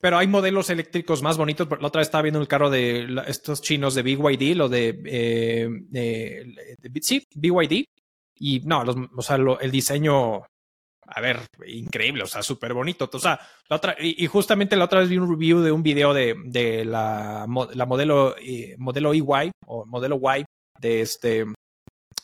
pero 0.00 0.16
hay 0.16 0.28
modelos 0.28 0.70
eléctricos 0.70 1.22
más 1.22 1.36
bonitos. 1.36 1.68
La 1.80 1.88
otra 1.88 2.00
vez 2.00 2.06
estaba 2.06 2.22
viendo 2.22 2.40
el 2.40 2.46
carro 2.46 2.70
de 2.70 3.08
estos 3.26 3.62
chinos 3.62 3.96
de 3.96 4.02
BYD, 4.02 4.56
lo 4.56 4.68
de, 4.68 5.02
eh, 5.04 5.68
de, 5.88 7.00
sí, 7.02 7.26
BYD. 7.34 7.84
Y 8.36 8.60
no, 8.60 8.84
o 9.16 9.22
sea, 9.22 9.36
el 9.60 9.70
diseño, 9.72 10.44
a 11.02 11.20
ver, 11.20 11.40
increíble, 11.66 12.22
o 12.22 12.26
sea, 12.28 12.44
súper 12.44 12.74
bonito. 12.74 13.10
O 13.12 13.18
sea, 13.18 13.40
la 13.68 13.76
otra, 13.76 13.96
y, 13.98 14.24
justamente 14.28 14.76
la 14.76 14.84
otra 14.84 15.00
vez 15.00 15.08
vi 15.08 15.18
un 15.18 15.28
review 15.28 15.60
de 15.60 15.72
un 15.72 15.82
video 15.82 16.14
de, 16.14 16.84
la 16.84 17.44
modelo, 17.48 18.36
eh, 18.38 18.76
modelo 18.78 19.12
EY 19.12 19.50
o 19.66 19.84
modelo 19.84 20.20
Y 20.38 20.44
de 20.80 21.02
este 21.02 21.44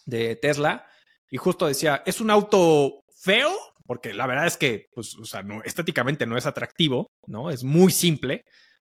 de 0.06 0.36
Tesla 0.36 0.86
y 1.30 1.36
justo 1.38 1.66
decía, 1.66 2.02
es 2.06 2.20
un 2.20 2.30
auto 2.30 3.00
feo, 3.20 3.52
porque 3.86 4.12
la 4.14 4.26
verdad 4.26 4.46
es 4.46 4.56
que, 4.56 4.86
pues, 4.94 5.16
o 5.16 5.24
sea, 5.24 5.42
no, 5.42 5.62
estéticamente 5.64 6.26
no 6.26 6.36
es 6.36 6.46
atractivo, 6.46 7.08
¿no? 7.26 7.50
Es 7.50 7.64
muy 7.64 7.92
simple, 7.92 8.44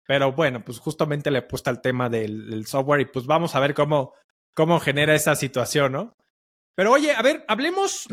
pero 0.06 0.32
bueno, 0.32 0.64
pues 0.64 0.78
justamente 0.78 1.30
le 1.30 1.38
he 1.38 1.42
puesto 1.42 1.70
el 1.70 1.80
tema 1.80 2.08
del, 2.08 2.66
software 2.66 3.00
y 3.00 3.06
pues 3.06 3.26
vamos 3.26 3.54
a 3.54 3.60
ver 3.60 3.74
cómo, 3.74 4.12
cómo 4.54 4.80
genera 4.80 5.14
esa 5.14 5.34
situación, 5.34 5.92
¿no? 5.92 6.12
Pero 6.76 6.92
oye, 6.92 7.12
a 7.12 7.22
ver, 7.22 7.44
hablemos, 7.48 8.06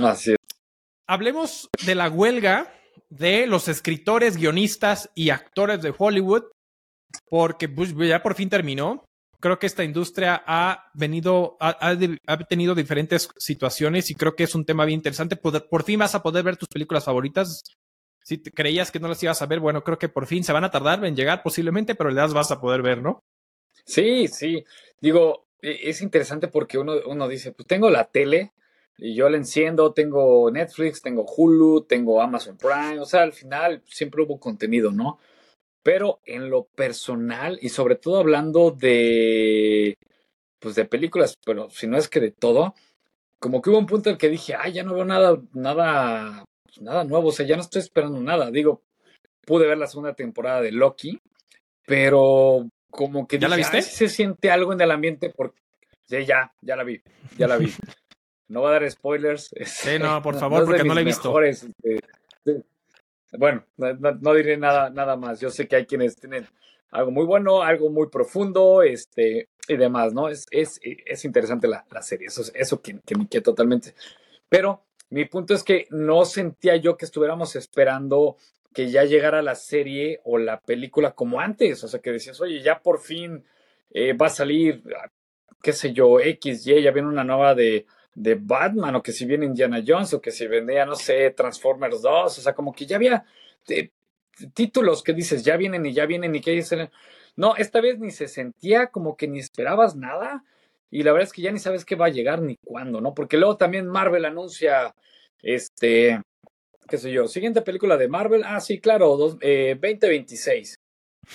hablemos 1.08 1.70
de 1.86 1.96
la 1.96 2.10
huelga 2.10 2.74
de 3.10 3.46
los 3.46 3.68
escritores, 3.68 4.38
guionistas 4.38 5.10
y 5.16 5.30
actores 5.30 5.82
de 5.82 5.94
Hollywood, 5.96 6.44
porque 7.30 7.68
pues, 7.68 7.94
ya 7.96 8.24
por 8.24 8.36
fin 8.36 8.50
terminó 8.50 9.04
creo 9.44 9.60
que 9.60 9.68
esta 9.68 9.84
industria 9.84 10.42
ha 10.48 10.90
venido, 10.94 11.58
ha, 11.60 11.98
tenido 12.48 12.74
diferentes 12.74 13.28
situaciones 13.36 14.10
y 14.10 14.16
creo 14.16 14.38
que 14.38 14.46
es 14.46 14.56
un 14.56 14.64
tema 14.64 14.86
bien 14.86 15.00
interesante. 15.00 15.36
Por, 15.36 15.84
fin 15.84 16.00
vas 16.00 16.16
a 16.16 16.24
poder 16.24 16.46
ver 16.46 16.56
tus 16.56 16.70
películas 16.70 17.04
favoritas. 17.04 17.62
Si 18.24 18.42
creías 18.42 18.90
que 18.90 19.02
no 19.02 19.10
las 19.10 19.22
ibas 19.22 19.42
a 19.42 19.46
ver, 19.46 19.60
bueno, 19.60 19.84
creo 19.84 20.00
que 20.00 20.08
por 20.08 20.28
fin 20.28 20.46
se 20.46 20.54
van 20.54 20.64
a 20.64 20.72
tardar 20.72 21.04
en 21.04 21.18
llegar 21.18 21.44
posiblemente, 21.44 21.94
pero 21.94 22.10
las 22.10 22.34
vas 22.34 22.52
a 22.52 22.62
poder 22.62 22.82
ver, 22.82 23.02
¿no? 23.02 23.20
Sí, 23.84 24.30
sí. 24.30 24.64
Digo, 25.02 25.50
e, 25.62 25.90
es 25.90 26.02
interesante 26.02 26.48
porque 26.48 26.78
uno, 26.78 26.94
uno 27.06 27.28
dice, 27.28 27.52
pues 27.52 27.68
tengo 27.68 27.90
la 27.90 28.06
tele 28.06 28.54
y 28.98 29.14
yo 29.14 29.28
la 29.28 29.36
enciendo, 29.36 29.92
tengo 29.92 30.50
Netflix, 30.52 31.02
tengo 31.02 31.26
Hulu, 31.26 31.82
tengo 31.82 32.22
Amazon 32.22 32.58
Prime, 32.58 33.02
o 33.02 33.06
sea, 33.06 33.24
al 33.24 33.34
final 33.34 33.84
siempre 33.88 34.24
hubo 34.24 34.40
contenido, 34.40 34.92
¿no? 34.92 35.20
Pero 35.84 36.22
en 36.26 36.50
lo 36.50 36.64
personal, 36.64 37.60
y 37.62 37.70
sobre 37.70 37.96
todo 37.96 38.20
hablando 38.20 38.72
de, 38.72 39.98
pues 40.60 40.76
de 40.76 40.86
películas, 40.86 41.38
pero 41.46 41.70
si 41.70 41.88
no 41.88 41.98
es 41.98 42.08
que 42.08 42.22
de 42.22 42.32
todo, 42.32 42.74
como 43.40 43.62
que 43.62 43.70
hubo 43.70 43.80
un 43.80 43.86
punto 43.86 44.10
en 44.10 44.14
el 44.14 44.18
que 44.18 44.30
dije, 44.30 44.56
ay, 44.58 44.72
ya 44.72 44.84
no 44.84 44.94
veo 44.94 45.04
nada, 45.04 45.38
nada, 45.54 46.46
pues 46.64 46.82
nada 46.82 47.04
nuevo, 47.04 47.28
o 47.28 47.32
sea, 47.34 47.46
ya 47.46 47.58
no 47.58 47.62
estoy 47.62 47.82
esperando 47.82 48.22
nada. 48.22 48.50
Digo, 48.50 48.82
pude 49.46 49.68
ver 49.68 49.78
la 49.78 49.88
segunda 49.88 50.14
temporada 50.14 50.62
de 50.62 50.72
Loki, 50.72 51.20
pero 51.86 52.70
como 52.90 53.28
que 53.28 53.40
¿Ya 53.40 53.50
la 53.50 53.58
viste? 53.58 53.82
se 53.82 54.08
siente 54.08 54.52
algo 54.52 54.72
en 54.72 54.80
el 54.80 54.92
ambiente 54.92 55.30
porque 55.36 55.60
sí, 56.08 56.26
ya, 56.26 56.54
ya 56.62 56.78
la 56.78 56.84
vi, 56.84 57.02
ya 57.38 57.48
la 57.48 57.58
vi. 57.58 57.68
No 58.50 58.60
voy 58.60 58.70
a 58.70 58.74
dar 58.74 58.92
spoilers. 58.92 59.50
Sí, 59.66 59.98
no, 59.98 60.22
por 60.22 60.36
favor, 60.40 60.66
porque 60.66 60.84
no 60.84 60.94
la 60.94 61.02
he 61.02 61.06
visto. 61.06 61.42
Este, 61.42 61.72
bueno, 63.38 63.66
no, 63.78 64.34
diré 64.34 64.58
nada, 64.58 64.90
nada 64.90 65.16
más. 65.16 65.40
Yo 65.40 65.50
sé 65.50 65.68
que 65.68 65.76
hay 65.76 65.86
quienes 65.86 66.16
tienen 66.16 66.48
algo 66.92 67.12
muy 67.12 67.26
bueno, 67.26 67.64
algo 67.64 67.90
muy 67.90 68.10
profundo, 68.10 68.84
este, 68.84 69.50
y 69.68 69.78
demás, 69.78 70.14
¿no? 70.14 70.30
Es, 70.30 70.46
es, 70.52 70.80
es 70.84 71.26
interesante 71.26 71.68
la, 71.68 71.86
la, 71.92 72.02
serie, 72.02 72.28
eso, 72.28 72.44
eso 72.54 72.82
que, 72.82 73.00
que 73.06 73.16
me 73.16 73.28
queda 73.28 73.44
totalmente. 73.44 73.96
Pero 74.50 74.84
mi 75.10 75.26
punto 75.26 75.54
es 75.54 75.64
que 75.64 75.88
no 75.90 76.26
sentía 76.26 76.76
yo 76.76 76.98
que 76.98 77.06
estuviéramos 77.06 77.56
esperando 77.56 78.38
que 78.74 78.90
ya 78.90 79.04
llegara 79.04 79.42
la 79.42 79.56
serie 79.56 80.20
o 80.24 80.38
la 80.38 80.60
película 80.60 81.12
como 81.12 81.40
antes, 81.40 81.84
o 81.84 81.88
sea, 81.88 82.02
que 82.02 82.12
decías, 82.12 82.42
oye, 82.42 82.62
ya 82.62 82.82
por 82.82 83.00
fin 83.00 83.44
eh, 83.92 84.14
va 84.14 84.28
a 84.28 84.32
salir, 84.32 84.84
qué 85.62 85.72
sé 85.72 85.94
yo, 85.94 86.20
X, 86.20 86.66
Y, 86.68 86.82
ya 86.82 86.92
viene 86.92 87.08
una 87.08 87.24
nueva 87.24 87.54
de 87.56 87.86
de 88.16 88.36
Batman, 88.36 88.96
o 88.96 89.04
que 89.04 89.12
si 89.12 89.26
viene 89.26 89.46
Indiana 89.46 89.84
Jones, 89.86 90.14
o 90.14 90.22
que 90.22 90.32
si 90.32 90.48
vendía, 90.48 90.86
no 90.86 90.96
sé, 90.96 91.32
Transformers 91.32 92.02
2, 92.02 92.38
o 92.38 92.42
sea, 92.42 92.54
como 92.54 92.74
que 92.74 92.86
ya 92.86 92.98
había 92.98 93.26
eh, 93.68 93.90
títulos 94.54 95.04
que 95.04 95.14
dices, 95.14 95.44
ya 95.44 95.58
vienen 95.58 95.86
y 95.86 95.94
ya 95.94 96.06
vienen 96.06 96.36
y 96.36 96.42
que 96.42 96.52
dicen, 96.52 96.90
no, 97.36 97.56
esta 97.56 97.82
vez 97.82 98.00
ni 98.00 98.12
se 98.12 98.28
sentía 98.28 98.88
como 98.88 99.18
que 99.18 99.28
ni 99.28 99.40
esperabas 99.40 99.96
nada, 99.96 100.44
y 100.92 101.04
la 101.04 101.12
verdad 101.12 101.28
es 101.28 101.34
que 101.34 101.42
ya 101.42 101.52
ni 101.52 101.60
sabes 101.60 101.86
qué 101.86 101.96
va 101.96 102.06
a 102.06 102.10
llegar 102.10 102.42
ni 102.42 102.58
cuándo, 102.58 103.02
¿no? 103.02 103.16
Porque 103.16 103.38
luego 103.38 103.58
también 103.58 103.88
Marvel 103.88 104.26
anuncia, 104.26 104.94
este, 105.42 106.22
qué 106.88 106.98
sé 107.00 107.12
yo, 107.12 107.28
siguiente 107.28 107.64
película 107.64 107.98
de 107.98 108.08
Marvel, 108.08 108.44
ah, 108.46 108.60
sí, 108.60 108.80
claro, 108.80 109.18
dos, 109.18 109.38
eh, 109.42 109.76
2026. 109.82 110.76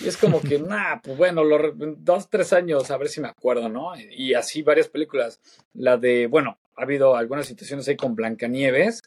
Y 0.01 0.07
es 0.07 0.17
como 0.17 0.41
que, 0.41 0.59
nah, 0.59 1.01
pues 1.01 1.17
bueno, 1.17 1.43
los 1.43 1.73
dos, 1.75 2.29
tres 2.29 2.53
años, 2.53 2.89
a 2.91 2.97
ver 2.97 3.09
si 3.09 3.21
me 3.21 3.27
acuerdo, 3.27 3.69
¿no? 3.69 3.91
Y 3.97 4.33
así 4.33 4.61
varias 4.61 4.87
películas. 4.87 5.41
La 5.73 5.97
de, 5.97 6.27
bueno, 6.27 6.57
ha 6.79 6.83
habido 6.83 7.15
algunas 7.15 7.45
situaciones 7.45 7.87
ahí 7.87 7.95
con 7.95 8.15
Blancanieves, 8.15 9.03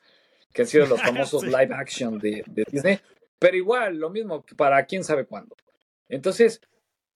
que 0.52 0.62
han 0.62 0.68
sido 0.68 0.86
los 0.86 1.00
famosos 1.02 1.44
live 1.44 1.74
action 1.74 2.18
de, 2.18 2.44
Disney, 2.70 3.00
pero 3.38 3.56
igual, 3.56 3.96
lo 3.96 4.10
mismo 4.10 4.44
para 4.56 4.84
quién 4.84 5.02
sabe 5.04 5.24
cuándo. 5.24 5.56
Entonces, 6.08 6.60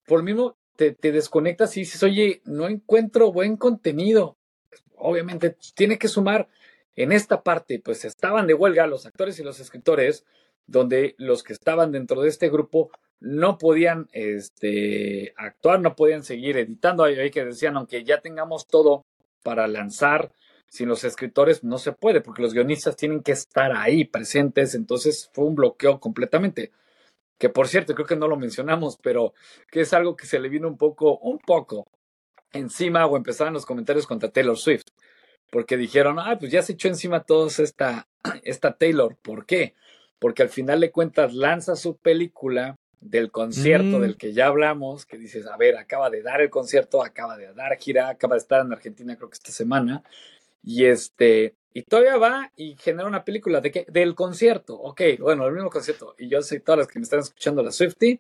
por 0.07 0.19
lo 0.21 0.25
mismo, 0.25 0.57
te, 0.77 0.93
te 0.93 1.13
desconectas 1.13 1.77
y 1.77 1.81
dices, 1.81 2.03
oye, 2.03 2.41
no 2.45 2.69
encuentro 2.69 3.33
buen 3.33 3.57
contenido. 3.57 4.37
Obviamente, 4.97 5.57
tiene 5.75 5.99
que 5.99 6.09
sumar 6.09 6.49
en 6.97 7.13
esta 7.13 7.43
parte, 7.43 7.79
pues 7.79 8.05
estaban 8.05 8.47
de 8.47 8.55
huelga 8.55 8.87
los 8.87 9.05
actores 9.05 9.39
y 9.39 9.43
los 9.43 9.61
escritores, 9.61 10.25
donde 10.67 11.15
los 11.19 11.43
que 11.43 11.53
estaban 11.53 11.93
dentro 11.93 12.23
de 12.23 12.31
este 12.31 12.49
grupo 12.49 12.91
no 13.21 13.59
podían 13.59 14.09
este, 14.13 15.33
actuar, 15.37 15.81
no 15.81 15.95
podían 15.95 16.25
seguir 16.25 16.57
editando. 16.57 17.05
Ahí 17.05 17.31
que 17.31 17.45
decían, 17.45 17.77
aunque 17.77 18.05
ya 18.05 18.21
tengamos 18.21 18.67
todo 18.67 19.05
para 19.43 19.69
lanzar 19.69 20.33
sin 20.69 20.89
los 20.89 21.05
escritores 21.05 21.65
no 21.65 21.79
se 21.79 21.93
puede, 21.93 22.21
porque 22.21 22.43
los 22.43 22.53
guionistas 22.53 22.97
tienen 22.97 23.23
que 23.23 23.33
estar 23.33 23.73
ahí 23.73 24.05
presentes, 24.05 24.75
entonces 24.75 25.31
fue 25.33 25.45
un 25.45 25.55
bloqueo 25.55 26.01
completamente. 26.01 26.73
Que 27.39 27.49
por 27.49 27.69
cierto, 27.69 27.95
creo 27.95 28.07
que 28.07 28.17
no 28.17 28.29
lo 28.29 28.37
mencionamos, 28.37 28.99
pero 29.03 29.35
que 29.71 29.83
es 29.83 29.93
algo 29.93 30.17
que 30.17 30.27
se 30.27 30.41
le 30.41 30.49
vino 30.49 30.69
un 30.69 30.79
poco, 30.79 31.19
un 31.19 31.39
poco 31.39 31.87
encima 32.53 33.07
o 33.07 33.17
empezaron 33.17 33.55
los 33.55 33.67
comentarios 33.67 34.07
contra 34.07 34.31
Taylor 34.31 34.57
Swift, 34.57 34.87
porque 35.51 35.77
dijeron, 35.77 36.19
ah, 36.19 36.37
pues 36.39 36.51
ya 36.51 36.63
se 36.63 36.73
echó 36.73 36.89
encima 36.89 37.25
todos 37.25 37.59
esta, 37.59 38.09
esta 38.43 38.77
Taylor, 38.77 39.17
¿por 39.17 39.47
qué? 39.47 39.75
Porque 40.19 40.43
al 40.43 40.49
final 40.49 40.81
de 40.81 40.91
cuentas 40.91 41.35
lanza 41.35 41.77
su 41.77 41.97
película 41.97 42.77
del 43.01 43.31
concierto 43.31 43.99
Mm. 43.99 44.01
del 44.01 44.17
que 44.17 44.33
ya 44.33 44.47
hablamos, 44.47 45.07
que 45.07 45.19
dices, 45.19 45.47
a 45.47 45.57
ver, 45.57 45.77
acaba 45.77 46.11
de 46.11 46.23
dar 46.23 46.41
el 46.41 46.51
concierto, 46.51 47.03
acaba 47.03 47.37
de 47.37 47.53
dar 47.53 47.77
gira, 47.77 48.09
acaba 48.09 48.35
de 48.35 48.41
estar 48.41 48.65
en 48.65 48.73
Argentina 48.73 49.17
creo 49.17 49.29
que 49.29 49.35
esta 49.35 49.53
semana, 49.53 50.03
y 50.63 50.87
este, 50.87 51.57
y 51.73 51.83
todavía 51.83 52.17
va 52.17 52.51
y 52.57 52.77
genera 52.77 53.07
una 53.07 53.25
película 53.25 53.61
de 53.61 53.71
qué? 53.71 53.87
Del 53.89 54.15
concierto, 54.15 54.75
ok, 54.75 55.03
bueno, 55.21 55.47
el 55.47 55.53
mismo 55.53 55.71
concierto, 55.71 56.15
y 56.19 56.29
yo 56.29 56.41
sé 56.43 56.61
todas 56.61 56.79
las 56.79 56.89
que 56.89 56.99
me 56.99 57.05
están 57.05 57.21
escuchando 57.21 57.63
la 57.63 57.71
Swifty, 57.71 58.19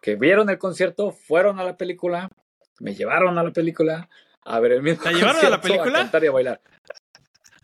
que 0.00 0.16
vieron 0.16 0.50
el 0.50 0.58
concierto, 0.58 1.10
fueron 1.10 1.58
a 1.58 1.64
la 1.64 1.76
película, 1.76 2.28
me 2.80 2.94
llevaron 2.94 3.38
a 3.38 3.42
la 3.42 3.52
película, 3.52 4.08
a 4.44 4.60
ver 4.60 4.72
el 4.72 4.82
mismo 4.82 5.04
¿Te 5.04 5.14
llevaron 5.14 5.46
a 5.46 5.50
la 5.50 5.60
película? 5.60 5.92
cantar 5.92 6.24
y 6.24 6.26
a 6.26 6.32
bailar. 6.32 6.60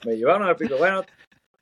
Me 0.06 0.16
llevaron 0.16 0.44
a 0.44 0.46
la 0.46 0.56
película, 0.56 0.78
bueno, 0.78 1.04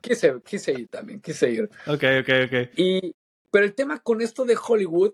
quise, 0.01 0.35
quise 0.45 0.71
ir 0.73 0.87
también, 0.87 1.19
quise 1.19 1.49
ir. 1.49 1.69
Ok, 1.87 2.03
ok, 2.21 2.29
ok. 2.45 2.69
Y, 2.77 3.15
pero 3.51 3.65
el 3.65 3.73
tema 3.73 3.99
con 3.99 4.21
esto 4.21 4.45
de 4.45 4.55
Hollywood 4.55 5.13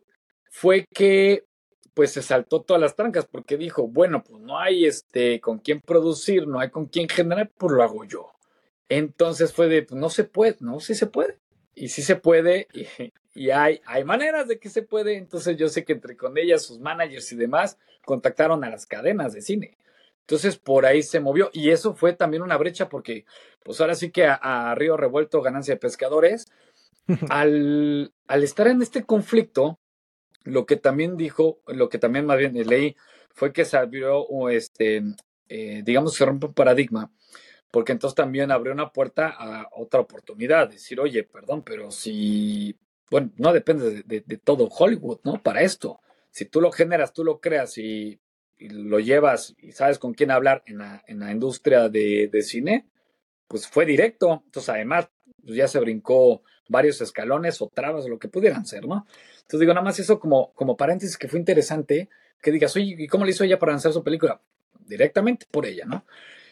fue 0.51 0.85
que 0.93 1.45
pues 1.93 2.11
se 2.11 2.21
saltó 2.21 2.61
todas 2.61 2.81
las 2.81 2.95
trancas 2.95 3.25
porque 3.25 3.57
dijo, 3.57 3.87
bueno, 3.87 4.23
pues 4.23 4.41
no 4.41 4.59
hay 4.59 4.85
este 4.85 5.39
con 5.39 5.59
quién 5.59 5.81
producir, 5.81 6.47
no 6.47 6.59
hay 6.59 6.69
con 6.69 6.87
quién 6.87 7.07
generar, 7.07 7.51
pues 7.57 7.71
lo 7.73 7.83
hago 7.83 8.03
yo. 8.05 8.31
Entonces 8.89 9.53
fue 9.53 9.67
de, 9.67 9.83
pues 9.83 9.99
no 9.99 10.09
se 10.09 10.23
puede, 10.23 10.57
no, 10.59 10.79
sí 10.79 10.95
se 10.95 11.07
puede. 11.07 11.39
Y 11.75 11.89
sí 11.89 12.03
se 12.03 12.15
puede, 12.15 12.67
y, 12.73 12.87
y 13.33 13.49
hay, 13.49 13.81
hay 13.85 14.03
maneras 14.03 14.47
de 14.47 14.59
que 14.59 14.69
se 14.69 14.83
puede. 14.83 15.17
Entonces 15.17 15.57
yo 15.57 15.69
sé 15.69 15.83
que 15.85 15.93
entre 15.93 16.17
con 16.17 16.37
ellas, 16.37 16.63
sus 16.63 16.79
managers 16.79 17.31
y 17.31 17.35
demás, 17.35 17.77
contactaron 18.05 18.63
a 18.63 18.69
las 18.69 18.85
cadenas 18.85 19.33
de 19.33 19.41
cine. 19.41 19.77
Entonces 20.21 20.57
por 20.57 20.85
ahí 20.85 21.03
se 21.03 21.19
movió 21.19 21.49
y 21.51 21.71
eso 21.71 21.95
fue 21.95 22.13
también 22.13 22.43
una 22.43 22.57
brecha 22.57 22.87
porque 22.87 23.25
pues 23.63 23.81
ahora 23.81 23.93
sí 23.93 24.09
que 24.09 24.25
a, 24.25 24.35
a 24.35 24.73
Río 24.75 24.95
Revuelto 24.95 25.41
ganancia 25.41 25.73
de 25.73 25.79
pescadores 25.79 26.45
al, 27.29 28.13
al 28.27 28.43
estar 28.43 28.67
en 28.67 28.81
este 28.81 29.03
conflicto, 29.03 29.79
lo 30.43 30.65
que 30.65 30.77
también 30.77 31.17
dijo, 31.17 31.59
lo 31.67 31.89
que 31.89 31.97
también 31.97 32.25
más 32.25 32.37
bien 32.37 32.53
leí, 32.67 32.95
fue 33.33 33.53
que 33.53 33.65
se 33.65 33.77
abrió, 33.77 34.27
este, 34.49 35.03
eh, 35.49 35.81
digamos, 35.83 36.13
se 36.13 36.25
rompe 36.25 36.47
un 36.47 36.53
paradigma, 36.53 37.11
porque 37.71 37.91
entonces 37.91 38.15
también 38.15 38.51
abrió 38.51 38.73
una 38.73 38.91
puerta 38.91 39.29
a 39.29 39.67
otra 39.71 40.01
oportunidad, 40.01 40.69
decir, 40.69 40.99
oye, 40.99 41.23
perdón, 41.23 41.63
pero 41.63 41.91
si, 41.91 42.77
bueno, 43.09 43.31
no 43.37 43.51
depende 43.53 44.03
de, 44.03 44.37
todo 44.37 44.67
Hollywood, 44.67 45.19
¿no? 45.23 45.41
Para 45.41 45.61
esto, 45.61 45.99
si 46.29 46.45
tú 46.45 46.61
lo 46.61 46.71
generas, 46.71 47.13
tú 47.13 47.23
lo 47.23 47.39
creas 47.39 47.77
y, 47.77 48.19
y 48.57 48.69
lo 48.69 48.99
llevas 48.99 49.55
y 49.57 49.71
sabes 49.71 49.97
con 49.97 50.13
quién 50.13 50.31
hablar 50.31 50.63
en 50.67 50.79
la, 50.79 51.03
en 51.07 51.19
la 51.19 51.31
industria 51.31 51.89
de, 51.89 52.29
de 52.31 52.41
cine, 52.43 52.87
pues 53.47 53.67
fue 53.67 53.85
directo. 53.85 54.43
Entonces, 54.45 54.69
además, 54.69 55.09
pues 55.43 55.55
ya 55.55 55.67
se 55.67 55.79
brincó 55.79 56.43
varios 56.69 57.01
escalones 57.01 57.61
o 57.61 57.69
trabas 57.73 58.05
o 58.05 58.09
lo 58.09 58.19
que 58.19 58.29
pudieran 58.29 58.65
ser, 58.65 58.85
¿no? 58.85 59.05
Entonces 59.35 59.59
digo, 59.59 59.73
nada 59.73 59.83
más 59.83 59.99
eso 59.99 60.19
como, 60.19 60.53
como 60.53 60.77
paréntesis 60.77 61.17
que 61.17 61.27
fue 61.27 61.39
interesante, 61.39 62.09
que 62.41 62.51
digas, 62.51 62.75
oye, 62.75 62.95
¿y 62.97 63.07
cómo 63.07 63.25
le 63.25 63.31
hizo 63.31 63.43
ella 63.43 63.59
para 63.59 63.71
lanzar 63.71 63.93
su 63.93 64.03
película? 64.03 64.41
Directamente 64.85 65.45
por 65.49 65.65
ella, 65.65 65.85
¿no? 65.85 66.05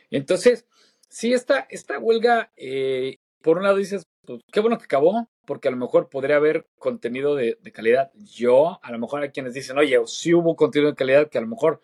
Entonces, 0.10 0.66
sí, 1.10 1.34
esta, 1.34 1.68
esta 1.70 2.00
huelga, 2.00 2.52
eh, 2.58 3.18
por 3.42 3.58
un 3.58 3.64
lado 3.64 3.78
dices, 3.78 4.04
pues 4.26 4.42
qué 4.52 4.60
bueno 4.60 4.78
que 4.78 4.86
acabó, 4.86 5.28
porque 5.46 5.68
a 5.68 5.72
lo 5.72 5.78
mejor 5.78 6.10
podría 6.10 6.38
haber 6.38 6.66
contenido 6.78 7.36
de, 7.36 7.58
calidad. 7.74 8.12
Yo, 8.16 8.80
a 8.82 8.92
lo 8.92 9.00
mejor 9.00 9.24
hay 9.24 9.30
quienes 9.30 9.54
dicen, 9.54 9.78
oye, 9.78 9.98
sí 10.06 10.34
hubo 10.34 10.56
contenido 10.56 10.92
de 10.92 10.96
calidad 10.96 11.30
que 11.30 11.38
a 11.38 11.42
lo 11.42 11.48
mejor 11.48 11.82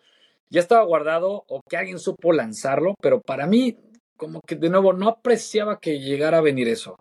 ya 0.50 0.60
estaba 0.60 0.84
guardado 0.84 1.44
o 1.48 1.60
que 1.68 1.76
alguien 1.76 1.98
supo 1.98 2.32
lanzarlo, 2.32 2.94
pero 3.00 3.20
para 3.20 3.46
mí, 3.46 3.76
como 4.16 4.40
que 4.40 4.56
de 4.56 4.70
nuevo, 4.70 4.92
no 4.92 5.08
apreciaba 5.08 5.80
que 5.80 6.00
llegara 6.00 6.38
a 6.38 6.42
venir 6.42 6.68
eso. 6.68 6.96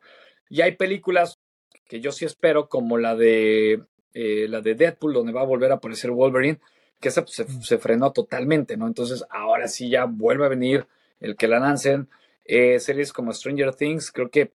Y 0.49 0.61
hay 0.61 0.75
películas 0.75 1.39
que 1.87 1.99
yo 1.99 2.11
sí 2.11 2.25
espero, 2.25 2.69
como 2.69 2.97
la 2.97 3.15
de 3.15 3.81
eh, 4.13 4.47
la 4.49 4.61
de 4.61 4.75
Deadpool, 4.75 5.13
donde 5.13 5.31
va 5.31 5.41
a 5.41 5.45
volver 5.45 5.71
a 5.71 5.75
aparecer 5.75 6.11
Wolverine, 6.11 6.59
que 6.99 7.09
esa 7.09 7.23
pues, 7.23 7.35
se, 7.35 7.45
se, 7.61 7.77
frenó 7.77 8.11
totalmente, 8.11 8.75
¿no? 8.75 8.87
Entonces 8.87 9.23
ahora 9.29 9.67
sí 9.67 9.89
ya 9.89 10.05
vuelve 10.05 10.45
a 10.45 10.49
venir 10.49 10.87
el 11.19 11.35
que 11.35 11.47
la 11.47 11.59
lancen. 11.59 12.09
Eh, 12.45 12.79
series 12.79 13.13
como 13.13 13.33
Stranger 13.33 13.75
Things, 13.75 14.11
creo 14.11 14.29
que 14.29 14.53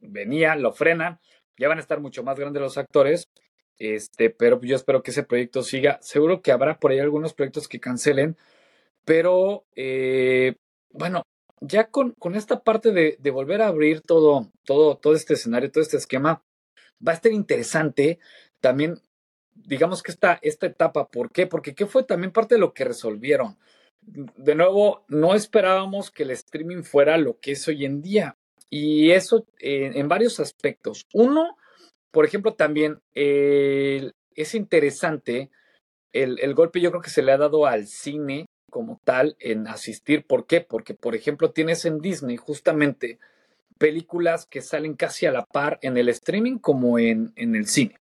venía, 0.00 0.56
lo 0.56 0.72
frenan, 0.72 1.20
ya 1.58 1.68
van 1.68 1.78
a 1.78 1.80
estar 1.80 2.00
mucho 2.00 2.22
más 2.22 2.38
grandes 2.38 2.62
los 2.62 2.78
actores, 2.78 3.28
este, 3.78 4.30
pero 4.30 4.60
yo 4.62 4.76
espero 4.76 5.02
que 5.02 5.10
ese 5.10 5.24
proyecto 5.24 5.62
siga. 5.62 5.98
Seguro 6.00 6.42
que 6.42 6.52
habrá 6.52 6.78
por 6.78 6.90
ahí 6.90 6.98
algunos 6.98 7.34
proyectos 7.34 7.68
que 7.68 7.80
cancelen, 7.80 8.36
pero 9.04 9.64
eh, 9.76 10.56
bueno, 10.90 11.22
ya 11.60 11.88
con, 11.88 12.12
con 12.12 12.34
esta 12.34 12.62
parte 12.62 12.92
de, 12.92 13.16
de, 13.18 13.30
volver 13.30 13.62
a 13.62 13.68
abrir 13.68 14.00
todo, 14.00 14.50
todo, 14.64 14.96
todo 14.96 15.14
este 15.14 15.34
escenario, 15.34 15.70
todo 15.70 15.82
este 15.82 15.96
esquema, 15.96 16.42
va 17.06 17.12
a 17.12 17.14
estar 17.14 17.32
interesante 17.32 18.18
también, 18.60 19.00
digamos 19.54 20.02
que 20.02 20.12
esta, 20.12 20.38
esta 20.42 20.66
etapa, 20.66 21.08
¿por 21.08 21.30
qué? 21.30 21.46
Porque 21.46 21.74
¿qué 21.74 21.86
fue 21.86 22.04
también 22.04 22.32
parte 22.32 22.54
de 22.56 22.60
lo 22.60 22.72
que 22.74 22.84
resolvieron? 22.84 23.58
De 24.02 24.54
nuevo, 24.54 25.04
no 25.08 25.34
esperábamos 25.34 26.10
que 26.10 26.24
el 26.24 26.30
streaming 26.30 26.82
fuera 26.82 27.16
lo 27.16 27.38
que 27.40 27.52
es 27.52 27.66
hoy 27.68 27.84
en 27.84 28.02
día. 28.02 28.36
Y 28.70 29.12
eso 29.12 29.46
eh, 29.60 29.92
en 29.94 30.08
varios 30.08 30.40
aspectos. 30.40 31.06
Uno, 31.12 31.56
por 32.10 32.24
ejemplo, 32.24 32.54
también 32.54 33.00
eh, 33.14 34.10
es 34.34 34.54
interesante 34.54 35.50
el, 36.12 36.38
el 36.40 36.54
golpe 36.54 36.80
yo 36.80 36.90
creo 36.90 37.02
que 37.02 37.10
se 37.10 37.22
le 37.22 37.32
ha 37.32 37.38
dado 37.38 37.66
al 37.66 37.86
cine 37.86 38.46
como 38.74 39.00
tal 39.04 39.36
en 39.38 39.68
asistir. 39.68 40.26
¿Por 40.26 40.48
qué? 40.48 40.60
Porque, 40.60 40.94
por 40.94 41.14
ejemplo, 41.14 41.52
tienes 41.52 41.84
en 41.84 42.00
Disney 42.00 42.36
justamente 42.36 43.20
películas 43.78 44.46
que 44.46 44.62
salen 44.62 44.94
casi 44.94 45.26
a 45.26 45.30
la 45.30 45.46
par 45.46 45.78
en 45.80 45.96
el 45.96 46.08
streaming 46.08 46.58
como 46.58 46.98
en, 46.98 47.32
en 47.36 47.54
el 47.54 47.68
cine. 47.68 48.00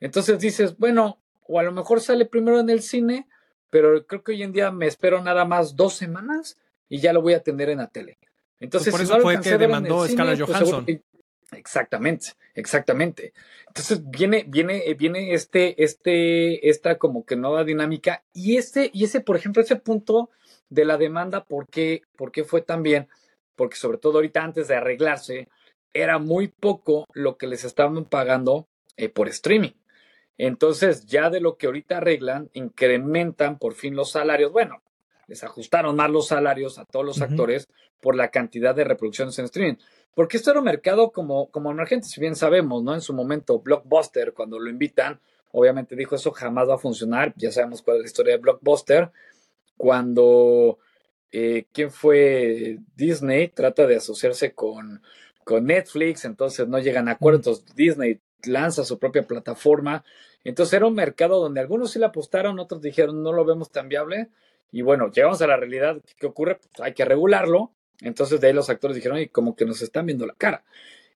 Entonces 0.00 0.38
dices, 0.38 0.78
bueno, 0.78 1.18
o 1.46 1.60
a 1.60 1.62
lo 1.62 1.70
mejor 1.70 2.00
sale 2.00 2.24
primero 2.24 2.58
en 2.58 2.70
el 2.70 2.80
cine, 2.80 3.28
pero 3.68 4.06
creo 4.06 4.24
que 4.24 4.32
hoy 4.32 4.42
en 4.42 4.52
día 4.52 4.70
me 4.70 4.86
espero 4.86 5.22
nada 5.22 5.44
más 5.44 5.76
dos 5.76 5.92
semanas 5.92 6.56
y 6.88 7.00
ya 7.00 7.12
lo 7.12 7.20
voy 7.20 7.34
a 7.34 7.42
tener 7.42 7.68
en 7.68 7.76
la 7.76 7.88
tele. 7.88 8.16
Entonces, 8.58 8.90
pues 8.90 9.02
por 9.02 9.02
eso 9.02 9.12
si 9.12 9.18
no 9.18 9.22
fue 9.22 9.40
que 9.42 9.58
demandó 9.58 10.08
Scarlett 10.08 10.36
cine, 10.36 10.46
Johansson. 10.46 10.84
Pues, 10.86 11.00
exactamente, 11.52 12.32
exactamente. 12.54 13.32
Entonces 13.66 14.08
viene, 14.08 14.44
viene, 14.46 14.94
viene 14.94 15.34
este, 15.34 15.82
este, 15.82 16.68
esta 16.68 16.98
como 16.98 17.24
que 17.24 17.36
nueva 17.36 17.64
dinámica 17.64 18.24
y 18.32 18.56
ese, 18.56 18.90
y 18.92 19.04
ese, 19.04 19.20
por 19.20 19.36
ejemplo, 19.36 19.62
ese 19.62 19.76
punto 19.76 20.30
de 20.68 20.84
la 20.84 20.96
demanda, 20.96 21.44
¿por 21.44 21.68
qué, 21.68 22.02
por 22.16 22.32
qué 22.32 22.44
fue 22.44 22.62
tan 22.62 22.82
bien? 22.82 23.08
Porque 23.54 23.76
sobre 23.76 23.98
todo 23.98 24.18
ahorita 24.18 24.42
antes 24.42 24.68
de 24.68 24.76
arreglarse, 24.76 25.48
era 25.92 26.18
muy 26.18 26.48
poco 26.48 27.06
lo 27.12 27.36
que 27.36 27.46
les 27.46 27.64
estaban 27.64 28.04
pagando 28.04 28.68
eh, 28.96 29.08
por 29.08 29.28
streaming. 29.28 29.72
Entonces, 30.38 31.06
ya 31.06 31.30
de 31.30 31.40
lo 31.40 31.56
que 31.56 31.66
ahorita 31.66 31.98
arreglan, 31.98 32.50
incrementan 32.52 33.58
por 33.58 33.74
fin 33.74 33.96
los 33.96 34.10
salarios. 34.10 34.52
Bueno, 34.52 34.82
les 35.26 35.42
ajustaron 35.44 35.96
más 35.96 36.10
los 36.10 36.28
salarios 36.28 36.78
a 36.78 36.84
todos 36.84 37.04
los 37.04 37.18
uh 37.18 37.22
-huh. 37.22 37.30
actores 37.30 37.68
por 38.00 38.14
la 38.14 38.30
cantidad 38.30 38.74
de 38.74 38.84
reproducciones 38.84 39.38
en 39.38 39.46
streaming. 39.46 39.76
Porque 40.14 40.36
esto 40.36 40.50
era 40.50 40.60
un 40.60 40.64
mercado 40.64 41.10
como, 41.10 41.50
como 41.50 41.70
emergente, 41.70 42.08
si 42.08 42.20
bien 42.20 42.36
sabemos, 42.36 42.82
¿no? 42.82 42.94
En 42.94 43.00
su 43.00 43.12
momento, 43.12 43.60
Blockbuster, 43.60 44.32
cuando 44.32 44.58
lo 44.58 44.70
invitan, 44.70 45.20
obviamente 45.52 45.96
dijo 45.96 46.14
eso 46.14 46.30
jamás 46.32 46.68
va 46.68 46.76
a 46.76 46.78
funcionar. 46.78 47.34
Ya 47.36 47.50
sabemos 47.50 47.82
cuál 47.82 47.96
es 47.98 48.02
la 48.02 48.06
historia 48.06 48.32
de 48.34 48.40
Blockbuster. 48.40 49.10
Cuando, 49.76 50.78
eh, 51.32 51.66
¿quién 51.72 51.90
fue? 51.90 52.78
Disney 52.94 53.48
trata 53.48 53.86
de 53.86 53.96
asociarse 53.96 54.54
con, 54.54 55.02
con 55.44 55.66
Netflix, 55.66 56.24
entonces 56.24 56.66
no 56.66 56.78
llegan 56.78 57.08
a 57.08 57.12
acuerdo. 57.12 57.38
Entonces 57.38 57.66
Disney 57.74 58.20
lanza 58.44 58.84
su 58.84 58.98
propia 58.98 59.26
plataforma. 59.26 60.04
Entonces 60.44 60.74
era 60.74 60.86
un 60.86 60.94
mercado 60.94 61.40
donde 61.40 61.60
algunos 61.60 61.90
sí 61.90 61.98
le 61.98 62.06
apostaron, 62.06 62.58
otros 62.58 62.80
dijeron 62.80 63.22
no 63.22 63.32
lo 63.32 63.44
vemos 63.44 63.70
tan 63.70 63.88
viable. 63.88 64.30
Y 64.72 64.82
bueno, 64.82 65.10
llegamos 65.10 65.40
a 65.42 65.46
la 65.46 65.56
realidad. 65.56 66.00
¿Qué 66.18 66.26
ocurre? 66.26 66.56
Pues 66.56 66.70
hay 66.80 66.94
que 66.94 67.04
regularlo. 67.04 67.72
Entonces 68.00 68.40
de 68.40 68.48
ahí 68.48 68.52
los 68.52 68.68
actores 68.68 68.94
dijeron, 68.94 69.18
y 69.18 69.28
como 69.28 69.56
que 69.56 69.64
nos 69.64 69.82
están 69.82 70.06
viendo 70.06 70.26
la 70.26 70.34
cara. 70.34 70.64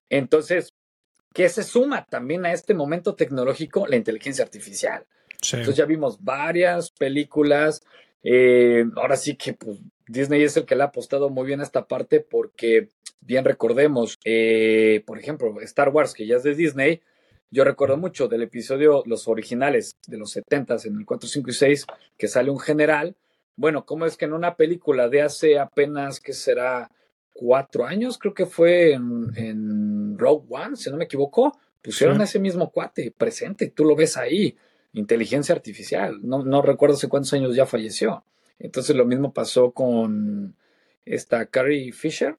Entonces, 0.09 0.73
¿qué 1.33 1.47
se 1.49 1.63
suma 1.63 2.05
también 2.05 2.45
a 2.45 2.53
este 2.53 2.73
momento 2.73 3.15
tecnológico? 3.15 3.87
La 3.87 3.95
inteligencia 3.95 4.43
artificial. 4.43 5.05
Sí. 5.41 5.57
Entonces 5.57 5.77
ya 5.77 5.85
vimos 5.85 6.23
varias 6.23 6.91
películas. 6.91 7.81
Eh, 8.23 8.85
ahora 8.95 9.15
sí 9.15 9.35
que 9.35 9.53
pues, 9.53 9.79
Disney 10.07 10.43
es 10.43 10.57
el 10.57 10.65
que 10.65 10.75
le 10.75 10.83
ha 10.83 10.87
apostado 10.87 11.29
muy 11.29 11.45
bien 11.45 11.59
a 11.59 11.63
esta 11.63 11.87
parte 11.87 12.19
porque, 12.19 12.89
bien 13.21 13.45
recordemos, 13.45 14.19
eh, 14.25 15.03
por 15.05 15.17
ejemplo, 15.19 15.59
Star 15.61 15.89
Wars, 15.89 16.13
que 16.13 16.27
ya 16.27 16.35
es 16.35 16.43
de 16.43 16.55
Disney, 16.55 17.01
yo 17.53 17.65
recuerdo 17.65 17.97
mucho 17.97 18.29
del 18.29 18.43
episodio, 18.43 19.03
los 19.05 19.27
originales 19.27 19.97
de 20.07 20.17
los 20.17 20.35
70s, 20.35 20.85
en 20.85 20.97
el 20.97 21.05
4, 21.05 21.27
5 21.27 21.49
y 21.49 21.53
6, 21.53 21.85
que 22.17 22.27
sale 22.29 22.49
un 22.49 22.59
general. 22.59 23.15
Bueno, 23.61 23.85
¿cómo 23.85 24.07
es 24.07 24.17
que 24.17 24.25
en 24.25 24.33
una 24.33 24.55
película 24.55 25.07
de 25.07 25.21
hace 25.21 25.59
apenas, 25.59 26.19
que 26.19 26.33
será? 26.33 26.89
Cuatro 27.31 27.85
años, 27.85 28.17
creo 28.17 28.33
que 28.33 28.47
fue 28.47 28.93
en, 28.93 29.31
en 29.35 30.17
Rogue 30.17 30.47
One, 30.49 30.75
si 30.75 30.89
no 30.89 30.97
me 30.97 31.03
equivoco, 31.05 31.57
pusieron 31.81 32.15
sí. 32.15 32.21
a 32.21 32.25
ese 32.25 32.39
mismo 32.39 32.71
cuate 32.71 33.13
presente, 33.15 33.69
tú 33.69 33.85
lo 33.85 33.95
ves 33.95 34.17
ahí, 34.17 34.57
inteligencia 34.93 35.53
artificial, 35.53 36.19
no, 36.23 36.43
no 36.43 36.63
recuerdo 36.63 36.95
hace 36.95 37.07
cuántos 37.07 37.33
años 37.33 37.55
ya 37.55 37.67
falleció. 37.67 38.25
Entonces 38.57 38.95
lo 38.95 39.05
mismo 39.05 39.31
pasó 39.31 39.71
con 39.71 40.55
esta 41.05 41.45
Carrie 41.45 41.91
Fisher, 41.93 42.37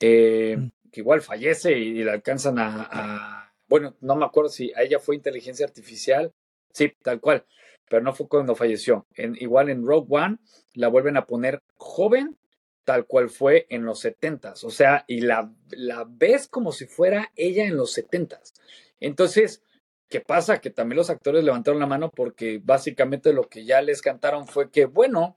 eh, 0.00 0.56
mm. 0.58 0.90
que 0.90 1.00
igual 1.00 1.20
fallece 1.20 1.78
y, 1.78 2.00
y 2.00 2.04
la 2.04 2.14
alcanzan 2.14 2.58
a, 2.58 2.88
a, 2.90 3.52
bueno, 3.68 3.94
no 4.00 4.16
me 4.16 4.24
acuerdo 4.24 4.48
si 4.48 4.72
a 4.74 4.82
ella 4.82 4.98
fue 5.00 5.16
inteligencia 5.16 5.66
artificial 5.66 6.32
Sí, 6.76 6.92
tal 7.02 7.20
cual. 7.22 7.42
Pero 7.88 8.02
no 8.02 8.14
fue 8.14 8.28
cuando 8.28 8.54
falleció. 8.54 9.06
En, 9.14 9.36
igual 9.38 9.70
en 9.70 9.86
Rogue 9.86 10.08
One 10.10 10.38
la 10.74 10.88
vuelven 10.88 11.16
a 11.16 11.26
poner 11.26 11.62
joven, 11.76 12.36
tal 12.84 13.06
cual 13.06 13.30
fue 13.30 13.66
en 13.70 13.84
los 13.84 14.00
setentas. 14.00 14.64
O 14.64 14.70
sea, 14.70 15.04
y 15.06 15.20
la, 15.20 15.52
la 15.70 16.06
ves 16.08 16.48
como 16.48 16.72
si 16.72 16.86
fuera 16.86 17.32
ella 17.36 17.64
en 17.64 17.76
los 17.76 17.92
setentas. 17.92 18.54
Entonces, 19.00 19.62
¿qué 20.08 20.20
pasa? 20.20 20.60
Que 20.60 20.70
también 20.70 20.96
los 20.96 21.10
actores 21.10 21.44
levantaron 21.44 21.80
la 21.80 21.86
mano 21.86 22.10
porque 22.10 22.60
básicamente 22.62 23.32
lo 23.32 23.48
que 23.48 23.64
ya 23.64 23.82
les 23.82 24.02
cantaron 24.02 24.46
fue 24.46 24.70
que, 24.70 24.86
bueno, 24.86 25.36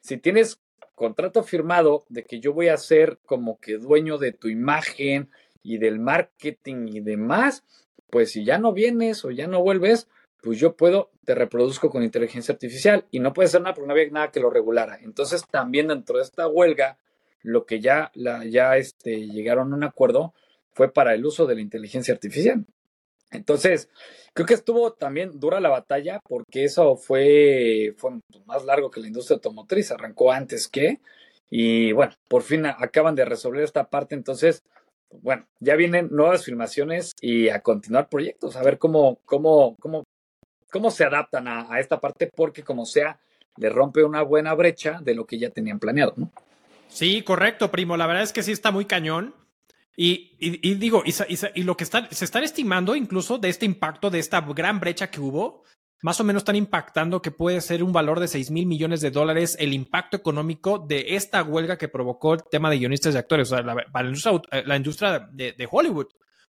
si 0.00 0.16
tienes 0.16 0.60
contrato 0.94 1.42
firmado 1.42 2.06
de 2.08 2.24
que 2.24 2.40
yo 2.40 2.52
voy 2.52 2.68
a 2.68 2.76
ser 2.76 3.18
como 3.26 3.60
que 3.60 3.76
dueño 3.76 4.18
de 4.18 4.32
tu 4.32 4.48
imagen 4.48 5.30
y 5.62 5.78
del 5.78 6.00
marketing 6.00 6.88
y 6.88 7.00
demás, 7.00 7.64
pues 8.10 8.32
si 8.32 8.44
ya 8.44 8.58
no 8.58 8.72
vienes 8.72 9.24
o 9.24 9.30
ya 9.30 9.46
no 9.46 9.60
vuelves, 9.60 10.08
pues 10.46 10.60
yo 10.60 10.76
puedo, 10.76 11.10
te 11.24 11.34
reproduzco 11.34 11.90
con 11.90 12.04
inteligencia 12.04 12.52
artificial 12.52 13.04
y 13.10 13.18
no 13.18 13.32
puede 13.32 13.48
ser 13.48 13.62
nada 13.62 13.74
porque 13.74 13.88
no 13.88 13.94
había 13.94 14.08
nada 14.10 14.30
que 14.30 14.38
lo 14.38 14.48
regulara. 14.48 14.96
Entonces 15.02 15.42
también 15.50 15.88
dentro 15.88 16.18
de 16.18 16.22
esta 16.22 16.46
huelga, 16.46 16.98
lo 17.42 17.66
que 17.66 17.80
ya, 17.80 18.12
la, 18.14 18.44
ya 18.44 18.76
este, 18.76 19.26
llegaron 19.26 19.72
a 19.72 19.76
un 19.76 19.82
acuerdo 19.82 20.34
fue 20.72 20.92
para 20.92 21.14
el 21.14 21.26
uso 21.26 21.46
de 21.46 21.56
la 21.56 21.62
inteligencia 21.62 22.14
artificial. 22.14 22.64
Entonces, 23.32 23.88
creo 24.34 24.46
que 24.46 24.54
estuvo 24.54 24.92
también 24.92 25.40
dura 25.40 25.58
la 25.58 25.68
batalla 25.68 26.20
porque 26.28 26.62
eso 26.62 26.94
fue, 26.94 27.96
fue 27.96 28.20
más 28.44 28.64
largo 28.64 28.88
que 28.88 29.00
la 29.00 29.08
industria 29.08 29.34
automotriz, 29.34 29.90
arrancó 29.90 30.30
antes 30.30 30.68
que, 30.68 31.00
y 31.50 31.90
bueno, 31.90 32.12
por 32.28 32.42
fin 32.42 32.66
acaban 32.66 33.16
de 33.16 33.24
resolver 33.24 33.64
esta 33.64 33.90
parte, 33.90 34.14
entonces, 34.14 34.62
bueno, 35.10 35.44
ya 35.58 35.74
vienen 35.74 36.08
nuevas 36.12 36.44
filmaciones 36.44 37.14
y 37.20 37.48
a 37.48 37.62
continuar 37.62 38.08
proyectos, 38.08 38.54
a 38.54 38.62
ver 38.62 38.78
cómo, 38.78 39.18
cómo, 39.24 39.74
cómo, 39.80 40.04
cómo 40.76 40.90
se 40.90 41.04
adaptan 41.04 41.48
a, 41.48 41.80
esta 41.80 41.98
parte, 41.98 42.30
porque 42.34 42.62
como 42.62 42.84
sea, 42.84 43.18
le 43.56 43.70
rompe 43.70 44.04
una 44.04 44.20
buena 44.20 44.52
brecha 44.52 44.98
de 45.00 45.14
lo 45.14 45.24
que 45.24 45.38
ya 45.38 45.48
tenían 45.48 45.78
planeado, 45.78 46.12
¿no? 46.18 46.30
Sí, 46.88 47.22
correcto, 47.22 47.70
primo. 47.70 47.96
La 47.96 48.06
verdad 48.06 48.24
es 48.24 48.34
que 48.34 48.42
sí 48.42 48.52
está 48.52 48.70
muy 48.70 48.84
cañón. 48.84 49.34
Y, 49.96 50.36
digo, 50.74 51.02
y, 51.06 51.62
lo 51.62 51.78
que 51.78 51.86
se 51.86 52.24
están 52.26 52.44
estimando 52.44 52.94
incluso 52.94 53.38
de 53.38 53.48
este 53.48 53.64
impacto, 53.64 54.10
de 54.10 54.18
esta 54.18 54.42
gran 54.42 54.80
brecha 54.80 55.10
que 55.10 55.18
hubo, 55.18 55.62
más 56.02 56.20
o 56.20 56.24
menos 56.24 56.42
están 56.42 56.56
impactando 56.56 57.22
que 57.22 57.30
puede 57.30 57.62
ser 57.62 57.82
un 57.82 57.94
valor 57.94 58.20
de 58.20 58.28
6 58.28 58.50
mil 58.50 58.66
millones 58.66 59.00
de 59.00 59.10
dólares 59.10 59.56
el 59.58 59.72
impacto 59.72 60.18
económico 60.18 60.78
de 60.78 61.16
esta 61.16 61.42
huelga 61.42 61.78
que 61.78 61.88
provocó 61.88 62.34
el 62.34 62.42
tema 62.50 62.68
de 62.68 62.76
guionistas 62.76 63.14
y 63.14 63.16
actores, 63.16 63.50
o 63.50 63.56
sea, 63.56 63.64
la, 63.64 64.76
industria, 64.76 65.26
de, 65.32 65.68
Hollywood. 65.70 66.08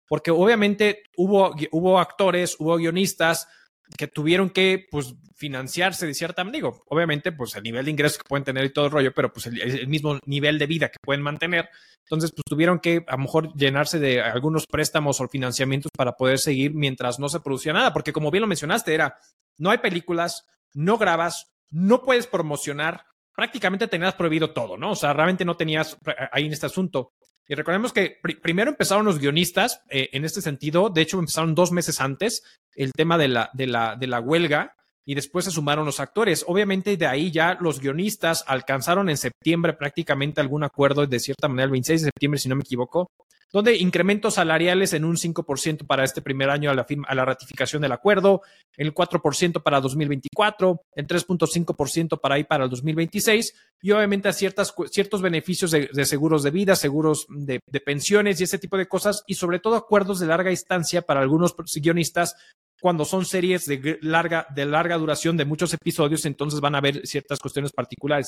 Porque 0.06 0.30
obviamente 0.30 1.02
hubo, 1.16 1.52
hubo 1.72 1.98
actores, 1.98 2.54
hubo 2.60 2.76
guionistas, 2.76 3.48
que 3.96 4.08
tuvieron 4.08 4.50
que 4.50 4.86
pues 4.90 5.14
financiarse 5.36 6.06
de 6.06 6.14
cierta 6.14 6.44
manera. 6.44 6.58
Digo, 6.68 6.84
obviamente, 6.86 7.32
pues 7.32 7.56
el 7.56 7.64
nivel 7.64 7.84
de 7.84 7.90
ingresos 7.90 8.18
que 8.18 8.28
pueden 8.28 8.44
tener 8.44 8.64
y 8.64 8.72
todo 8.72 8.86
el 8.86 8.92
rollo, 8.92 9.12
pero 9.12 9.32
pues 9.32 9.46
el, 9.46 9.88
mismo 9.88 10.18
nivel 10.24 10.58
de 10.58 10.66
vida 10.66 10.88
que 10.88 10.98
pueden 11.02 11.22
mantener. 11.22 11.68
Entonces, 12.04 12.30
pues 12.30 12.44
tuvieron 12.46 12.78
que 12.78 13.04
a 13.08 13.12
lo 13.12 13.22
mejor 13.22 13.52
llenarse 13.54 13.98
de 13.98 14.20
algunos 14.20 14.66
préstamos 14.66 15.20
o 15.20 15.28
financiamientos 15.28 15.90
para 15.96 16.12
poder 16.12 16.38
seguir 16.38 16.74
mientras 16.74 17.18
no 17.18 17.28
se 17.28 17.40
producía 17.40 17.72
nada, 17.72 17.92
porque 17.92 18.12
como 18.12 18.30
bien 18.30 18.42
lo 18.42 18.46
mencionaste, 18.46 18.94
era, 18.94 19.18
no 19.58 19.70
hay 19.70 19.78
películas, 19.78 20.46
no 20.74 20.98
grabas, 20.98 21.52
no 21.70 22.02
puedes 22.02 22.26
promocionar, 22.26 23.06
prácticamente 23.34 23.88
tenías 23.88 24.14
prohibido 24.14 24.52
todo, 24.52 24.76
¿no? 24.76 24.92
O 24.92 24.96
sea, 24.96 25.12
realmente 25.12 25.44
no 25.44 25.56
tenías 25.56 25.96
ahí 26.30 26.46
en 26.46 26.52
este 26.52 26.66
asunto. 26.66 27.12
Y 27.48 27.54
recordemos 27.54 27.92
que 27.92 28.18
primero 28.42 28.70
empezaron 28.70 29.04
los 29.04 29.18
guionistas 29.18 29.82
eh, 29.90 30.10
en 30.12 30.24
este 30.24 30.40
sentido, 30.40 30.90
de 30.90 31.02
hecho 31.02 31.18
empezaron 31.18 31.54
dos 31.54 31.72
meses 31.72 32.00
antes 32.00 32.42
el 32.74 32.92
tema 32.92 33.18
de 33.18 33.28
la, 33.28 33.50
de 33.52 33.66
la, 33.66 33.96
de 33.96 34.06
la 34.06 34.20
huelga 34.20 34.76
y 35.04 35.14
después 35.14 35.44
se 35.44 35.50
sumaron 35.50 35.84
los 35.84 36.00
actores. 36.00 36.44
Obviamente 36.46 36.96
de 36.96 37.06
ahí 37.06 37.30
ya 37.30 37.56
los 37.60 37.80
guionistas 37.80 38.44
alcanzaron 38.46 39.10
en 39.10 39.16
septiembre 39.16 39.72
prácticamente 39.72 40.40
algún 40.40 40.62
acuerdo, 40.62 41.06
de 41.06 41.20
cierta 41.20 41.48
manera 41.48 41.64
el 41.64 41.72
26 41.72 42.02
de 42.02 42.06
septiembre 42.06 42.38
si 42.38 42.48
no 42.48 42.56
me 42.56 42.62
equivoco, 42.62 43.10
donde 43.52 43.76
incrementos 43.76 44.34
salariales 44.34 44.94
en 44.94 45.04
un 45.04 45.16
5% 45.16 45.86
para 45.86 46.04
este 46.04 46.22
primer 46.22 46.48
año 46.48 46.70
a 46.70 46.74
la, 46.74 46.86
a 47.06 47.14
la 47.14 47.24
ratificación 47.24 47.82
del 47.82 47.92
acuerdo, 47.92 48.42
el 48.76 48.94
4% 48.94 49.62
para 49.62 49.80
2024, 49.80 50.80
el 50.94 51.06
3.5% 51.06 52.20
para 52.20 52.36
ahí 52.36 52.44
para 52.44 52.64
el 52.64 52.70
2026 52.70 53.54
y 53.82 53.90
obviamente 53.90 54.28
a 54.28 54.32
ciertas, 54.32 54.74
ciertos 54.90 55.20
beneficios 55.20 55.70
de, 55.70 56.04
seguros 56.06 56.42
de 56.42 56.50
vida, 56.50 56.76
seguros 56.76 57.26
de, 57.28 57.60
pensiones 57.84 58.40
y 58.40 58.44
ese 58.44 58.58
tipo 58.58 58.78
de 58.78 58.88
cosas 58.88 59.22
y 59.26 59.34
sobre 59.34 59.58
todo 59.58 59.76
acuerdos 59.76 60.20
de 60.20 60.26
larga 60.26 60.50
instancia 60.50 61.02
para 61.02 61.20
algunos 61.20 61.54
guionistas 61.74 62.36
cuando 62.80 63.04
son 63.04 63.24
series 63.24 63.66
de 63.66 63.98
larga, 64.02 64.46
de 64.54 64.66
larga 64.66 64.96
duración 64.96 65.36
de 65.36 65.44
muchos 65.44 65.72
episodios, 65.72 66.24
entonces 66.24 66.60
van 66.60 66.74
a 66.74 66.78
haber 66.78 67.06
ciertas 67.06 67.38
cuestiones 67.38 67.70
particulares. 67.72 68.26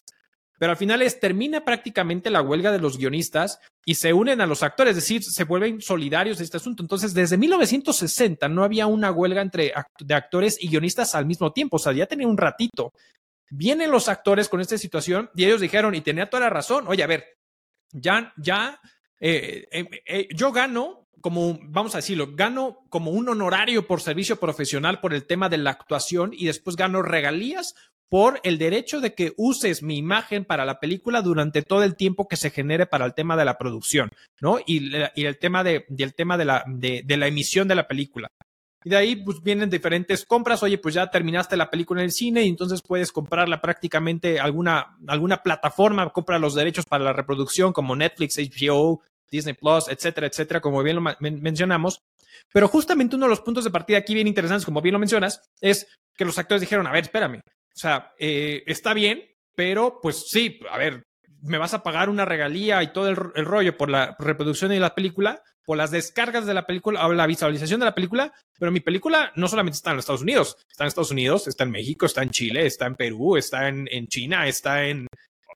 Pero 0.59 0.73
al 0.73 0.77
final 0.77 1.03
termina 1.21 1.65
prácticamente 1.65 2.31
la 2.31 2.43
huelga 2.43 2.71
de 2.71 2.79
los 2.79 2.97
guionistas 2.97 3.59
y 3.85 3.95
se 3.97 4.13
unen 4.13 4.41
a 4.41 4.47
los 4.47 4.63
actores, 4.63 4.97
es 4.97 5.03
decir, 5.03 5.23
se 5.23 5.45
vuelven 5.45 5.81
solidarios 5.81 6.39
de 6.39 6.45
este 6.45 6.57
asunto. 6.57 6.83
Entonces, 6.83 7.13
desde 7.13 7.37
1960 7.37 8.49
no 8.49 8.65
había 8.65 8.87
una 8.87 9.11
huelga 9.11 9.43
entre 9.43 9.73
de 9.99 10.15
actores 10.15 10.57
y 10.63 10.69
guionistas 10.69 11.15
al 11.15 11.27
mismo 11.27 11.53
tiempo, 11.53 11.77
o 11.77 11.81
sea, 11.81 11.93
ya 11.93 12.07
tenía 12.07 12.29
un 12.29 12.39
ratito. 12.39 12.93
Vienen 13.51 13.91
los 13.91 14.09
actores 14.09 14.49
con 14.49 14.61
esta 14.61 14.79
situación 14.79 15.31
y 15.35 15.45
ellos 15.45 15.61
dijeron, 15.61 15.95
y 15.95 16.01
tenía 16.01 16.31
toda 16.31 16.45
la 16.45 16.51
razón, 16.51 16.87
oye, 16.89 17.03
a 17.03 17.09
ver, 17.09 17.25
ya, 17.93 18.33
ya, 18.37 18.81
eh, 19.21 19.67
eh, 19.71 19.89
eh, 20.07 20.29
yo 20.35 20.53
gano 20.53 21.05
como, 21.25 21.59
vamos 21.63 21.95
a 21.95 21.99
decirlo, 21.99 22.35
gano 22.35 22.85
como 22.91 23.11
un 23.11 23.29
honorario 23.31 23.87
por 23.87 24.03
servicio 24.03 24.37
profesional 24.37 25.01
por 25.01 25.15
el 25.15 25.27
tema 25.27 25.49
de 25.49 25.57
la 25.57 25.71
actuación 25.71 26.33
y 26.35 26.45
después 26.45 26.77
gano 26.77 27.01
regalías 27.01 27.75
por 28.09 28.41
el 28.45 28.59
derecho 28.59 29.01
de 29.01 29.15
que 29.15 29.33
uses 29.37 29.83
mi 29.83 29.97
imagen 29.97 30.45
para 30.45 30.65
la 30.65 30.79
película 30.79 31.23
durante 31.23 31.63
todo 31.63 31.83
el 31.83 31.97
tiempo 31.97 32.29
que 32.29 32.37
se 32.37 32.51
genere 32.51 32.87
para 32.87 33.05
el 33.07 33.15
tema 33.15 33.37
de 33.37 33.45
la 33.45 33.59
producción, 33.59 34.11
¿no? 34.41 34.59
Y, 34.67 34.95
el 34.95 35.39
tema, 35.39 35.65
de, 35.65 35.87
tema 36.15 36.37
de, 36.37 36.45
la, 36.45 36.65
de, 36.67 37.17
la 37.17 37.27
emisión 37.27 37.67
de 37.69 37.75
la 37.75 37.89
película. 37.89 38.29
Y 38.85 38.91
de 38.91 38.97
ahí 38.97 39.17
pues 39.17 39.43
vienen 39.43 39.71
diferentes 39.71 40.27
compras. 40.27 40.63
Oye, 40.63 40.77
pues 40.79 40.95
ya 40.95 41.11
terminaste 41.11 41.57
la 41.57 41.71
película 41.71 42.03
en 42.03 42.07
el 42.07 42.13
cine 42.13 42.45
y 42.45 42.49
entonces 42.49 42.83
puedes 42.87 43.11
comprarla 43.11 43.61
prácticamente 43.61 44.39
alguna, 44.39 44.99
alguna 45.09 45.43
plataforma, 45.43 46.11
compra 46.11 46.39
los 46.39 46.55
derechos 46.55 46.85
para 46.85 47.03
la 47.03 47.15
reproducción 47.15 47.73
como 47.73 47.97
Netflix, 47.97 48.37
HBO, 48.37 49.01
Disney 49.31 49.55
Plus, 49.55 49.89
etcétera, 49.89 50.27
etcétera, 50.27 50.61
como 50.61 50.83
bien 50.83 50.97
lo 50.97 51.17
mencionamos. 51.21 52.03
Pero 52.53 52.69
justamente 52.69 53.17
uno 53.17 53.27
de 53.27 53.31
los 53.31 53.41
puntos 53.41 53.65
de 53.65 53.71
partida 53.71 53.99
aquí 53.99 54.15
bien 54.15 54.29
interesantes, 54.29 54.65
como 54.65 54.83
bien 54.83 54.93
lo 54.93 54.99
mencionas, 54.99 55.41
es 55.61 55.87
que 56.17 56.25
los 56.25 56.39
actores 56.39 56.61
dijeron, 56.61 56.87
a 56.87 56.93
ver, 56.93 57.05
espérame, 57.05 57.41
o 57.75 57.79
sea, 57.79 58.13
eh, 58.19 58.63
está 58.67 58.95
bien, 58.95 59.25
pero 59.57 59.99
pues 60.01 60.29
sí, 60.29 60.61
a 60.71 60.79
ver, 60.79 61.03
me 61.43 61.59
vas 61.59 61.75
a 61.75 61.83
pagar 61.83 62.09
una 62.09 62.25
regalía 62.25 62.83
y 62.83 62.93
todo 62.93 63.09
el, 63.09 63.17
rollo 63.17 63.77
por 63.77 63.91
la 63.91 64.17
reproducción 64.19 64.71
de 64.71 64.79
la 64.79 64.95
película, 64.95 65.43
por 65.65 65.77
las 65.77 65.91
descargas 65.91 66.47
de 66.47 66.55
la 66.55 66.67
película 66.67 67.07
o 67.07 67.13
la 67.13 67.27
visualización 67.27 67.81
de 67.81 67.87
la 67.87 67.95
película, 67.95 68.33
pero 68.59 68.71
mi 68.71 68.81
película 68.81 69.33
no 69.35 69.49
solamente 69.49 69.77
está 69.77 69.91
en 69.91 69.97
los 69.97 70.05
Estados 70.05 70.23
Unidos, 70.23 70.57
está 70.71 70.85
en 70.85 70.89
Estados 70.89 71.11
Unidos, 71.11 71.49
está 71.49 71.65
en 71.65 71.71
México, 71.73 72.07
está 72.07 72.23
en 72.23 72.31
Chile, 72.31 72.67
está 72.67 72.87
en 72.87 72.95
Perú, 72.95 73.37
está 73.37 73.69
en 73.69 74.07
China, 74.09 74.47
está 74.47 74.85
en... 74.85 75.07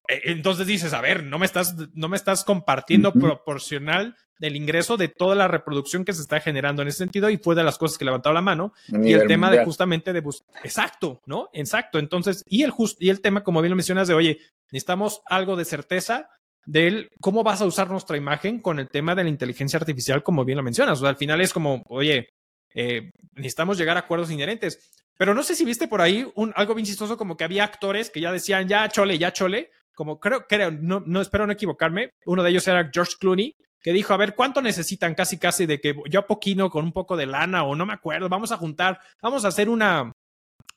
E, 0.09 0.33
entonces 0.33 0.67
dices, 0.67 0.93
a 0.95 1.01
ver, 1.01 1.23
no 1.23 1.39
me 1.39 1.47
estás, 1.47 1.77
no 1.95 2.09
me 2.09 2.17
estás 2.17 2.43
compartiendo 2.45 3.13
proporcional 3.13 4.17
del 4.39 4.57
ingreso 4.57 4.97
de 4.97 5.09
toda 5.09 5.35
la 5.35 5.49
reproducción 5.49 6.05
que 6.05 6.13
se 6.13 6.23
está 6.23 6.41
generando 6.41 6.83
en 6.83 6.89
ese 6.89 6.99
sentido 6.99 7.29
y 7.29 7.37
fue 7.37 7.55
de 7.55 7.65
las 7.65 7.77
cosas 7.77 7.99
que 7.99 8.05
levantó 8.05 8.33
la 8.33 8.41
mano 8.41 8.73
y 8.89 9.13
el 9.13 9.27
tema 9.27 9.51
de 9.51 9.65
justamente 9.65 10.13
de 10.13 10.23
exacto, 10.65 11.21
¿no? 11.27 11.51
Exacto. 11.53 11.99
Entonces, 11.99 12.45
y 12.47 12.63
el 12.63 12.73
y 12.99 13.11
el 13.11 13.21
tema 13.21 13.45
como 13.45 13.61
bien 13.61 13.71
lo 13.71 13.77
mencionas 13.77 14.09
de, 14.09 14.15
oye, 14.15 14.39
necesitamos 14.71 15.23
algo 15.27 15.57
de 15.57 15.65
certeza 15.65 16.31
del 16.65 17.11
cómo 17.21 17.43
vas 17.43 17.63
a 17.63 17.67
usar 17.67 17.91
nuestra 17.91 18.17
imagen 18.17 18.61
con 18.61 18.79
el 18.79 18.89
tema 18.89 19.15
de 19.15 19.25
la 19.25 19.31
inteligencia 19.31 19.79
artificial, 19.79 20.23
como 20.23 20.45
bien 20.45 20.59
lo 20.59 20.63
mencionas. 20.63 20.99
O 20.99 21.01
sea, 21.01 21.11
al 21.11 21.17
final 21.17 21.41
es 21.41 21.53
como, 21.53 21.83
oye, 21.89 22.29
eh, 22.75 23.11
necesitamos 23.33 23.79
llegar 23.79 23.97
a 23.97 24.01
acuerdos 24.01 24.31
inherentes. 24.31 24.93
Pero 25.17 25.35
no 25.35 25.43
sé 25.43 25.55
si 25.55 25.65
viste 25.65 25.89
por 25.89 26.01
ahí 26.01 26.31
un, 26.37 26.53
algo 26.55 26.75
bien 26.75 26.87
chistoso, 26.87 27.17
como 27.17 27.37
que 27.37 27.45
había 27.45 27.65
actores 27.65 28.11
que 28.11 28.21
ya 28.21 28.31
decían, 28.31 28.69
ya 28.69 28.89
chole, 28.89 29.19
ya 29.19 29.33
chole, 29.33 29.71
como 29.99 30.21
creo, 30.21 30.47
creo, 30.47 30.71
no, 30.71 31.03
no 31.05 31.21
espero 31.21 31.45
no 31.45 31.53
equivocarme. 31.53 32.13
Uno 32.25 32.45
de 32.45 32.51
ellos 32.51 32.69
era 32.69 32.89
George 32.95 33.15
Clooney, 33.19 33.57
que 33.81 33.93
dijo, 33.93 34.15
a 34.15 34.17
ver, 34.17 34.37
¿cuánto 34.37 34.63
necesitan 34.63 35.17
casi 35.17 35.39
casi 35.39 35.67
de 35.67 35.81
que 35.81 35.93
yo 36.09 36.25
poquino 36.25 36.71
con 36.71 36.85
un 36.85 36.93
poco 36.93 37.17
de 37.17 37.27
lana 37.27 37.65
o 37.65 37.75
no 37.75 37.85
me 37.85 37.95
acuerdo, 37.95 38.29
vamos 38.29 38.53
a 38.53 38.59
juntar, 38.59 39.01
vamos 39.21 39.45
a 39.45 39.49
hacer 39.49 39.69
una, 39.69 40.13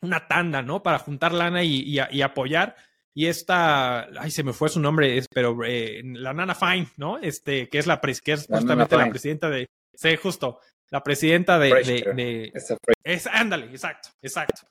una 0.02 0.28
tanda, 0.28 0.64
¿no? 0.64 0.82
Para 0.82 0.98
juntar 0.98 1.34
lana 1.34 1.64
y, 1.64 2.00
apoyar. 2.00 2.76
Y 3.14 3.28
esta, 3.28 4.06
ay, 4.20 4.32
se 4.32 4.44
me 4.44 4.54
fue 4.54 4.70
su 4.70 4.80
nombre, 4.80 5.22
pero 5.32 5.56
eh, 5.66 6.02
la 6.04 6.34
Nana 6.34 6.56
Fine, 6.56 6.88
¿no? 6.98 7.20
Este, 7.20 7.70
que 7.70 7.78
es 7.78 7.86
la, 7.86 8.02
que 8.02 8.32
es 8.32 8.48
justamente 8.48 8.98
la, 8.98 9.08
presidenta 9.08 9.52
de, 9.52 9.68
sí, 9.94 10.16
justo, 10.16 10.62
la 10.90 11.04
presidenta 11.04 11.60
de, 11.60 12.12
de, 12.16 12.52
es, 13.04 13.28
ándale, 13.28 13.68
exacto, 13.68 14.10
exacto. 14.20 14.64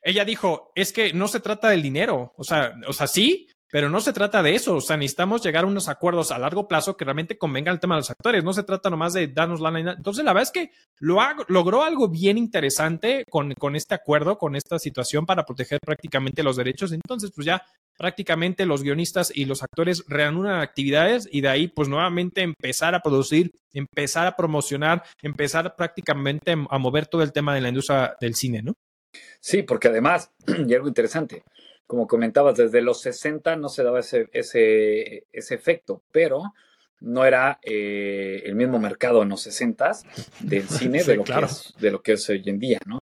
Ella 0.00 0.24
dijo, 0.24 0.72
es 0.74 0.94
que 0.94 1.12
no 1.12 1.28
se 1.28 1.40
trata 1.40 1.68
del 1.68 1.82
dinero, 1.82 2.32
o 2.38 2.44
sea, 2.44 2.72
o 2.86 2.94
sea, 2.94 3.06
sí, 3.06 3.48
Pero 3.70 3.90
no 3.90 4.00
se 4.00 4.14
trata 4.14 4.42
de 4.42 4.54
eso, 4.54 4.76
o 4.76 4.80
sea, 4.80 4.96
necesitamos 4.96 5.42
llegar 5.42 5.64
a 5.64 5.66
unos 5.66 5.88
acuerdos 5.88 6.30
a 6.30 6.38
largo 6.38 6.66
plazo 6.66 6.96
que 6.96 7.04
realmente 7.04 7.36
convenga 7.36 7.70
el 7.70 7.80
tema 7.80 7.96
de 7.96 8.00
los 8.00 8.10
actores, 8.10 8.42
no 8.42 8.54
se 8.54 8.62
trata 8.62 8.88
nomás 8.88 9.12
de 9.12 9.28
darnos 9.28 9.60
la... 9.60 9.68
Entonces, 9.78 10.24
la 10.24 10.32
verdad 10.32 10.50
es 10.50 10.52
que 10.52 10.70
lo 10.98 11.18
logró 11.48 11.82
algo 11.82 12.08
bien 12.08 12.38
interesante 12.38 13.24
con, 13.28 13.52
con 13.54 13.76
este 13.76 13.94
acuerdo, 13.94 14.38
con 14.38 14.56
esta 14.56 14.78
situación 14.78 15.26
para 15.26 15.44
proteger 15.44 15.80
prácticamente 15.84 16.42
los 16.42 16.56
derechos. 16.56 16.92
Entonces, 16.92 17.30
pues 17.34 17.44
ya 17.44 17.62
prácticamente 17.98 18.64
los 18.64 18.82
guionistas 18.82 19.30
y 19.34 19.44
los 19.44 19.62
actores 19.62 20.04
reanudan 20.06 20.60
actividades 20.60 21.28
y 21.30 21.40
de 21.40 21.48
ahí 21.48 21.68
pues 21.68 21.88
nuevamente 21.88 22.42
empezar 22.42 22.94
a 22.94 23.00
producir, 23.00 23.50
empezar 23.74 24.26
a 24.26 24.36
promocionar, 24.36 25.02
empezar 25.20 25.74
prácticamente 25.76 26.52
a 26.52 26.78
mover 26.78 27.06
todo 27.06 27.22
el 27.22 27.32
tema 27.32 27.54
de 27.54 27.60
la 27.60 27.68
industria 27.68 28.16
del 28.20 28.34
cine, 28.34 28.62
¿no? 28.62 28.74
Sí, 29.40 29.62
porque 29.62 29.88
además, 29.88 30.30
y 30.66 30.74
algo 30.74 30.88
interesante, 30.88 31.42
como 31.88 32.06
comentabas, 32.06 32.58
desde 32.58 32.82
los 32.82 33.00
60 33.00 33.56
no 33.56 33.70
se 33.70 33.82
daba 33.82 34.00
ese, 34.00 34.28
ese, 34.32 35.26
ese 35.32 35.54
efecto, 35.54 36.02
pero 36.12 36.52
no 37.00 37.24
era 37.24 37.58
eh, 37.62 38.42
el 38.44 38.54
mismo 38.56 38.78
mercado 38.78 39.22
en 39.22 39.30
los 39.30 39.40
60 39.40 39.92
del 40.40 40.68
cine 40.68 41.02
de, 41.02 41.16
lo 41.16 41.24
que 41.24 41.32
es, 41.32 41.74
de 41.80 41.90
lo 41.90 42.02
que 42.02 42.12
es 42.12 42.28
hoy 42.28 42.42
en 42.44 42.58
día, 42.58 42.78
¿no? 42.84 43.00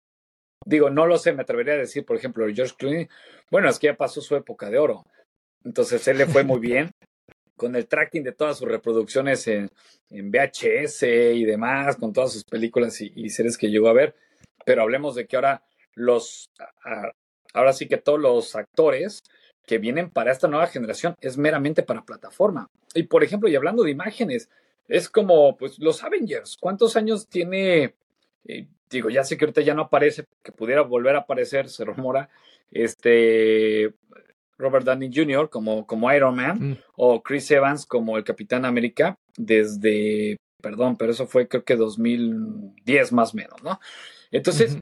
Digo, 0.68 0.92
no 0.92 1.08
lo 1.08 1.18
sé, 1.18 1.34
me 1.34 1.42
atrevería 1.42 1.74
a 1.74 1.78
decir, 1.78 2.06
por 2.06 2.16
ejemplo, 2.16 2.46
George 2.54 2.76
Clooney, 2.78 3.10
bueno, 3.50 3.70
es 3.70 3.80
que 3.80 3.88
ya 3.88 3.98
pasó 3.98 4.22
su 4.22 4.36
época 4.36 4.70
de 4.70 4.78
oro. 4.78 5.04
Entonces 5.64 6.08
él 6.08 6.20
le 6.20 6.28
fue 6.28 6.44
muy 6.44 6.60
bien 6.60 6.92
con 7.56 7.76
el 7.76 7.88
tracking 7.88 8.24
de 8.24 8.34
todas 8.34 8.60
sus 8.60 8.68
reproducciones 8.68 9.48
en, 9.48 9.68
en 10.12 10.30
VHS 10.30 11.04
y 11.04 11.44
demás, 11.44 11.96
con 11.96 12.14
todas 12.14 12.34
sus 12.34 12.44
películas 12.44 13.02
y, 13.02 13.12
y, 13.16 13.32
series 13.32 13.58
que 13.58 13.72
llegó 13.72 13.90
a 13.90 13.94
ver. 13.94 14.16
Pero 14.64 14.84
hablemos 14.84 15.16
de 15.16 15.26
que 15.26 15.38
ahora 15.38 15.64
los, 15.96 16.52
ahora 17.56 17.74
sí 17.74 17.88
que 17.88 17.98
todos 17.98 18.20
los 18.20 18.56
actores 18.56 19.24
que 19.66 19.78
vienen 19.78 20.10
para 20.10 20.32
esta 20.32 20.48
nueva 20.48 20.68
generación 20.68 21.16
es 21.22 21.38
meramente 21.38 21.84
para 21.84 22.06
plataforma. 22.06 22.70
Y 22.94 23.04
por 23.04 23.24
ejemplo, 23.24 23.50
y 23.50 23.56
hablando 23.56 23.84
de 23.84 23.92
imágenes, 23.92 24.50
es 24.88 25.10
como 25.10 25.58
pues 25.58 25.80
los 25.80 26.04
Avengers. 26.04 26.58
¿Cuántos 26.60 26.96
años 26.96 27.28
tiene? 27.28 27.96
Eh, 28.48 28.68
digo, 28.90 29.10
ya 29.10 29.24
sé 29.24 29.38
que 29.38 29.46
ahorita 29.46 29.62
ya 29.62 29.74
no 29.74 29.84
aparece, 29.84 30.26
que 30.44 30.52
pudiera 30.52 30.82
volver 30.82 31.16
a 31.16 31.20
aparecer, 31.20 31.70
se 31.70 31.84
rumora, 31.84 32.30
este 32.72 33.94
Robert 34.58 34.86
Downey 34.86 35.12
Jr. 35.14 35.50
como, 35.50 35.86
como 35.86 36.14
Iron 36.14 36.36
Man 36.36 36.70
mm. 36.70 36.78
o 36.96 37.22
Chris 37.22 37.50
Evans 37.52 37.86
como 37.86 38.18
el 38.18 38.24
Capitán 38.24 38.66
América 38.66 39.18
desde, 39.36 40.38
perdón, 40.62 40.96
pero 40.98 41.12
eso 41.12 41.28
fue 41.28 41.48
creo 41.48 41.66
que 41.66 41.76
2010 41.76 43.12
más 43.12 43.34
o 43.34 43.38
menos, 43.38 43.64
¿no? 43.64 43.80
Entonces, 44.32 44.78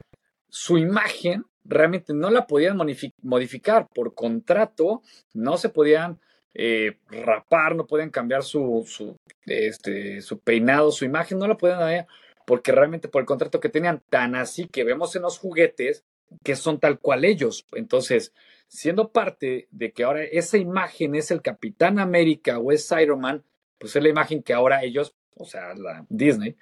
su 0.48 0.78
imagen 0.78 1.44
realmente 1.64 2.12
no 2.12 2.30
la 2.30 2.46
podían 2.46 2.78
modificar 3.22 3.88
por 3.88 4.14
contrato, 4.14 5.02
no 5.32 5.56
se 5.56 5.68
podían 5.68 6.20
eh, 6.54 6.98
rapar, 7.08 7.74
no 7.74 7.86
podían 7.86 8.10
cambiar 8.10 8.42
su, 8.42 8.84
su, 8.86 9.16
este, 9.46 10.20
su 10.20 10.38
peinado, 10.38 10.92
su 10.92 11.04
imagen, 11.04 11.38
no 11.38 11.48
la 11.48 11.56
podían 11.56 11.80
dar 11.80 12.06
porque 12.46 12.72
realmente 12.72 13.08
por 13.08 13.22
el 13.22 13.26
contrato 13.26 13.60
que 13.60 13.68
tenían, 13.68 14.02
tan 14.10 14.34
así 14.34 14.66
que 14.66 14.84
vemos 14.84 15.16
en 15.16 15.22
los 15.22 15.38
juguetes 15.38 16.04
que 16.42 16.56
son 16.56 16.78
tal 16.78 16.98
cual 16.98 17.24
ellos. 17.24 17.66
Entonces, 17.72 18.32
siendo 18.68 19.12
parte 19.12 19.68
de 19.70 19.92
que 19.92 20.04
ahora 20.04 20.24
esa 20.24 20.58
imagen 20.58 21.14
es 21.14 21.30
el 21.30 21.42
Capitán 21.42 21.98
América 21.98 22.58
o 22.58 22.72
es 22.72 22.92
Iron 23.00 23.20
Man, 23.20 23.44
pues 23.78 23.96
es 23.96 24.02
la 24.02 24.08
imagen 24.08 24.42
que 24.42 24.52
ahora 24.52 24.82
ellos, 24.84 25.14
o 25.36 25.44
sea, 25.44 25.74
la 25.74 26.04
Disney, 26.08 26.56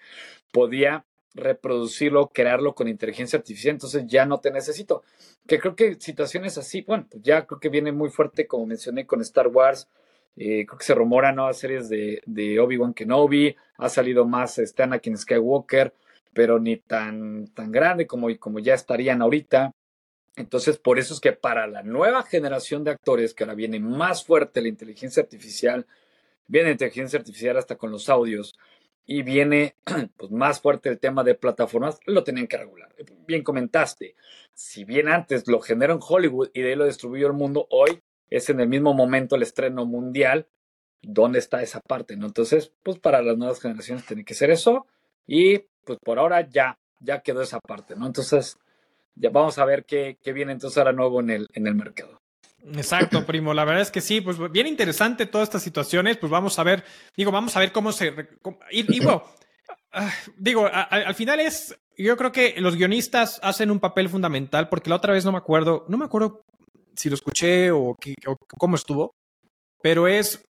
podía 0.52 1.04
reproducirlo, 1.35 2.29
crearlo 2.29 2.75
con 2.75 2.88
inteligencia 2.88 3.38
artificial, 3.38 3.75
entonces 3.75 4.05
ya 4.07 4.27
no 4.27 4.40
te 4.40 4.51
necesito. 4.51 5.03
Que 5.47 5.59
creo 5.59 5.75
que 5.75 5.97
situaciones 5.97 6.59
así, 6.59 6.83
bueno, 6.83 7.07
pues 7.11 7.23
ya 7.23 7.47
creo 7.47 7.61
que 7.61 7.68
viene 7.68 7.92
muy 7.92 8.11
fuerte, 8.11 8.47
como 8.47 8.66
mencioné, 8.66 9.07
con 9.07 9.21
Star 9.21 9.49
Wars. 9.49 9.88
Eh, 10.37 10.64
creo 10.66 10.79
que 10.79 10.85
se 10.85 10.95
rumora 10.95 11.33
nuevas 11.33 11.59
series 11.59 11.88
de, 11.88 12.23
de 12.27 12.59
Obi-Wan 12.59 12.95
Kenobi, 12.95 13.55
ha 13.77 13.88
salido 13.88 14.27
más 14.27 14.59
este 14.59 14.83
Anakin 14.83 15.18
Skywalker, 15.18 15.95
pero 16.33 16.59
ni 16.59 16.77
tan, 16.79 17.49
tan 17.49 17.71
grande 17.71 18.07
como, 18.07 18.29
como 18.38 18.59
ya 18.59 18.75
estarían 18.75 19.21
ahorita. 19.21 19.73
Entonces, 20.37 20.79
por 20.79 20.99
eso 20.99 21.12
es 21.12 21.21
que 21.21 21.33
para 21.33 21.66
la 21.66 21.83
nueva 21.83 22.23
generación 22.23 22.85
de 22.85 22.92
actores, 22.92 23.35
que 23.35 23.45
ahora 23.45 23.55
viene 23.55 23.81
más 23.81 24.25
fuerte 24.25 24.62
la 24.62 24.68
inteligencia 24.68 25.23
artificial, 25.23 25.87
viene 26.47 26.71
inteligencia 26.71 27.18
artificial 27.18 27.59
hasta 27.59 27.77
con 27.77 27.90
los 27.90 28.09
audios, 28.09 28.59
y 29.06 29.22
viene 29.22 29.76
pues, 30.16 30.30
más 30.30 30.60
fuerte 30.60 30.88
el 30.88 30.98
tema 30.98 31.24
de 31.24 31.34
plataformas, 31.34 32.00
lo 32.06 32.24
tenían 32.24 32.46
que 32.46 32.56
regular. 32.56 32.94
Bien 33.26 33.42
comentaste, 33.42 34.14
si 34.54 34.84
bien 34.84 35.08
antes 35.08 35.46
lo 35.48 35.60
generó 35.60 35.94
en 35.94 36.00
Hollywood 36.02 36.50
y 36.52 36.62
de 36.62 36.70
ahí 36.70 36.76
lo 36.76 36.86
distribuyó 36.86 37.26
el 37.26 37.32
mundo, 37.32 37.66
hoy 37.70 38.02
es 38.30 38.48
en 38.50 38.60
el 38.60 38.68
mismo 38.68 38.94
momento 38.94 39.36
el 39.36 39.42
estreno 39.42 39.84
mundial. 39.84 40.46
¿Dónde 41.04 41.40
está 41.40 41.62
esa 41.62 41.80
parte? 41.80 42.16
¿no? 42.16 42.26
Entonces, 42.26 42.72
pues 42.84 42.98
para 42.98 43.22
las 43.22 43.36
nuevas 43.36 43.60
generaciones 43.60 44.06
tiene 44.06 44.24
que 44.24 44.34
ser 44.34 44.50
eso 44.50 44.86
y 45.26 45.58
pues 45.84 45.98
por 46.04 46.20
ahora 46.20 46.48
ya, 46.48 46.78
ya 47.00 47.22
quedó 47.22 47.42
esa 47.42 47.58
parte, 47.58 47.96
¿no? 47.96 48.06
Entonces, 48.06 48.56
ya 49.16 49.30
vamos 49.30 49.58
a 49.58 49.64
ver 49.64 49.84
qué, 49.84 50.18
qué 50.22 50.32
viene 50.32 50.52
entonces 50.52 50.78
ahora 50.78 50.92
nuevo 50.92 51.20
en 51.20 51.30
el, 51.30 51.48
en 51.54 51.66
el 51.66 51.74
mercado. 51.74 52.21
Exacto, 52.75 53.27
primo. 53.27 53.55
La 53.55 53.64
verdad 53.64 53.83
es 53.83 53.90
que 53.90 54.01
sí, 54.01 54.20
pues 54.20 54.38
bien 54.51 54.66
interesante 54.66 55.27
todas 55.27 55.48
estas 55.48 55.62
situaciones. 55.62 56.16
Pues 56.16 56.31
vamos 56.31 56.59
a 56.59 56.62
ver, 56.62 56.85
digo, 57.16 57.33
vamos 57.33 57.57
a 57.57 57.61
ver 57.61 57.72
cómo 57.72 57.92
se. 57.92 58.14
y, 58.70 58.87
ah, 59.92 60.12
digo, 60.37 60.68
al 60.72 61.14
final 61.14 61.40
es. 61.40 61.77
Yo 61.96 62.16
creo 62.16 62.33
que 62.33 62.55
los 62.59 62.77
guionistas 62.77 63.38
hacen 63.42 63.70
un 63.70 63.79
papel 63.79 64.09
fundamental 64.09 64.68
porque 64.68 64.88
la 64.88 64.96
otra 64.96 65.12
vez 65.12 65.25
no 65.25 65.33
me 65.33 65.38
acuerdo, 65.38 65.85
no 65.88 65.98
me 65.98 66.07
acuerdo 66.07 66.42
si 66.96 67.09
lo 67.09 67.14
escuché 67.14 67.70
o, 67.70 67.96
cómo 68.57 68.77
estuvo, 68.77 69.14
pero 69.83 70.09
es 70.09 70.42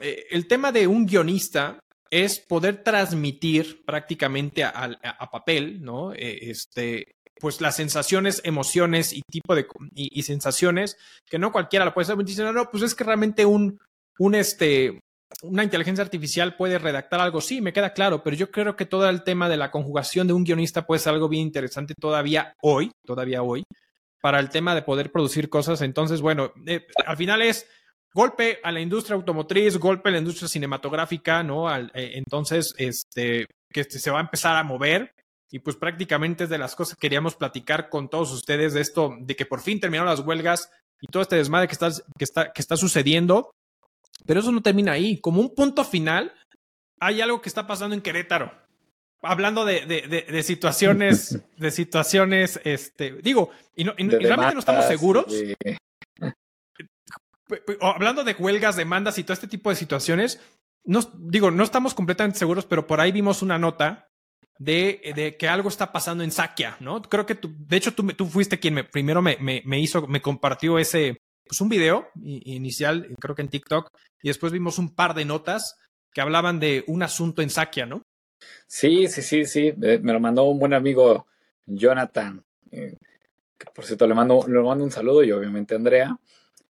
eh, 0.00 0.26
el 0.30 0.46
tema 0.46 0.70
de 0.70 0.86
un 0.86 1.06
guionista 1.06 1.80
es 2.10 2.38
poder 2.38 2.84
transmitir 2.84 3.84
prácticamente 3.84 4.62
a, 4.62 5.28
papel, 5.32 5.82
¿no? 5.82 6.12
Eh, 6.12 6.50
este, 6.50 7.16
pues 7.44 7.60
las 7.60 7.76
sensaciones, 7.76 8.40
emociones 8.42 9.12
y 9.12 9.20
tipo 9.20 9.54
de 9.54 9.66
y, 9.94 10.22
sensaciones 10.22 10.96
que 11.26 11.38
no 11.38 11.52
cualquiera 11.52 11.84
lo 11.84 11.92
puede 11.92 12.04
hacer. 12.10 12.16
Dicen, 12.24 12.54
no, 12.54 12.70
pues 12.70 12.82
es 12.82 12.94
que 12.94 13.04
realmente 13.04 13.44
un, 13.44 13.78
un 14.18 14.34
este, 14.34 14.98
una 15.42 15.62
inteligencia 15.62 16.02
artificial 16.02 16.56
puede 16.56 16.78
redactar 16.78 17.20
algo, 17.20 17.42
sí, 17.42 17.60
me 17.60 17.74
queda 17.74 17.92
claro, 17.92 18.22
pero 18.22 18.34
yo 18.34 18.50
creo 18.50 18.76
que 18.76 18.86
todo 18.86 19.06
el 19.10 19.24
tema 19.24 19.50
de 19.50 19.58
la 19.58 19.70
conjugación 19.70 20.26
de 20.26 20.32
un 20.32 20.42
guionista 20.42 20.86
puede 20.86 21.00
ser 21.00 21.12
algo 21.12 21.28
bien 21.28 21.42
interesante 21.42 21.92
todavía 21.92 22.54
hoy, 22.62 22.92
todavía 23.04 23.42
hoy, 23.42 23.62
para 24.22 24.40
el 24.40 24.48
tema 24.48 24.74
de 24.74 24.80
poder 24.80 25.12
producir 25.12 25.50
cosas. 25.50 25.82
Entonces, 25.82 26.22
bueno, 26.22 26.50
eh, 26.64 26.86
al 27.04 27.18
final 27.18 27.42
es 27.42 27.66
golpe 28.14 28.58
a 28.62 28.72
la 28.72 28.80
industria 28.80 29.16
automotriz, 29.16 29.76
golpe 29.76 30.08
a 30.08 30.12
la 30.12 30.18
industria 30.18 30.48
cinematográfica, 30.48 31.42
¿no? 31.42 31.70
Eh, 31.76 31.88
entonces, 31.92 32.74
este, 32.78 33.44
que 33.70 33.82
este, 33.82 33.98
se 33.98 34.10
va 34.10 34.20
a 34.20 34.22
empezar 34.22 34.56
a 34.56 34.64
mover 34.64 35.12
y 35.54 35.60
pues 35.60 35.76
prácticamente 35.76 36.44
es 36.44 36.50
de 36.50 36.58
las 36.58 36.74
cosas 36.74 36.96
que 36.96 37.02
queríamos 37.02 37.36
platicar 37.36 37.88
con 37.88 38.10
todos 38.10 38.32
ustedes 38.32 38.74
de 38.74 38.80
esto, 38.80 39.14
de 39.20 39.36
que 39.36 39.46
por 39.46 39.60
fin 39.60 39.78
terminaron 39.78 40.10
las 40.10 40.18
huelgas 40.18 40.68
y 41.00 41.06
todo 41.06 41.22
este 41.22 41.36
desmadre 41.36 41.68
que 41.68 41.74
está, 41.74 41.92
que 42.18 42.24
está, 42.24 42.52
que 42.52 42.60
está 42.60 42.76
sucediendo. 42.76 43.52
Pero 44.26 44.40
eso 44.40 44.50
no 44.50 44.62
termina 44.62 44.90
ahí. 44.90 45.20
Como 45.20 45.40
un 45.40 45.54
punto 45.54 45.84
final, 45.84 46.34
hay 46.98 47.20
algo 47.20 47.40
que 47.40 47.48
está 47.48 47.68
pasando 47.68 47.94
en 47.94 48.02
Querétaro. 48.02 48.52
Hablando 49.22 49.64
de, 49.64 49.86
de, 49.86 50.42
situaciones, 50.42 51.38
de 51.56 51.70
situaciones, 51.70 52.58
este, 52.64 53.12
digo, 53.22 53.50
y, 53.76 53.84
realmente 53.84 54.54
no 54.54 54.58
estamos 54.58 54.86
seguros. 54.86 55.26
Hablando 57.80 58.24
de 58.24 58.32
huelgas, 58.32 58.74
demandas 58.74 59.18
y 59.18 59.22
todo 59.22 59.34
este 59.34 59.46
tipo 59.46 59.70
de 59.70 59.76
situaciones, 59.76 60.40
no, 60.82 60.98
digo, 61.16 61.52
no 61.52 61.62
estamos 61.62 61.94
completamente 61.94 62.40
seguros, 62.40 62.66
pero 62.66 62.88
por 62.88 63.00
ahí 63.00 63.12
vimos 63.12 63.40
una 63.40 63.56
nota 63.56 64.08
de, 64.58 65.12
de, 65.14 65.36
que 65.36 65.48
algo 65.48 65.68
está 65.68 65.92
pasando 65.92 66.24
en 66.24 66.30
Sakia, 66.30 66.76
¿no? 66.80 67.02
Creo 67.02 67.26
que 67.26 67.34
tú, 67.34 67.52
de 67.58 67.76
hecho, 67.76 67.92
tú, 67.94 68.06
tú 68.08 68.26
fuiste 68.26 68.58
quien 68.60 68.74
me, 68.74 68.84
primero 68.84 69.22
me, 69.22 69.36
me, 69.40 69.80
hizo, 69.80 70.06
me 70.06 70.22
compartió 70.22 70.78
ese, 70.78 71.18
pues 71.46 71.60
un 71.60 71.68
video 71.68 72.08
inicial, 72.14 73.08
creo 73.20 73.34
que 73.34 73.42
en 73.42 73.48
TikTok, 73.48 73.90
y 74.22 74.28
después 74.28 74.52
vimos 74.52 74.78
un 74.78 74.94
par 74.94 75.14
de 75.14 75.24
notas 75.24 75.76
que 76.12 76.20
hablaban 76.20 76.60
de 76.60 76.84
un 76.86 77.02
asunto 77.02 77.42
en 77.42 77.50
Sakia, 77.50 77.86
¿no? 77.86 78.02
Sí, 78.66 79.08
sí, 79.08 79.22
sí, 79.22 79.44
sí. 79.44 79.72
Me 79.76 80.12
lo 80.12 80.20
mandó 80.20 80.44
un 80.44 80.58
buen 80.58 80.74
amigo 80.74 81.26
Jonathan. 81.66 82.42
Eh, 82.70 82.96
por 83.74 83.84
cierto, 83.84 84.06
le 84.06 84.14
mando, 84.14 84.44
le 84.46 84.60
mando 84.60 84.84
un 84.84 84.90
saludo 84.90 85.24
y 85.24 85.32
obviamente 85.32 85.74
Andrea, 85.74 86.16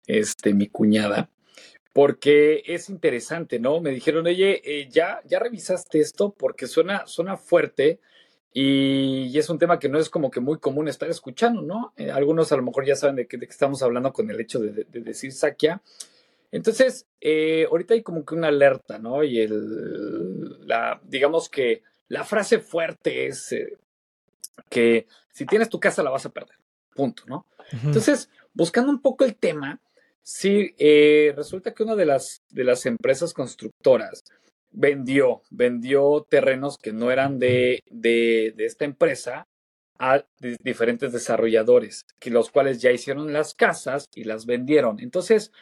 este, 0.07 0.53
mi 0.53 0.67
cuñada 0.67 1.29
porque 1.93 2.63
es 2.67 2.89
interesante, 2.89 3.59
¿no? 3.59 3.81
Me 3.81 3.91
dijeron, 3.91 4.27
oye, 4.27 4.61
eh, 4.65 4.89
ya, 4.91 5.21
ya 5.27 5.39
revisaste 5.39 6.01
esto 6.01 6.35
porque 6.37 6.67
suena, 6.67 7.07
suena 7.07 7.37
fuerte 7.37 8.01
y, 8.53 9.37
es 9.37 9.49
un 9.49 9.59
tema 9.59 9.79
que 9.79 9.89
no 9.89 9.99
es 9.99 10.11
como 10.11 10.31
que 10.31 10.41
muy 10.41 10.59
común 10.59 10.89
estar 10.89 11.09
escuchando, 11.09 11.63
¿no? 11.63 11.93
Eh, 11.97 12.11
algunos 12.11 12.53
a 12.53 12.57
lo 12.57 12.63
mejor 12.63 12.85
ya 12.85 12.97
saben 12.97 13.17
de 13.17 13.27
qué, 13.27 13.39
estamos 13.43 13.83
hablando 13.83 14.13
con 14.13 14.31
el 14.31 14.41
hecho 14.41 14.61
de, 14.61 14.85
decir 15.01 15.33
Sakia. 15.33 15.83
Entonces, 16.53 17.07
eh, 17.21 17.67
ahorita 17.71 17.95
hay 17.95 18.03
como 18.03 18.25
que 18.25 18.35
una 18.35 18.49
alerta, 18.49 18.99
¿no? 18.99 19.23
Y 19.23 19.41
el, 19.41 20.67
la, 20.67 21.01
digamos 21.05 21.49
que 21.49 21.83
la 22.09 22.25
frase 22.25 22.59
fuerte 22.59 23.27
es 23.27 23.55
que 24.69 25.07
si 25.33 25.47
tienes 25.47 25.69
tu 25.69 25.79
casa 25.79 26.03
la 26.03 26.11
vas 26.11 26.27
a 26.27 26.31
perder, 26.31 26.57
punto, 26.95 27.23
¿no? 27.27 27.47
Entonces, 27.85 28.31
buscando 28.53 28.91
un 28.91 29.01
poco 29.01 29.25
el 29.25 29.37
tema, 29.37 29.81
Sí, 30.23 30.75
eh, 30.79 31.33
resulta 31.37 31.73
que 31.73 31.83
una 31.83 31.97
de 31.97 32.07
las, 32.07 32.43
de 32.51 32.65
las 32.65 32.87
empresas 32.87 33.33
constructoras 33.33 34.23
vendió, 34.71 35.43
vendió 35.51 36.27
terrenos 36.29 36.79
que 36.79 36.93
no 36.93 37.11
eran 37.11 37.39
de, 37.39 37.81
de, 37.91 38.53
de 38.57 38.65
esta 38.67 38.85
empresa 38.85 39.47
a 39.99 40.25
diferentes 40.63 41.13
desarrolladores, 41.13 42.07
que 42.19 42.31
los 42.31 42.51
cuales 42.51 42.81
ya 42.81 42.91
hicieron 42.91 43.33
las 43.33 43.55
casas 43.55 44.07
y 44.15 44.25
las 44.25 44.47
vendieron. 44.47 44.99
Entonces, 44.99 45.53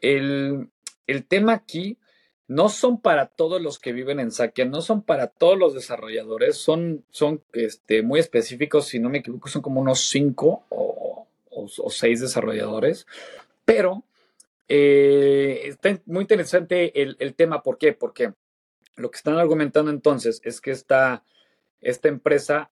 el, 0.00 0.70
el 1.06 1.26
tema 1.26 1.52
aquí 1.52 1.98
no 2.46 2.68
son 2.68 3.00
para 3.00 3.26
todos 3.26 3.60
los 3.60 3.78
que 3.78 3.92
viven 3.92 4.20
en 4.20 4.30
Sakia, 4.30 4.64
no 4.64 4.80
son 4.82 5.02
para 5.02 5.28
todos 5.28 5.58
los 5.58 5.74
desarrolladores, 5.74 6.56
son, 6.56 7.04
son 7.10 7.42
este, 7.52 8.02
muy 8.02 8.20
específicos, 8.20 8.86
si 8.86 8.98
no 8.98 9.08
me 9.08 9.18
equivoco, 9.18 9.48
son 9.48 9.62
como 9.62 9.80
unos 9.80 10.08
cinco 10.08 10.64
o, 10.68 11.26
o, 11.50 11.90
seis 11.90 12.20
desarrolladores, 12.20 13.06
pero 13.64 14.04
eh, 14.68 15.62
está 15.64 16.00
muy 16.06 16.22
interesante 16.22 17.00
el, 17.02 17.16
el, 17.18 17.34
tema, 17.34 17.62
¿por 17.62 17.78
qué? 17.78 17.92
Porque 17.92 18.32
lo 18.96 19.10
que 19.10 19.16
están 19.16 19.36
argumentando 19.36 19.90
entonces 19.90 20.40
es 20.44 20.60
que 20.60 20.70
esta, 20.70 21.24
esta 21.80 22.08
empresa 22.08 22.70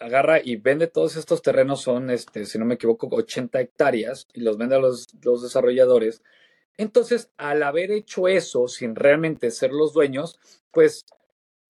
agarra 0.00 0.40
y 0.42 0.56
vende 0.56 0.86
todos 0.86 1.16
estos 1.16 1.42
terrenos, 1.42 1.82
son, 1.82 2.10
este, 2.10 2.44
si 2.46 2.58
no 2.58 2.64
me 2.64 2.74
equivoco, 2.74 3.08
80 3.10 3.60
hectáreas 3.60 4.28
y 4.32 4.40
los 4.40 4.56
vende 4.56 4.76
a 4.76 4.78
los, 4.78 5.08
los 5.22 5.42
desarrolladores. 5.42 6.22
Entonces, 6.76 7.30
al 7.36 7.62
haber 7.62 7.90
hecho 7.90 8.28
eso 8.28 8.68
sin 8.68 8.94
realmente 8.94 9.50
ser 9.50 9.72
los 9.72 9.92
dueños, 9.92 10.38
pues 10.70 11.06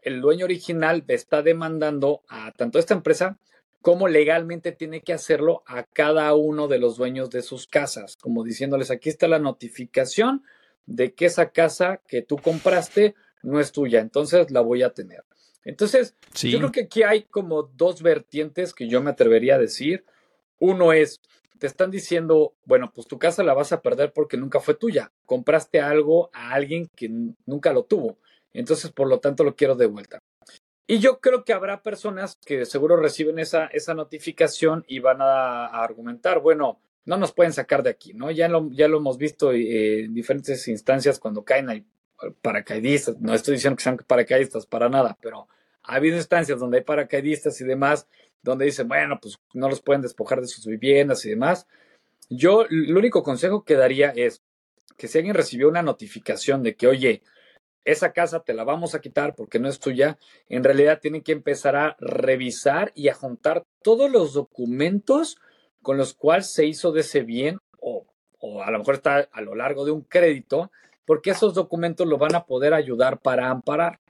el 0.03 0.21
dueño 0.21 0.45
original 0.45 1.05
está 1.09 1.43
demandando 1.43 2.23
a 2.29 2.53
tanto 2.53 2.79
esta 2.79 2.95
empresa 2.95 3.39
como 3.83 4.09
legalmente 4.09 4.73
tiene 4.73 5.03
que 5.03 5.13
hacerlo 5.13 5.63
a 5.67 5.85
cada 5.85 6.35
uno 6.35 6.69
de 6.69 6.79
los 6.79 6.97
dueños 6.97 7.31
de 7.31 7.43
sus 7.43 7.67
casas, 7.67 8.17
como 8.17 8.45
diciéndoles, 8.45 8.91
aquí 8.91 9.09
está 9.09 9.29
la 9.29 9.39
notificación 9.39 10.43
de 10.87 11.15
que 11.15 11.27
esa 11.27 11.51
casa 11.51 12.01
que 12.09 12.23
tú 12.23 12.37
compraste 12.37 13.15
no 13.43 13.61
es 13.61 13.73
tuya, 13.73 14.01
entonces 14.01 14.51
la 14.51 14.61
voy 14.61 14.83
a 14.83 14.91
tener. 14.91 15.25
Entonces, 15.65 16.15
yo 16.35 16.59
creo 16.59 16.73
que 16.73 16.83
aquí 16.83 17.03
hay 17.03 17.25
como 17.25 17.63
dos 17.63 18.01
vertientes 18.01 18.73
que 18.73 18.89
yo 18.89 19.03
me 19.03 19.11
atrevería 19.11 19.57
a 19.57 19.59
decir. 19.59 20.05
Uno 20.59 20.95
es, 20.95 21.21
te 21.59 21.67
están 21.67 21.91
diciendo, 21.91 22.55
bueno, 22.65 22.91
pues 22.95 23.07
tu 23.07 23.19
casa 23.19 23.43
la 23.43 23.53
vas 23.53 23.73
a 23.73 23.83
perder 23.83 24.13
porque 24.15 24.39
nunca 24.39 24.61
fue 24.61 24.75
tuya. 24.75 25.13
Compraste 25.27 25.81
algo 25.81 26.31
a 26.33 26.53
alguien 26.55 26.89
que 26.97 27.11
nunca 27.45 27.75
lo 27.75 27.85
tuvo. 27.85 28.17
Entonces, 28.55 28.91
por 28.93 29.09
lo 29.09 29.21
tanto, 29.21 29.45
lo 29.45 29.57
quiero 29.57 29.75
de 29.75 29.87
vuelta. 29.87 30.21
Y 30.91 31.01
yo 31.01 31.21
creo 31.21 31.45
que 31.45 31.53
habrá 31.53 31.83
personas 31.83 32.39
que 32.47 32.65
seguro 32.65 32.97
reciben 32.97 33.39
esa, 33.39 33.67
esa 33.67 33.93
notificación 33.93 34.87
y 34.89 35.01
van 35.01 35.21
a, 35.21 35.67
argumentar, 35.67 36.41
bueno, 36.41 36.81
no 37.05 37.19
nos 37.19 37.33
pueden 37.33 37.53
sacar 37.53 37.83
de 37.83 37.91
aquí, 37.91 38.15
¿no? 38.15 38.31
Ya 38.31 38.49
lo, 38.49 38.71
ya 38.71 38.89
lo 38.89 38.97
hemos 38.97 39.19
visto 39.19 39.53
eh, 39.53 40.05
en 40.05 40.15
diferentes 40.15 40.67
instancias 40.67 41.19
cuando 41.19 41.45
caen 41.45 41.69
hay 41.69 41.87
paracaidistas. 42.41 43.21
No 43.21 43.35
estoy 43.35 43.57
diciendo 43.57 43.77
que 43.77 43.83
sean 43.83 43.99
paracaidistas 43.99 44.65
para 44.65 44.89
nada, 44.89 45.19
pero 45.21 45.47
ha 45.83 45.97
habido 45.97 46.17
instancias 46.17 46.59
donde 46.59 46.79
hay 46.79 46.85
paracaidistas 46.85 47.61
y 47.61 47.65
demás, 47.65 48.09
donde 48.43 48.65
dicen, 48.65 48.89
bueno, 48.89 49.19
pues 49.21 49.39
no 49.53 49.69
los 49.69 49.83
pueden 49.83 50.01
despojar 50.01 50.41
de 50.41 50.47
sus 50.47 50.65
viviendas 50.65 51.23
y 51.27 51.29
demás. 51.29 51.67
Yo, 52.31 52.63
el 52.63 52.97
único 52.97 53.23
consejo 53.23 53.63
que 53.63 53.75
daría 53.75 54.09
es 54.17 54.43
que 54.97 55.07
si 55.07 55.19
alguien 55.19 55.35
recibió 55.35 55.69
una 55.69 55.83
notificación 55.83 56.63
de 56.63 56.77
que, 56.77 56.87
oye, 56.87 57.23
esa 57.93 58.13
casa 58.13 58.41
te 58.41 58.55
la 58.55 58.65
vamos 58.65 58.95
a 58.95 59.01
quitar 59.01 59.35
porque 59.35 59.59
no 59.59 59.69
es 59.69 59.81
tuya, 59.81 60.19
en 60.49 60.65
realidad 60.65 61.01
tienen 61.01 61.23
que 61.23 61.33
empezar 61.33 61.77
a 61.77 61.97
revisar 62.01 62.93
y 62.95 63.09
a 63.09 63.15
juntar 63.15 63.65
todos 63.83 64.11
los 64.11 64.35
documentos 64.35 65.39
con 65.83 65.97
los 65.97 66.15
cuales 66.15 66.53
se 66.53 66.67
hizo 66.67 66.93
de 66.93 67.01
ese 67.01 67.23
bien 67.23 67.59
o, 67.81 68.07
o 68.41 68.63
a 68.63 68.71
lo 68.71 68.79
mejor 68.79 68.97
está 68.97 69.29
a 69.33 69.41
lo 69.41 69.55
largo 69.55 69.85
de 69.85 69.93
un 69.93 70.03
crédito, 70.03 70.71
porque 71.05 71.31
esos 71.31 71.55
documentos 71.55 72.07
lo 72.07 72.19
van 72.19 72.35
a 72.35 72.45
poder 72.45 72.75
ayudar 72.75 73.21
para 73.21 73.49
amparar. 73.49 74.01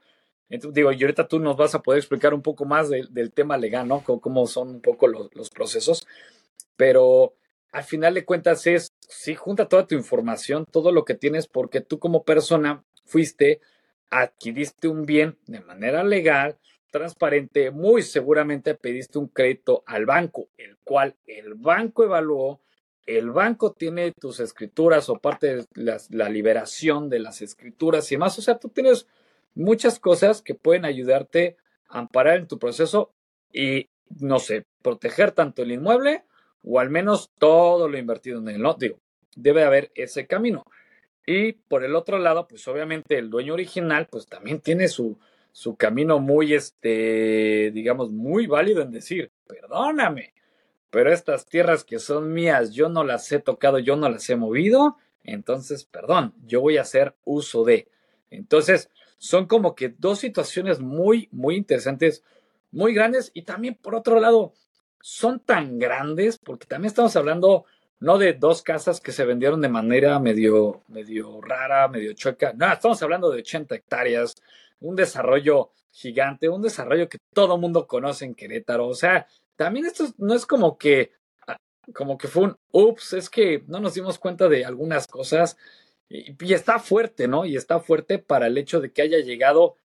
Entonces, 0.48 0.74
digo, 0.74 0.90
y 0.92 1.00
ahorita 1.00 1.28
tú 1.28 1.38
nos 1.38 1.56
vas 1.56 1.74
a 1.74 1.82
poder 1.82 1.98
explicar 1.98 2.34
un 2.34 2.42
poco 2.42 2.64
más 2.64 2.88
del 2.88 3.32
tema 3.32 3.56
legal, 3.56 3.86
¿no? 3.86 4.02
Cómo, 4.02 4.46
son 4.46 4.68
un 4.68 4.80
poco 4.80 5.06
los, 5.06 5.34
los, 5.34 5.50
procesos. 5.50 6.06
Pero 6.76 7.34
al 7.70 7.84
final 7.84 8.14
de 8.14 8.24
cuentas 8.24 8.66
es, 8.66 8.92
sí, 9.00 9.34
junta 9.34 9.68
toda 9.68 9.86
tu 9.86 9.94
información, 9.94 10.64
todo 10.70 10.90
lo 10.90 11.04
que 11.04 11.14
tienes, 11.14 11.46
porque 11.46 11.80
tú 11.80 11.98
como 11.98 12.24
persona 12.24 12.82
fuiste, 13.08 13.60
adquiriste 14.10 14.88
un 14.88 15.04
bien 15.04 15.38
de 15.46 15.60
manera 15.60 16.04
legal, 16.04 16.58
transparente, 16.90 17.70
muy 17.70 18.02
seguramente 18.02 18.74
pediste 18.74 19.18
un 19.18 19.28
crédito 19.28 19.82
al 19.86 20.06
banco, 20.06 20.48
el 20.56 20.76
cual 20.84 21.16
el 21.26 21.54
banco 21.54 22.04
evaluó, 22.04 22.60
el 23.06 23.30
banco 23.30 23.72
tiene 23.72 24.12
tus 24.12 24.40
escrituras 24.40 25.08
o 25.08 25.16
parte 25.16 25.56
de 25.56 25.66
la 26.10 26.28
liberación 26.28 27.08
de 27.08 27.20
las 27.20 27.40
escrituras 27.40 28.10
y 28.10 28.16
demás. 28.16 28.38
O 28.38 28.42
sea, 28.42 28.58
tú 28.58 28.68
tienes 28.68 29.06
muchas 29.54 29.98
cosas 29.98 30.42
que 30.42 30.54
pueden 30.54 30.84
ayudarte 30.84 31.56
a 31.88 32.00
amparar 32.00 32.36
en 32.36 32.46
tu 32.46 32.58
proceso 32.58 33.12
y, 33.50 33.88
no 34.20 34.38
sé, 34.38 34.66
proteger 34.82 35.32
tanto 35.32 35.62
el 35.62 35.72
inmueble 35.72 36.24
o 36.62 36.80
al 36.80 36.90
menos 36.90 37.30
todo 37.38 37.88
lo 37.88 37.96
invertido 37.96 38.40
en 38.40 38.48
él. 38.48 38.60
No, 38.60 38.74
digo, 38.74 38.98
debe 39.36 39.64
haber 39.64 39.90
ese 39.94 40.26
camino. 40.26 40.64
Y 41.30 41.52
por 41.52 41.84
el 41.84 41.94
otro 41.94 42.18
lado, 42.18 42.48
pues 42.48 42.66
obviamente 42.68 43.18
el 43.18 43.28
dueño 43.28 43.52
original, 43.52 44.08
pues 44.10 44.26
también 44.26 44.60
tiene 44.60 44.88
su, 44.88 45.18
su 45.52 45.76
camino 45.76 46.20
muy, 46.20 46.54
este, 46.54 47.70
digamos, 47.70 48.10
muy 48.10 48.46
válido 48.46 48.80
en 48.80 48.90
decir, 48.90 49.30
perdóname, 49.46 50.32
pero 50.88 51.12
estas 51.12 51.44
tierras 51.44 51.84
que 51.84 51.98
son 51.98 52.32
mías, 52.32 52.72
yo 52.72 52.88
no 52.88 53.04
las 53.04 53.30
he 53.30 53.40
tocado, 53.40 53.78
yo 53.78 53.94
no 53.94 54.08
las 54.08 54.30
he 54.30 54.36
movido, 54.36 54.96
entonces, 55.22 55.84
perdón, 55.84 56.32
yo 56.46 56.62
voy 56.62 56.78
a 56.78 56.80
hacer 56.80 57.14
uso 57.26 57.62
de. 57.62 57.88
Entonces, 58.30 58.88
son 59.18 59.44
como 59.44 59.74
que 59.74 59.90
dos 59.90 60.20
situaciones 60.20 60.80
muy, 60.80 61.28
muy 61.30 61.56
interesantes, 61.56 62.24
muy 62.70 62.94
grandes 62.94 63.32
y 63.34 63.42
también 63.42 63.74
por 63.74 63.94
otro 63.94 64.18
lado, 64.18 64.54
son 65.02 65.40
tan 65.40 65.78
grandes 65.78 66.38
porque 66.38 66.66
también 66.66 66.88
estamos 66.88 67.16
hablando 67.16 67.66
no 68.00 68.18
de 68.18 68.34
dos 68.34 68.62
casas 68.62 69.00
que 69.00 69.12
se 69.12 69.24
vendieron 69.24 69.60
de 69.60 69.68
manera 69.68 70.18
medio, 70.18 70.82
medio 70.88 71.40
rara, 71.40 71.88
medio 71.88 72.12
chueca, 72.12 72.52
no, 72.54 72.72
estamos 72.72 73.02
hablando 73.02 73.30
de 73.30 73.40
80 73.40 73.74
hectáreas, 73.74 74.36
un 74.80 74.96
desarrollo 74.96 75.72
gigante, 75.90 76.48
un 76.48 76.62
desarrollo 76.62 77.08
que 77.08 77.18
todo 77.34 77.58
mundo 77.58 77.86
conoce 77.86 78.24
en 78.24 78.34
Querétaro, 78.34 78.86
o 78.86 78.94
sea, 78.94 79.26
también 79.56 79.86
esto 79.86 80.04
no 80.18 80.34
es 80.34 80.46
como 80.46 80.78
que 80.78 81.12
como 81.94 82.18
que 82.18 82.28
fue 82.28 82.44
un 82.44 82.56
ups, 82.70 83.14
es 83.14 83.30
que 83.30 83.64
no 83.66 83.80
nos 83.80 83.94
dimos 83.94 84.18
cuenta 84.18 84.48
de 84.48 84.64
algunas 84.64 85.06
cosas 85.06 85.56
y, 86.08 86.34
está 86.52 86.78
fuerte, 86.78 87.28
¿no? 87.28 87.44
Y 87.44 87.56
está 87.56 87.80
fuerte 87.80 88.18
para 88.18 88.46
el 88.46 88.58
hecho 88.58 88.80
de 88.80 88.92
que 88.92 89.02
haya 89.02 89.18
llegado 89.18 89.76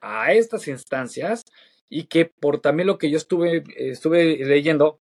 a 0.00 0.32
estas 0.32 0.68
instancias 0.68 1.44
y 1.88 2.04
que 2.04 2.26
por 2.26 2.60
también 2.60 2.86
lo 2.86 2.98
que 2.98 3.10
yo 3.10 3.16
estuve, 3.16 3.64
estuve 3.76 4.38
leyendo, 4.44 5.00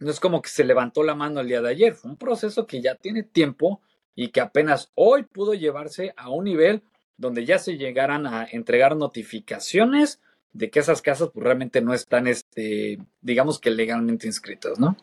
no 0.00 0.10
es 0.10 0.20
como 0.20 0.42
que 0.42 0.48
se 0.48 0.64
levantó 0.64 1.02
la 1.02 1.14
mano 1.14 1.40
el 1.40 1.48
día 1.48 1.60
de 1.60 1.70
ayer, 1.70 1.94
fue 1.94 2.10
un 2.10 2.16
proceso 2.16 2.66
que 2.66 2.80
ya 2.80 2.94
tiene 2.94 3.22
tiempo 3.22 3.80
y 4.14 4.28
que 4.28 4.40
apenas 4.40 4.90
hoy 4.94 5.22
pudo 5.24 5.54
llevarse 5.54 6.12
a 6.16 6.30
un 6.30 6.44
nivel 6.44 6.82
donde 7.16 7.44
ya 7.44 7.58
se 7.58 7.76
llegaran 7.76 8.26
a 8.26 8.46
entregar 8.50 8.96
notificaciones 8.96 10.20
de 10.52 10.70
que 10.70 10.80
esas 10.80 11.02
casas 11.02 11.30
pues, 11.32 11.44
realmente 11.44 11.80
no 11.80 11.94
están, 11.94 12.26
este, 12.26 12.98
digamos 13.20 13.58
que 13.60 13.70
legalmente 13.70 14.26
inscritas, 14.26 14.78
¿no? 14.78 14.96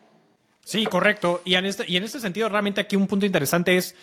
Sí, 0.64 0.84
correcto. 0.84 1.40
Y 1.44 1.54
en 1.54 1.64
este, 1.64 1.84
y 1.86 1.96
en 1.96 2.04
este 2.04 2.20
sentido, 2.20 2.48
realmente 2.48 2.80
aquí 2.80 2.96
un 2.96 3.06
punto 3.06 3.24
interesante 3.24 3.76
es 3.76 3.94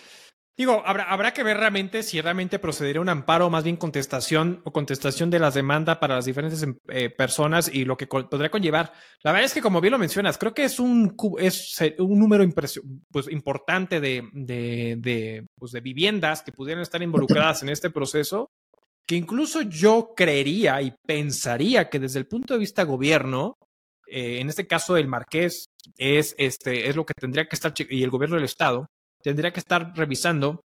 Digo, 0.57 0.83
habrá, 0.85 1.03
habrá 1.03 1.33
que 1.33 1.43
ver 1.43 1.57
realmente 1.57 2.01
si 2.01 2.21
realmente 2.21 2.59
procederá 2.59 3.01
un 3.01 3.09
amparo, 3.09 3.49
más 3.49 3.65
bien 3.65 3.75
contestación 3.75 4.61
o 4.63 4.71
contestación 4.71 5.29
de 5.29 5.39
las 5.39 5.53
demandas 5.53 5.97
para 5.97 6.15
las 6.15 6.23
diferentes 6.23 6.63
em, 6.63 6.77
eh, 6.87 7.09
personas 7.09 7.69
y 7.73 7.83
lo 7.83 7.97
que 7.97 8.07
podría 8.07 8.49
conllevar. 8.49 8.93
La 9.21 9.33
verdad 9.33 9.47
es 9.47 9.53
que, 9.53 9.61
como 9.61 9.81
bien 9.81 9.91
lo 9.91 9.97
mencionas, 9.97 10.37
creo 10.37 10.53
que 10.53 10.63
es 10.63 10.79
un, 10.79 11.13
es 11.39 11.77
un 11.99 12.19
número 12.19 12.45
pues, 13.11 13.29
importante 13.29 13.99
de, 13.99 14.29
de, 14.31 14.95
de, 14.97 15.45
pues, 15.57 15.73
de 15.73 15.81
viviendas 15.81 16.41
que 16.41 16.53
pudieran 16.53 16.81
estar 16.81 17.01
involucradas 17.01 17.61
en 17.61 17.67
este 17.67 17.89
proceso, 17.89 18.49
que 19.05 19.15
incluso 19.15 19.61
yo 19.61 20.13
creería 20.15 20.81
y 20.81 20.93
pensaría 21.05 21.89
que 21.89 21.99
desde 21.99 22.19
el 22.19 22.27
punto 22.27 22.53
de 22.53 22.61
vista 22.61 22.83
gobierno, 22.83 23.57
eh, 24.07 24.39
en 24.39 24.47
este 24.47 24.67
caso 24.67 24.95
el 24.95 25.09
marqués 25.09 25.65
es, 25.97 26.33
este, 26.37 26.87
es 26.87 26.95
lo 26.95 27.05
que 27.05 27.13
tendría 27.13 27.45
que 27.45 27.57
estar, 27.57 27.73
y 27.89 28.03
el 28.03 28.09
gobierno 28.09 28.37
del 28.37 28.45
Estado, 28.45 28.87
tendría 29.25 29.51
que 29.51 29.59
estar 29.59 29.91
revisando, 29.95 30.61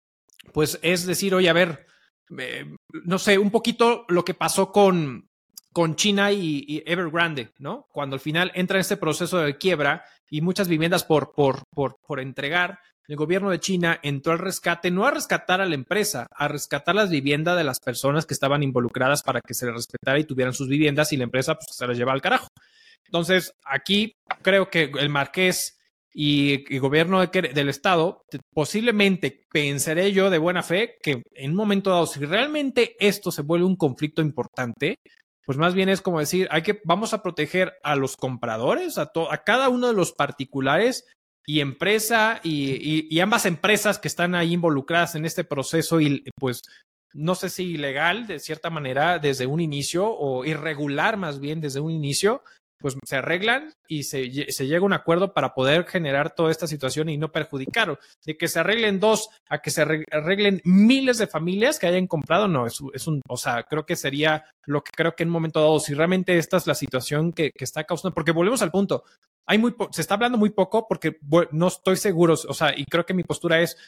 pues 0.52 0.78
es 0.80 1.06
decir, 1.06 1.34
oye, 1.34 1.48
a 1.48 1.52
ver, 1.52 1.86
eh, 2.38 2.64
no 3.04 3.18
sé, 3.18 3.36
un 3.36 3.50
poquito 3.50 4.04
lo 4.08 4.24
que 4.24 4.34
pasó 4.34 4.70
con, 4.70 5.28
con 5.72 5.96
China 5.96 6.30
y, 6.30 6.80
Evergrande, 6.86 7.50
¿no? 7.58 7.88
Cuando 7.92 8.14
al 8.14 8.20
final 8.20 8.52
entra 8.54 8.76
en 8.76 8.82
este 8.82 8.96
proceso 8.96 9.38
de 9.38 9.58
quiebra 9.58 10.04
y 10.30 10.40
muchas 10.40 10.68
viviendas 10.68 11.02
por, 11.02 11.32
por, 11.32 11.64
por, 11.74 11.96
por 12.06 12.20
entregar, 12.20 12.78
el 13.08 13.16
gobierno 13.16 13.50
de 13.50 13.58
China 13.58 13.98
entró 14.04 14.32
al 14.32 14.38
rescate, 14.38 14.92
no 14.92 15.04
a 15.04 15.10
rescatar 15.10 15.60
a 15.60 15.66
la 15.66 15.74
empresa, 15.74 16.28
a 16.30 16.46
rescatar 16.46 16.94
las 16.94 17.10
viviendas 17.10 17.56
de 17.56 17.64
las 17.64 17.80
personas 17.80 18.24
que 18.24 18.34
estaban 18.34 18.62
involucradas 18.62 19.24
para 19.24 19.40
que 19.40 19.52
se 19.52 19.66
les 19.66 19.74
respetara 19.74 20.20
y 20.20 20.24
tuvieran 20.24 20.54
sus 20.54 20.68
viviendas 20.68 21.12
y 21.12 21.16
la 21.16 21.24
empresa 21.24 21.56
pues, 21.56 21.76
se 21.76 21.88
las 21.88 21.98
lleva 21.98 22.12
al 22.12 22.22
carajo. 22.22 22.46
Entonces, 23.06 23.52
aquí 23.64 24.14
creo 24.42 24.70
que 24.70 24.92
el 24.96 25.08
marqués 25.08 25.76
y, 26.14 26.78
gobierno 26.78 27.26
del 27.26 27.68
Estado, 27.68 28.22
posiblemente 28.54 29.46
pensaré 29.50 30.12
yo 30.12 30.30
de 30.30 30.38
buena 30.38 30.62
fe 30.62 30.96
que 31.02 31.22
en 31.34 31.50
un 31.50 31.56
momento 31.56 31.90
dado, 31.90 32.06
si 32.06 32.24
realmente 32.24 32.94
esto 33.00 33.32
se 33.32 33.42
vuelve 33.42 33.66
un 33.66 33.76
conflicto 33.76 34.22
importante, 34.22 34.96
pues 35.44 35.58
más 35.58 35.74
bien 35.74 35.88
es 35.88 36.00
como 36.00 36.20
decir, 36.20 36.46
hay 36.50 36.62
que, 36.62 36.80
vamos 36.84 37.12
a 37.12 37.22
proteger 37.22 37.74
a 37.82 37.96
los 37.96 38.16
compradores, 38.16 38.96
a, 38.96 39.10
a 39.30 39.44
cada 39.44 39.68
uno 39.68 39.88
de 39.88 39.92
los 39.92 40.12
particulares 40.12 41.04
y 41.46 41.60
empresa 41.60 42.40
y, 42.42 43.18
ambas 43.20 43.46
empresas 43.46 43.98
que 43.98 44.08
están 44.08 44.34
ahí 44.34 44.52
involucradas 44.52 45.14
en 45.14 45.24
este 45.24 45.44
proceso 45.44 46.00
y 46.00 46.24
pues 46.38 46.62
no 47.12 47.34
sé 47.34 47.48
si 47.48 47.64
ilegal 47.72 48.26
de 48.26 48.38
cierta 48.38 48.70
manera 48.70 49.18
desde 49.18 49.46
un 49.46 49.60
inicio 49.60 50.06
o 50.06 50.44
irregular 50.44 51.16
más 51.16 51.40
bien 51.40 51.60
desde 51.60 51.80
un 51.80 51.90
inicio, 51.90 52.42
pues 52.84 52.98
se 53.06 53.16
arreglan 53.16 53.72
y 53.88 54.02
se, 54.02 54.28
llega 54.28 54.80
a 54.80 54.82
un 54.82 54.92
acuerdo 54.92 55.32
para 55.32 55.54
poder 55.54 55.86
generar 55.86 56.34
toda 56.34 56.50
esta 56.50 56.66
situación 56.66 57.08
y 57.08 57.16
no 57.16 57.32
perjudicar. 57.32 57.98
De 58.26 58.36
que 58.36 58.46
se 58.46 58.60
arreglen 58.60 59.00
dos 59.00 59.30
a 59.48 59.62
que 59.62 59.70
se 59.70 59.80
arreglen 59.80 60.60
miles 60.64 61.16
de 61.16 61.26
familias 61.26 61.78
que 61.78 61.86
hayan 61.86 62.06
comprado, 62.06 62.46
no, 62.46 62.66
es, 62.66 62.80
es 62.92 63.06
un, 63.06 63.22
o 63.26 63.38
sea, 63.38 63.62
creo 63.62 63.86
que 63.86 63.96
sería 63.96 64.44
lo 64.66 64.84
que 64.84 64.90
creo 64.94 65.16
que 65.16 65.22
en 65.22 65.30
un 65.30 65.32
momento 65.32 65.60
dado, 65.60 65.80
si 65.80 65.94
realmente 65.94 66.36
esta 66.36 66.58
es 66.58 66.66
la 66.66 66.74
situación 66.74 67.32
que, 67.32 67.52
que 67.52 67.64
está 67.64 67.84
causando, 67.84 68.12
porque 68.12 68.32
volvemos 68.32 68.60
al 68.60 68.70
punto, 68.70 69.04
hay 69.46 69.56
muy 69.56 69.74
se 69.90 70.02
está 70.02 70.16
hablando 70.16 70.36
muy 70.36 70.50
poco 70.50 70.86
porque 70.86 71.16
no 71.52 71.68
estoy 71.68 71.96
seguro, 71.96 72.34
o 72.34 72.52
sea, 72.52 72.78
y 72.78 72.84
creo 72.84 73.06
que 73.06 73.14
mi 73.14 73.22
postura 73.22 73.62
es, 73.62 73.78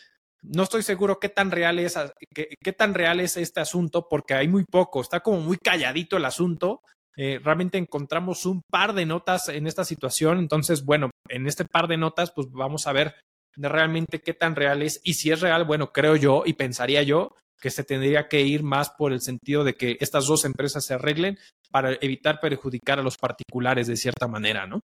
no 0.40 0.62
estoy 0.62 0.82
seguro 0.82 1.20
qué 1.20 1.28
tan 1.28 1.50
real 1.50 1.78
es, 1.80 1.98
qué, 2.34 2.48
qué 2.64 2.72
tan 2.72 2.94
real 2.94 3.20
es 3.20 3.36
este 3.36 3.60
asunto 3.60 4.08
porque 4.08 4.32
hay 4.32 4.48
muy 4.48 4.64
poco, 4.64 5.02
está 5.02 5.20
como 5.20 5.42
muy 5.42 5.58
calladito 5.58 6.16
el 6.16 6.24
asunto 6.24 6.80
eh, 7.16 7.40
realmente 7.42 7.78
encontramos 7.78 8.44
un 8.46 8.62
par 8.70 8.92
de 8.92 9.06
notas 9.06 9.48
en 9.48 9.66
esta 9.66 9.84
situación. 9.84 10.38
Entonces, 10.38 10.84
bueno, 10.84 11.10
en 11.28 11.46
este 11.46 11.64
par 11.64 11.88
de 11.88 11.96
notas, 11.96 12.30
pues 12.30 12.48
vamos 12.50 12.86
a 12.86 12.92
ver 12.92 13.14
realmente 13.56 14.20
qué 14.20 14.34
tan 14.34 14.54
real 14.54 14.82
es. 14.82 15.00
Y 15.02 15.14
si 15.14 15.30
es 15.30 15.40
real, 15.40 15.64
bueno, 15.64 15.92
creo 15.92 16.16
yo 16.16 16.42
y 16.44 16.52
pensaría 16.52 17.02
yo 17.02 17.34
que 17.60 17.70
se 17.70 17.84
tendría 17.84 18.28
que 18.28 18.42
ir 18.42 18.62
más 18.62 18.90
por 18.90 19.12
el 19.12 19.22
sentido 19.22 19.64
de 19.64 19.74
que 19.74 19.96
estas 20.00 20.26
dos 20.26 20.44
empresas 20.44 20.84
se 20.84 20.94
arreglen 20.94 21.38
para 21.70 21.94
evitar 22.00 22.38
perjudicar 22.38 22.98
a 22.98 23.02
los 23.02 23.16
particulares 23.16 23.86
de 23.86 23.96
cierta 23.96 24.28
manera, 24.28 24.66
¿no? 24.66 24.80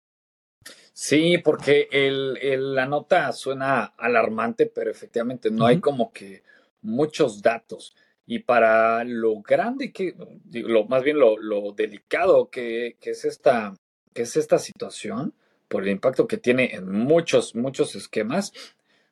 Sí, 0.93 1.37
porque 1.37 1.87
el, 1.91 2.75
la 2.75 2.85
nota 2.85 3.31
suena 3.31 3.93
alarmante, 3.97 4.65
pero 4.67 4.91
efectivamente 4.91 5.49
no 5.49 5.65
hay 5.65 5.79
como 5.79 6.11
que 6.11 6.43
muchos 6.81 7.41
datos. 7.41 7.95
Y 8.31 8.43
para 8.43 9.03
lo 9.05 9.41
grande 9.41 9.91
que, 9.91 10.13
lo, 10.51 10.85
más 10.85 11.01
bien 11.01 11.17
lo, 11.17 11.71
delicado 11.75 12.51
que, 12.51 12.95
es 13.01 13.25
esta, 13.25 13.73
que 14.13 14.21
es 14.21 14.37
esta 14.37 14.59
situación, 14.59 15.33
por 15.67 15.81
el 15.81 15.89
impacto 15.89 16.27
que 16.27 16.37
tiene 16.37 16.75
en 16.75 16.91
muchos, 16.91 17.55
muchos 17.55 17.95
esquemas, 17.95 18.53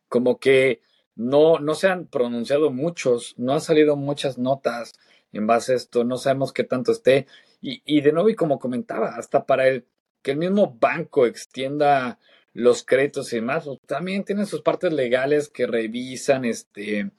como 0.07 0.37
que 0.39 0.81
no, 1.15 1.57
no 1.57 1.73
se 1.73 1.87
han 1.87 2.05
pronunciado 2.05 2.69
muchos, 2.69 3.33
no 3.39 3.53
han 3.53 3.61
salido 3.61 3.95
muchas 3.95 4.37
notas 4.37 4.93
en 5.33 5.47
base 5.47 5.73
a 5.73 5.77
esto, 5.77 6.03
no 6.03 6.17
sabemos 6.17 6.53
qué 6.53 6.63
tanto 6.63 6.91
esté. 6.91 7.25
Y, 7.59 7.81
y 7.87 8.01
de 8.01 8.11
nuevo, 8.11 8.29
y 8.29 8.35
como 8.35 8.59
comentaba, 8.59 9.15
hasta 9.15 9.47
para 9.47 9.67
el 9.67 9.87
que 10.21 10.29
el 10.33 10.37
mismo 10.37 10.77
banco 10.79 11.25
extienda 11.25 12.19
los 12.53 12.83
créditos 12.83 13.33
y 13.33 13.37
demás, 13.37 13.65
pues, 13.65 13.79
también 13.87 14.23
tienen 14.23 14.45
sus 14.45 14.61
partes 14.61 14.93
legales 14.93 15.49
que 15.49 15.65
revisan, 15.65 16.45
este, 16.45 17.09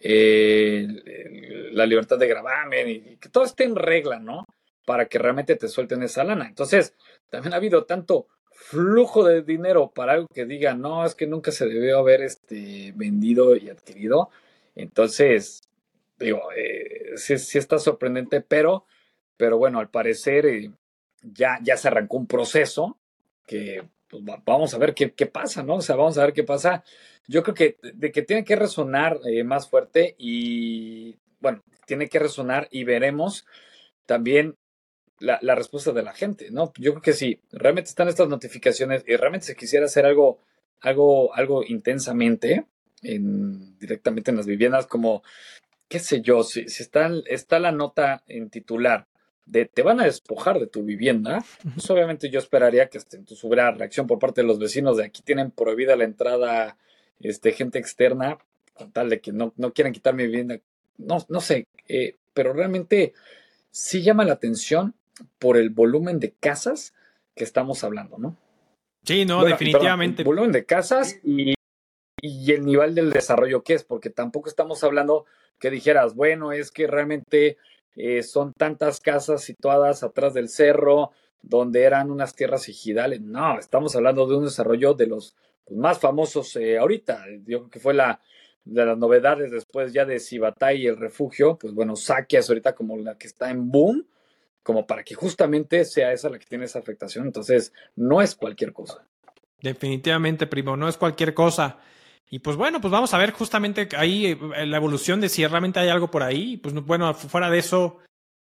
eh, 0.00 0.88
la 1.72 1.86
libertad 1.86 2.18
de 2.18 2.26
gravamen 2.26 2.88
y, 2.88 3.16
que 3.16 3.28
todo 3.28 3.44
esté 3.44 3.64
en 3.64 3.76
regla, 3.76 4.18
¿no? 4.18 4.46
Para 4.86 5.06
que 5.06 5.18
realmente 5.18 5.56
te 5.56 5.68
suelten 5.68 6.02
esa 6.02 6.24
lana. 6.24 6.46
Entonces, 6.48 6.94
también 7.28 7.52
ha 7.52 7.56
habido 7.56 7.84
tanto 7.84 8.26
flujo 8.50 9.24
de 9.24 9.42
dinero 9.42 9.92
para 9.94 10.14
algo 10.14 10.26
que 10.32 10.46
diga, 10.46 10.74
no, 10.74 11.04
es 11.04 11.14
que 11.14 11.26
nunca 11.26 11.52
se 11.52 11.66
debió 11.66 11.98
haber 11.98 12.22
este, 12.22 12.92
vendido 12.96 13.56
y 13.56 13.68
adquirido. 13.68 14.30
Entonces, 14.74 15.62
digo, 16.18 16.50
eh, 16.56 17.12
sí, 17.16 17.34
está 17.58 17.78
sorprendente, 17.78 18.40
pero, 18.40 18.86
pero 19.36 19.58
bueno, 19.58 19.80
al 19.80 19.90
parecer 19.90 20.46
eh, 20.46 20.72
ya, 21.22 21.58
ya 21.62 21.76
se 21.76 21.88
arrancó 21.88 22.16
un 22.16 22.26
proceso 22.26 22.98
que 23.46 23.82
pues, 24.10 24.24
vamos 24.44 24.74
a 24.74 24.78
ver 24.78 24.94
qué, 24.94 25.12
qué, 25.12 25.26
pasa, 25.26 25.62
¿no? 25.62 25.76
O 25.76 25.82
sea, 25.82 25.96
vamos 25.96 26.18
a 26.18 26.24
ver 26.24 26.32
qué 26.32 26.42
pasa. 26.42 26.82
Yo 27.28 27.42
creo 27.42 27.54
que 27.54 27.78
de 27.94 28.10
que 28.10 28.22
tiene 28.22 28.44
que 28.44 28.56
resonar 28.56 29.20
eh, 29.24 29.44
más 29.44 29.68
fuerte 29.68 30.16
y, 30.18 31.16
bueno, 31.40 31.62
tiene 31.86 32.08
que 32.08 32.18
resonar 32.18 32.68
y 32.70 32.84
veremos 32.84 33.46
también 34.06 34.56
la, 35.20 35.38
la, 35.42 35.54
respuesta 35.54 35.92
de 35.92 36.02
la 36.02 36.12
gente, 36.12 36.50
¿no? 36.50 36.72
Yo 36.76 36.92
creo 36.92 37.02
que 37.02 37.12
si 37.12 37.40
realmente 37.52 37.90
están 37.90 38.08
estas 38.08 38.28
notificaciones 38.28 39.04
y 39.06 39.16
realmente 39.16 39.46
se 39.46 39.56
quisiera 39.56 39.86
hacer 39.86 40.06
algo, 40.06 40.40
algo, 40.80 41.34
algo 41.34 41.62
intensamente, 41.64 42.66
en, 43.02 43.78
directamente 43.78 44.30
en 44.30 44.38
las 44.38 44.46
viviendas, 44.46 44.86
como, 44.86 45.22
qué 45.88 45.98
sé 46.00 46.20
yo, 46.22 46.42
si, 46.42 46.68
si 46.68 46.82
está, 46.82 47.10
está 47.26 47.58
la 47.58 47.72
nota 47.72 48.24
en 48.26 48.50
titular 48.50 49.06
de 49.46 49.66
te 49.66 49.82
van 49.82 50.00
a 50.00 50.04
despojar 50.04 50.58
de 50.58 50.66
tu 50.66 50.82
vivienda, 50.82 51.44
pues 51.74 51.90
obviamente 51.90 52.30
yo 52.30 52.38
esperaría 52.38 52.88
que 52.88 52.98
este, 52.98 53.20
hubiera 53.42 53.70
reacción 53.72 54.06
por 54.06 54.18
parte 54.18 54.42
de 54.42 54.46
los 54.46 54.58
vecinos 54.58 54.96
de 54.96 55.04
aquí 55.04 55.22
tienen 55.22 55.50
prohibida 55.50 55.96
la 55.96 56.04
entrada 56.04 56.76
este, 57.20 57.52
gente 57.52 57.78
externa, 57.78 58.38
con 58.74 58.92
tal 58.92 59.10
de 59.10 59.20
que 59.20 59.32
no, 59.32 59.52
no 59.56 59.72
quieran 59.72 59.92
quitar 59.92 60.14
mi 60.14 60.24
vivienda. 60.24 60.58
No, 60.98 61.24
no 61.28 61.40
sé, 61.40 61.66
eh, 61.88 62.16
pero 62.32 62.52
realmente 62.52 63.12
sí 63.70 64.02
llama 64.02 64.24
la 64.24 64.34
atención 64.34 64.94
por 65.38 65.56
el 65.56 65.70
volumen 65.70 66.18
de 66.20 66.32
casas 66.32 66.94
que 67.34 67.44
estamos 67.44 67.84
hablando, 67.84 68.18
¿no? 68.18 68.36
Sí, 69.04 69.24
no, 69.24 69.44
definitivamente. 69.44 70.22
el 70.22 70.26
volumen 70.26 70.52
de 70.52 70.64
casas 70.64 71.18
y, 71.24 71.54
y 72.20 72.52
el 72.52 72.64
nivel 72.64 72.94
del 72.94 73.10
desarrollo 73.10 73.62
que 73.62 73.74
es, 73.74 73.84
porque 73.84 74.10
tampoco 74.10 74.48
estamos 74.48 74.84
hablando 74.84 75.24
que 75.58 75.70
dijeras, 75.70 76.14
bueno, 76.14 76.52
es 76.52 76.70
que 76.70 76.86
realmente 76.86 77.58
eh, 77.96 78.22
son 78.22 78.52
tantas 78.52 79.00
casas 79.00 79.42
situadas 79.42 80.02
atrás 80.02 80.34
del 80.34 80.48
cerro, 80.48 81.12
donde 81.42 81.82
eran 81.82 82.10
unas 82.10 82.34
tierras 82.34 82.68
ejidales. 82.68 83.20
No, 83.20 83.58
estamos 83.58 83.94
hablando 83.96 84.26
de 84.26 84.36
un 84.36 84.44
desarrollo 84.44 84.94
de 84.94 85.06
los 85.06 85.34
pues, 85.64 85.78
más 85.78 85.98
famosos 85.98 86.54
eh, 86.56 86.78
ahorita. 86.78 87.24
Yo 87.46 87.60
creo 87.60 87.70
que 87.70 87.80
fue 87.80 87.94
la 87.94 88.20
de 88.64 88.84
las 88.84 88.98
novedades 88.98 89.50
después 89.50 89.92
ya 89.92 90.04
de 90.04 90.20
Cibatay 90.20 90.82
y 90.82 90.86
el 90.86 90.96
refugio. 90.96 91.58
Pues 91.58 91.74
bueno, 91.74 91.96
Sakia 91.96 92.40
es 92.40 92.48
ahorita 92.48 92.74
como 92.74 92.96
la 92.96 93.16
que 93.16 93.26
está 93.26 93.50
en 93.50 93.70
boom, 93.70 94.06
como 94.62 94.86
para 94.86 95.02
que 95.02 95.14
justamente 95.14 95.84
sea 95.84 96.12
esa 96.12 96.28
la 96.28 96.38
que 96.38 96.46
tiene 96.46 96.66
esa 96.66 96.78
afectación. 96.78 97.26
Entonces, 97.26 97.72
no 97.96 98.20
es 98.20 98.34
cualquier 98.34 98.72
cosa. 98.72 99.06
Definitivamente, 99.62 100.46
primo, 100.46 100.76
no 100.76 100.88
es 100.88 100.96
cualquier 100.96 101.34
cosa. 101.34 101.78
Y 102.32 102.38
pues 102.38 102.56
bueno, 102.56 102.80
pues 102.80 102.92
vamos 102.92 103.12
a 103.12 103.18
ver 103.18 103.32
justamente 103.32 103.88
ahí 103.96 104.26
eh, 104.26 104.66
la 104.66 104.76
evolución 104.76 105.20
de 105.20 105.28
si 105.28 105.44
realmente 105.44 105.80
hay 105.80 105.88
algo 105.88 106.12
por 106.12 106.22
ahí. 106.22 106.56
Pues 106.58 106.72
bueno, 106.74 107.12
fuera 107.12 107.50
de 107.50 107.58
eso, 107.58 107.98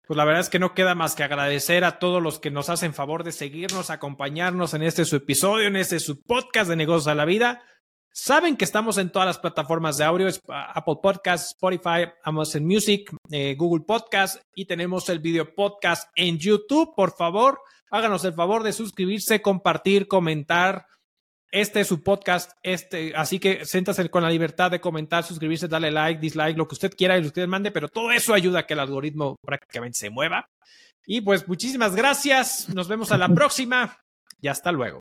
pues 0.07 0.15
la 0.15 0.23
verdad 0.23 0.39
es 0.39 0.49
que 0.49 0.57
no 0.57 0.73
queda 0.73 0.95
más 0.95 1.15
que 1.15 1.23
agradecer 1.23 1.83
a 1.83 1.99
todos 1.99 2.23
los 2.23 2.39
que 2.39 2.49
nos 2.49 2.69
hacen 2.69 2.93
favor 2.93 3.25
de 3.25 3.33
seguirnos, 3.33 3.89
acompañarnos 3.89 4.73
en 4.73 4.83
este 4.83 5.03
su 5.03 5.17
episodio, 5.17 5.67
en 5.67 5.75
este 5.75 5.99
su 5.99 6.21
podcast 6.21 6.69
de 6.69 6.77
negocios 6.77 7.07
a 7.07 7.15
la 7.15 7.25
vida. 7.25 7.61
Saben 8.13 8.55
que 8.55 8.63
estamos 8.63 8.97
en 8.99 9.11
todas 9.11 9.25
las 9.25 9.39
plataformas 9.39 9.97
de 9.97 10.05
audio, 10.05 10.29
Apple 10.47 10.99
Podcasts, 11.01 11.47
Spotify, 11.47 12.09
Amazon 12.23 12.63
Music, 12.63 13.11
eh, 13.31 13.55
Google 13.57 13.83
Podcast 13.85 14.41
y 14.55 14.65
tenemos 14.65 15.09
el 15.09 15.19
video 15.19 15.53
podcast 15.53 16.09
en 16.15 16.37
YouTube. 16.37 16.95
Por 16.95 17.17
favor, 17.17 17.59
háganos 17.91 18.23
el 18.23 18.33
favor 18.33 18.63
de 18.63 18.71
suscribirse, 18.71 19.41
compartir, 19.41 20.07
comentar 20.07 20.85
este 21.53 21.81
es 21.81 21.87
su 21.87 22.01
podcast, 22.01 22.51
este, 22.63 23.13
así 23.15 23.39
que 23.39 23.63
siéntase 23.63 24.09
con 24.09 24.23
la 24.23 24.29
libertad 24.31 24.71
de 24.71 24.81
comentar, 24.81 25.23
suscribirse, 25.23 25.67
darle 25.67 25.91
like, 25.91 26.19
dislike, 26.19 26.57
lo 26.57 26.67
que 26.67 26.73
usted 26.73 26.91
quiera 26.97 27.15
y 27.15 27.19
lo 27.19 27.25
que 27.25 27.27
usted 27.27 27.47
mande, 27.47 27.69
pero 27.69 27.89
todo 27.89 28.11
eso 28.11 28.33
ayuda 28.33 28.61
a 28.61 28.65
que 28.65 28.73
el 28.73 28.79
algoritmo 28.79 29.37
prácticamente 29.45 29.99
se 29.99 30.09
mueva. 30.09 30.49
Y 31.05 31.21
pues 31.21 31.47
muchísimas 31.47 31.95
gracias, 31.95 32.69
nos 32.69 32.87
vemos 32.87 33.11
a 33.11 33.19
la 33.19 33.29
próxima 33.35 33.99
y 34.41 34.47
hasta 34.47 34.71
luego. 34.71 34.99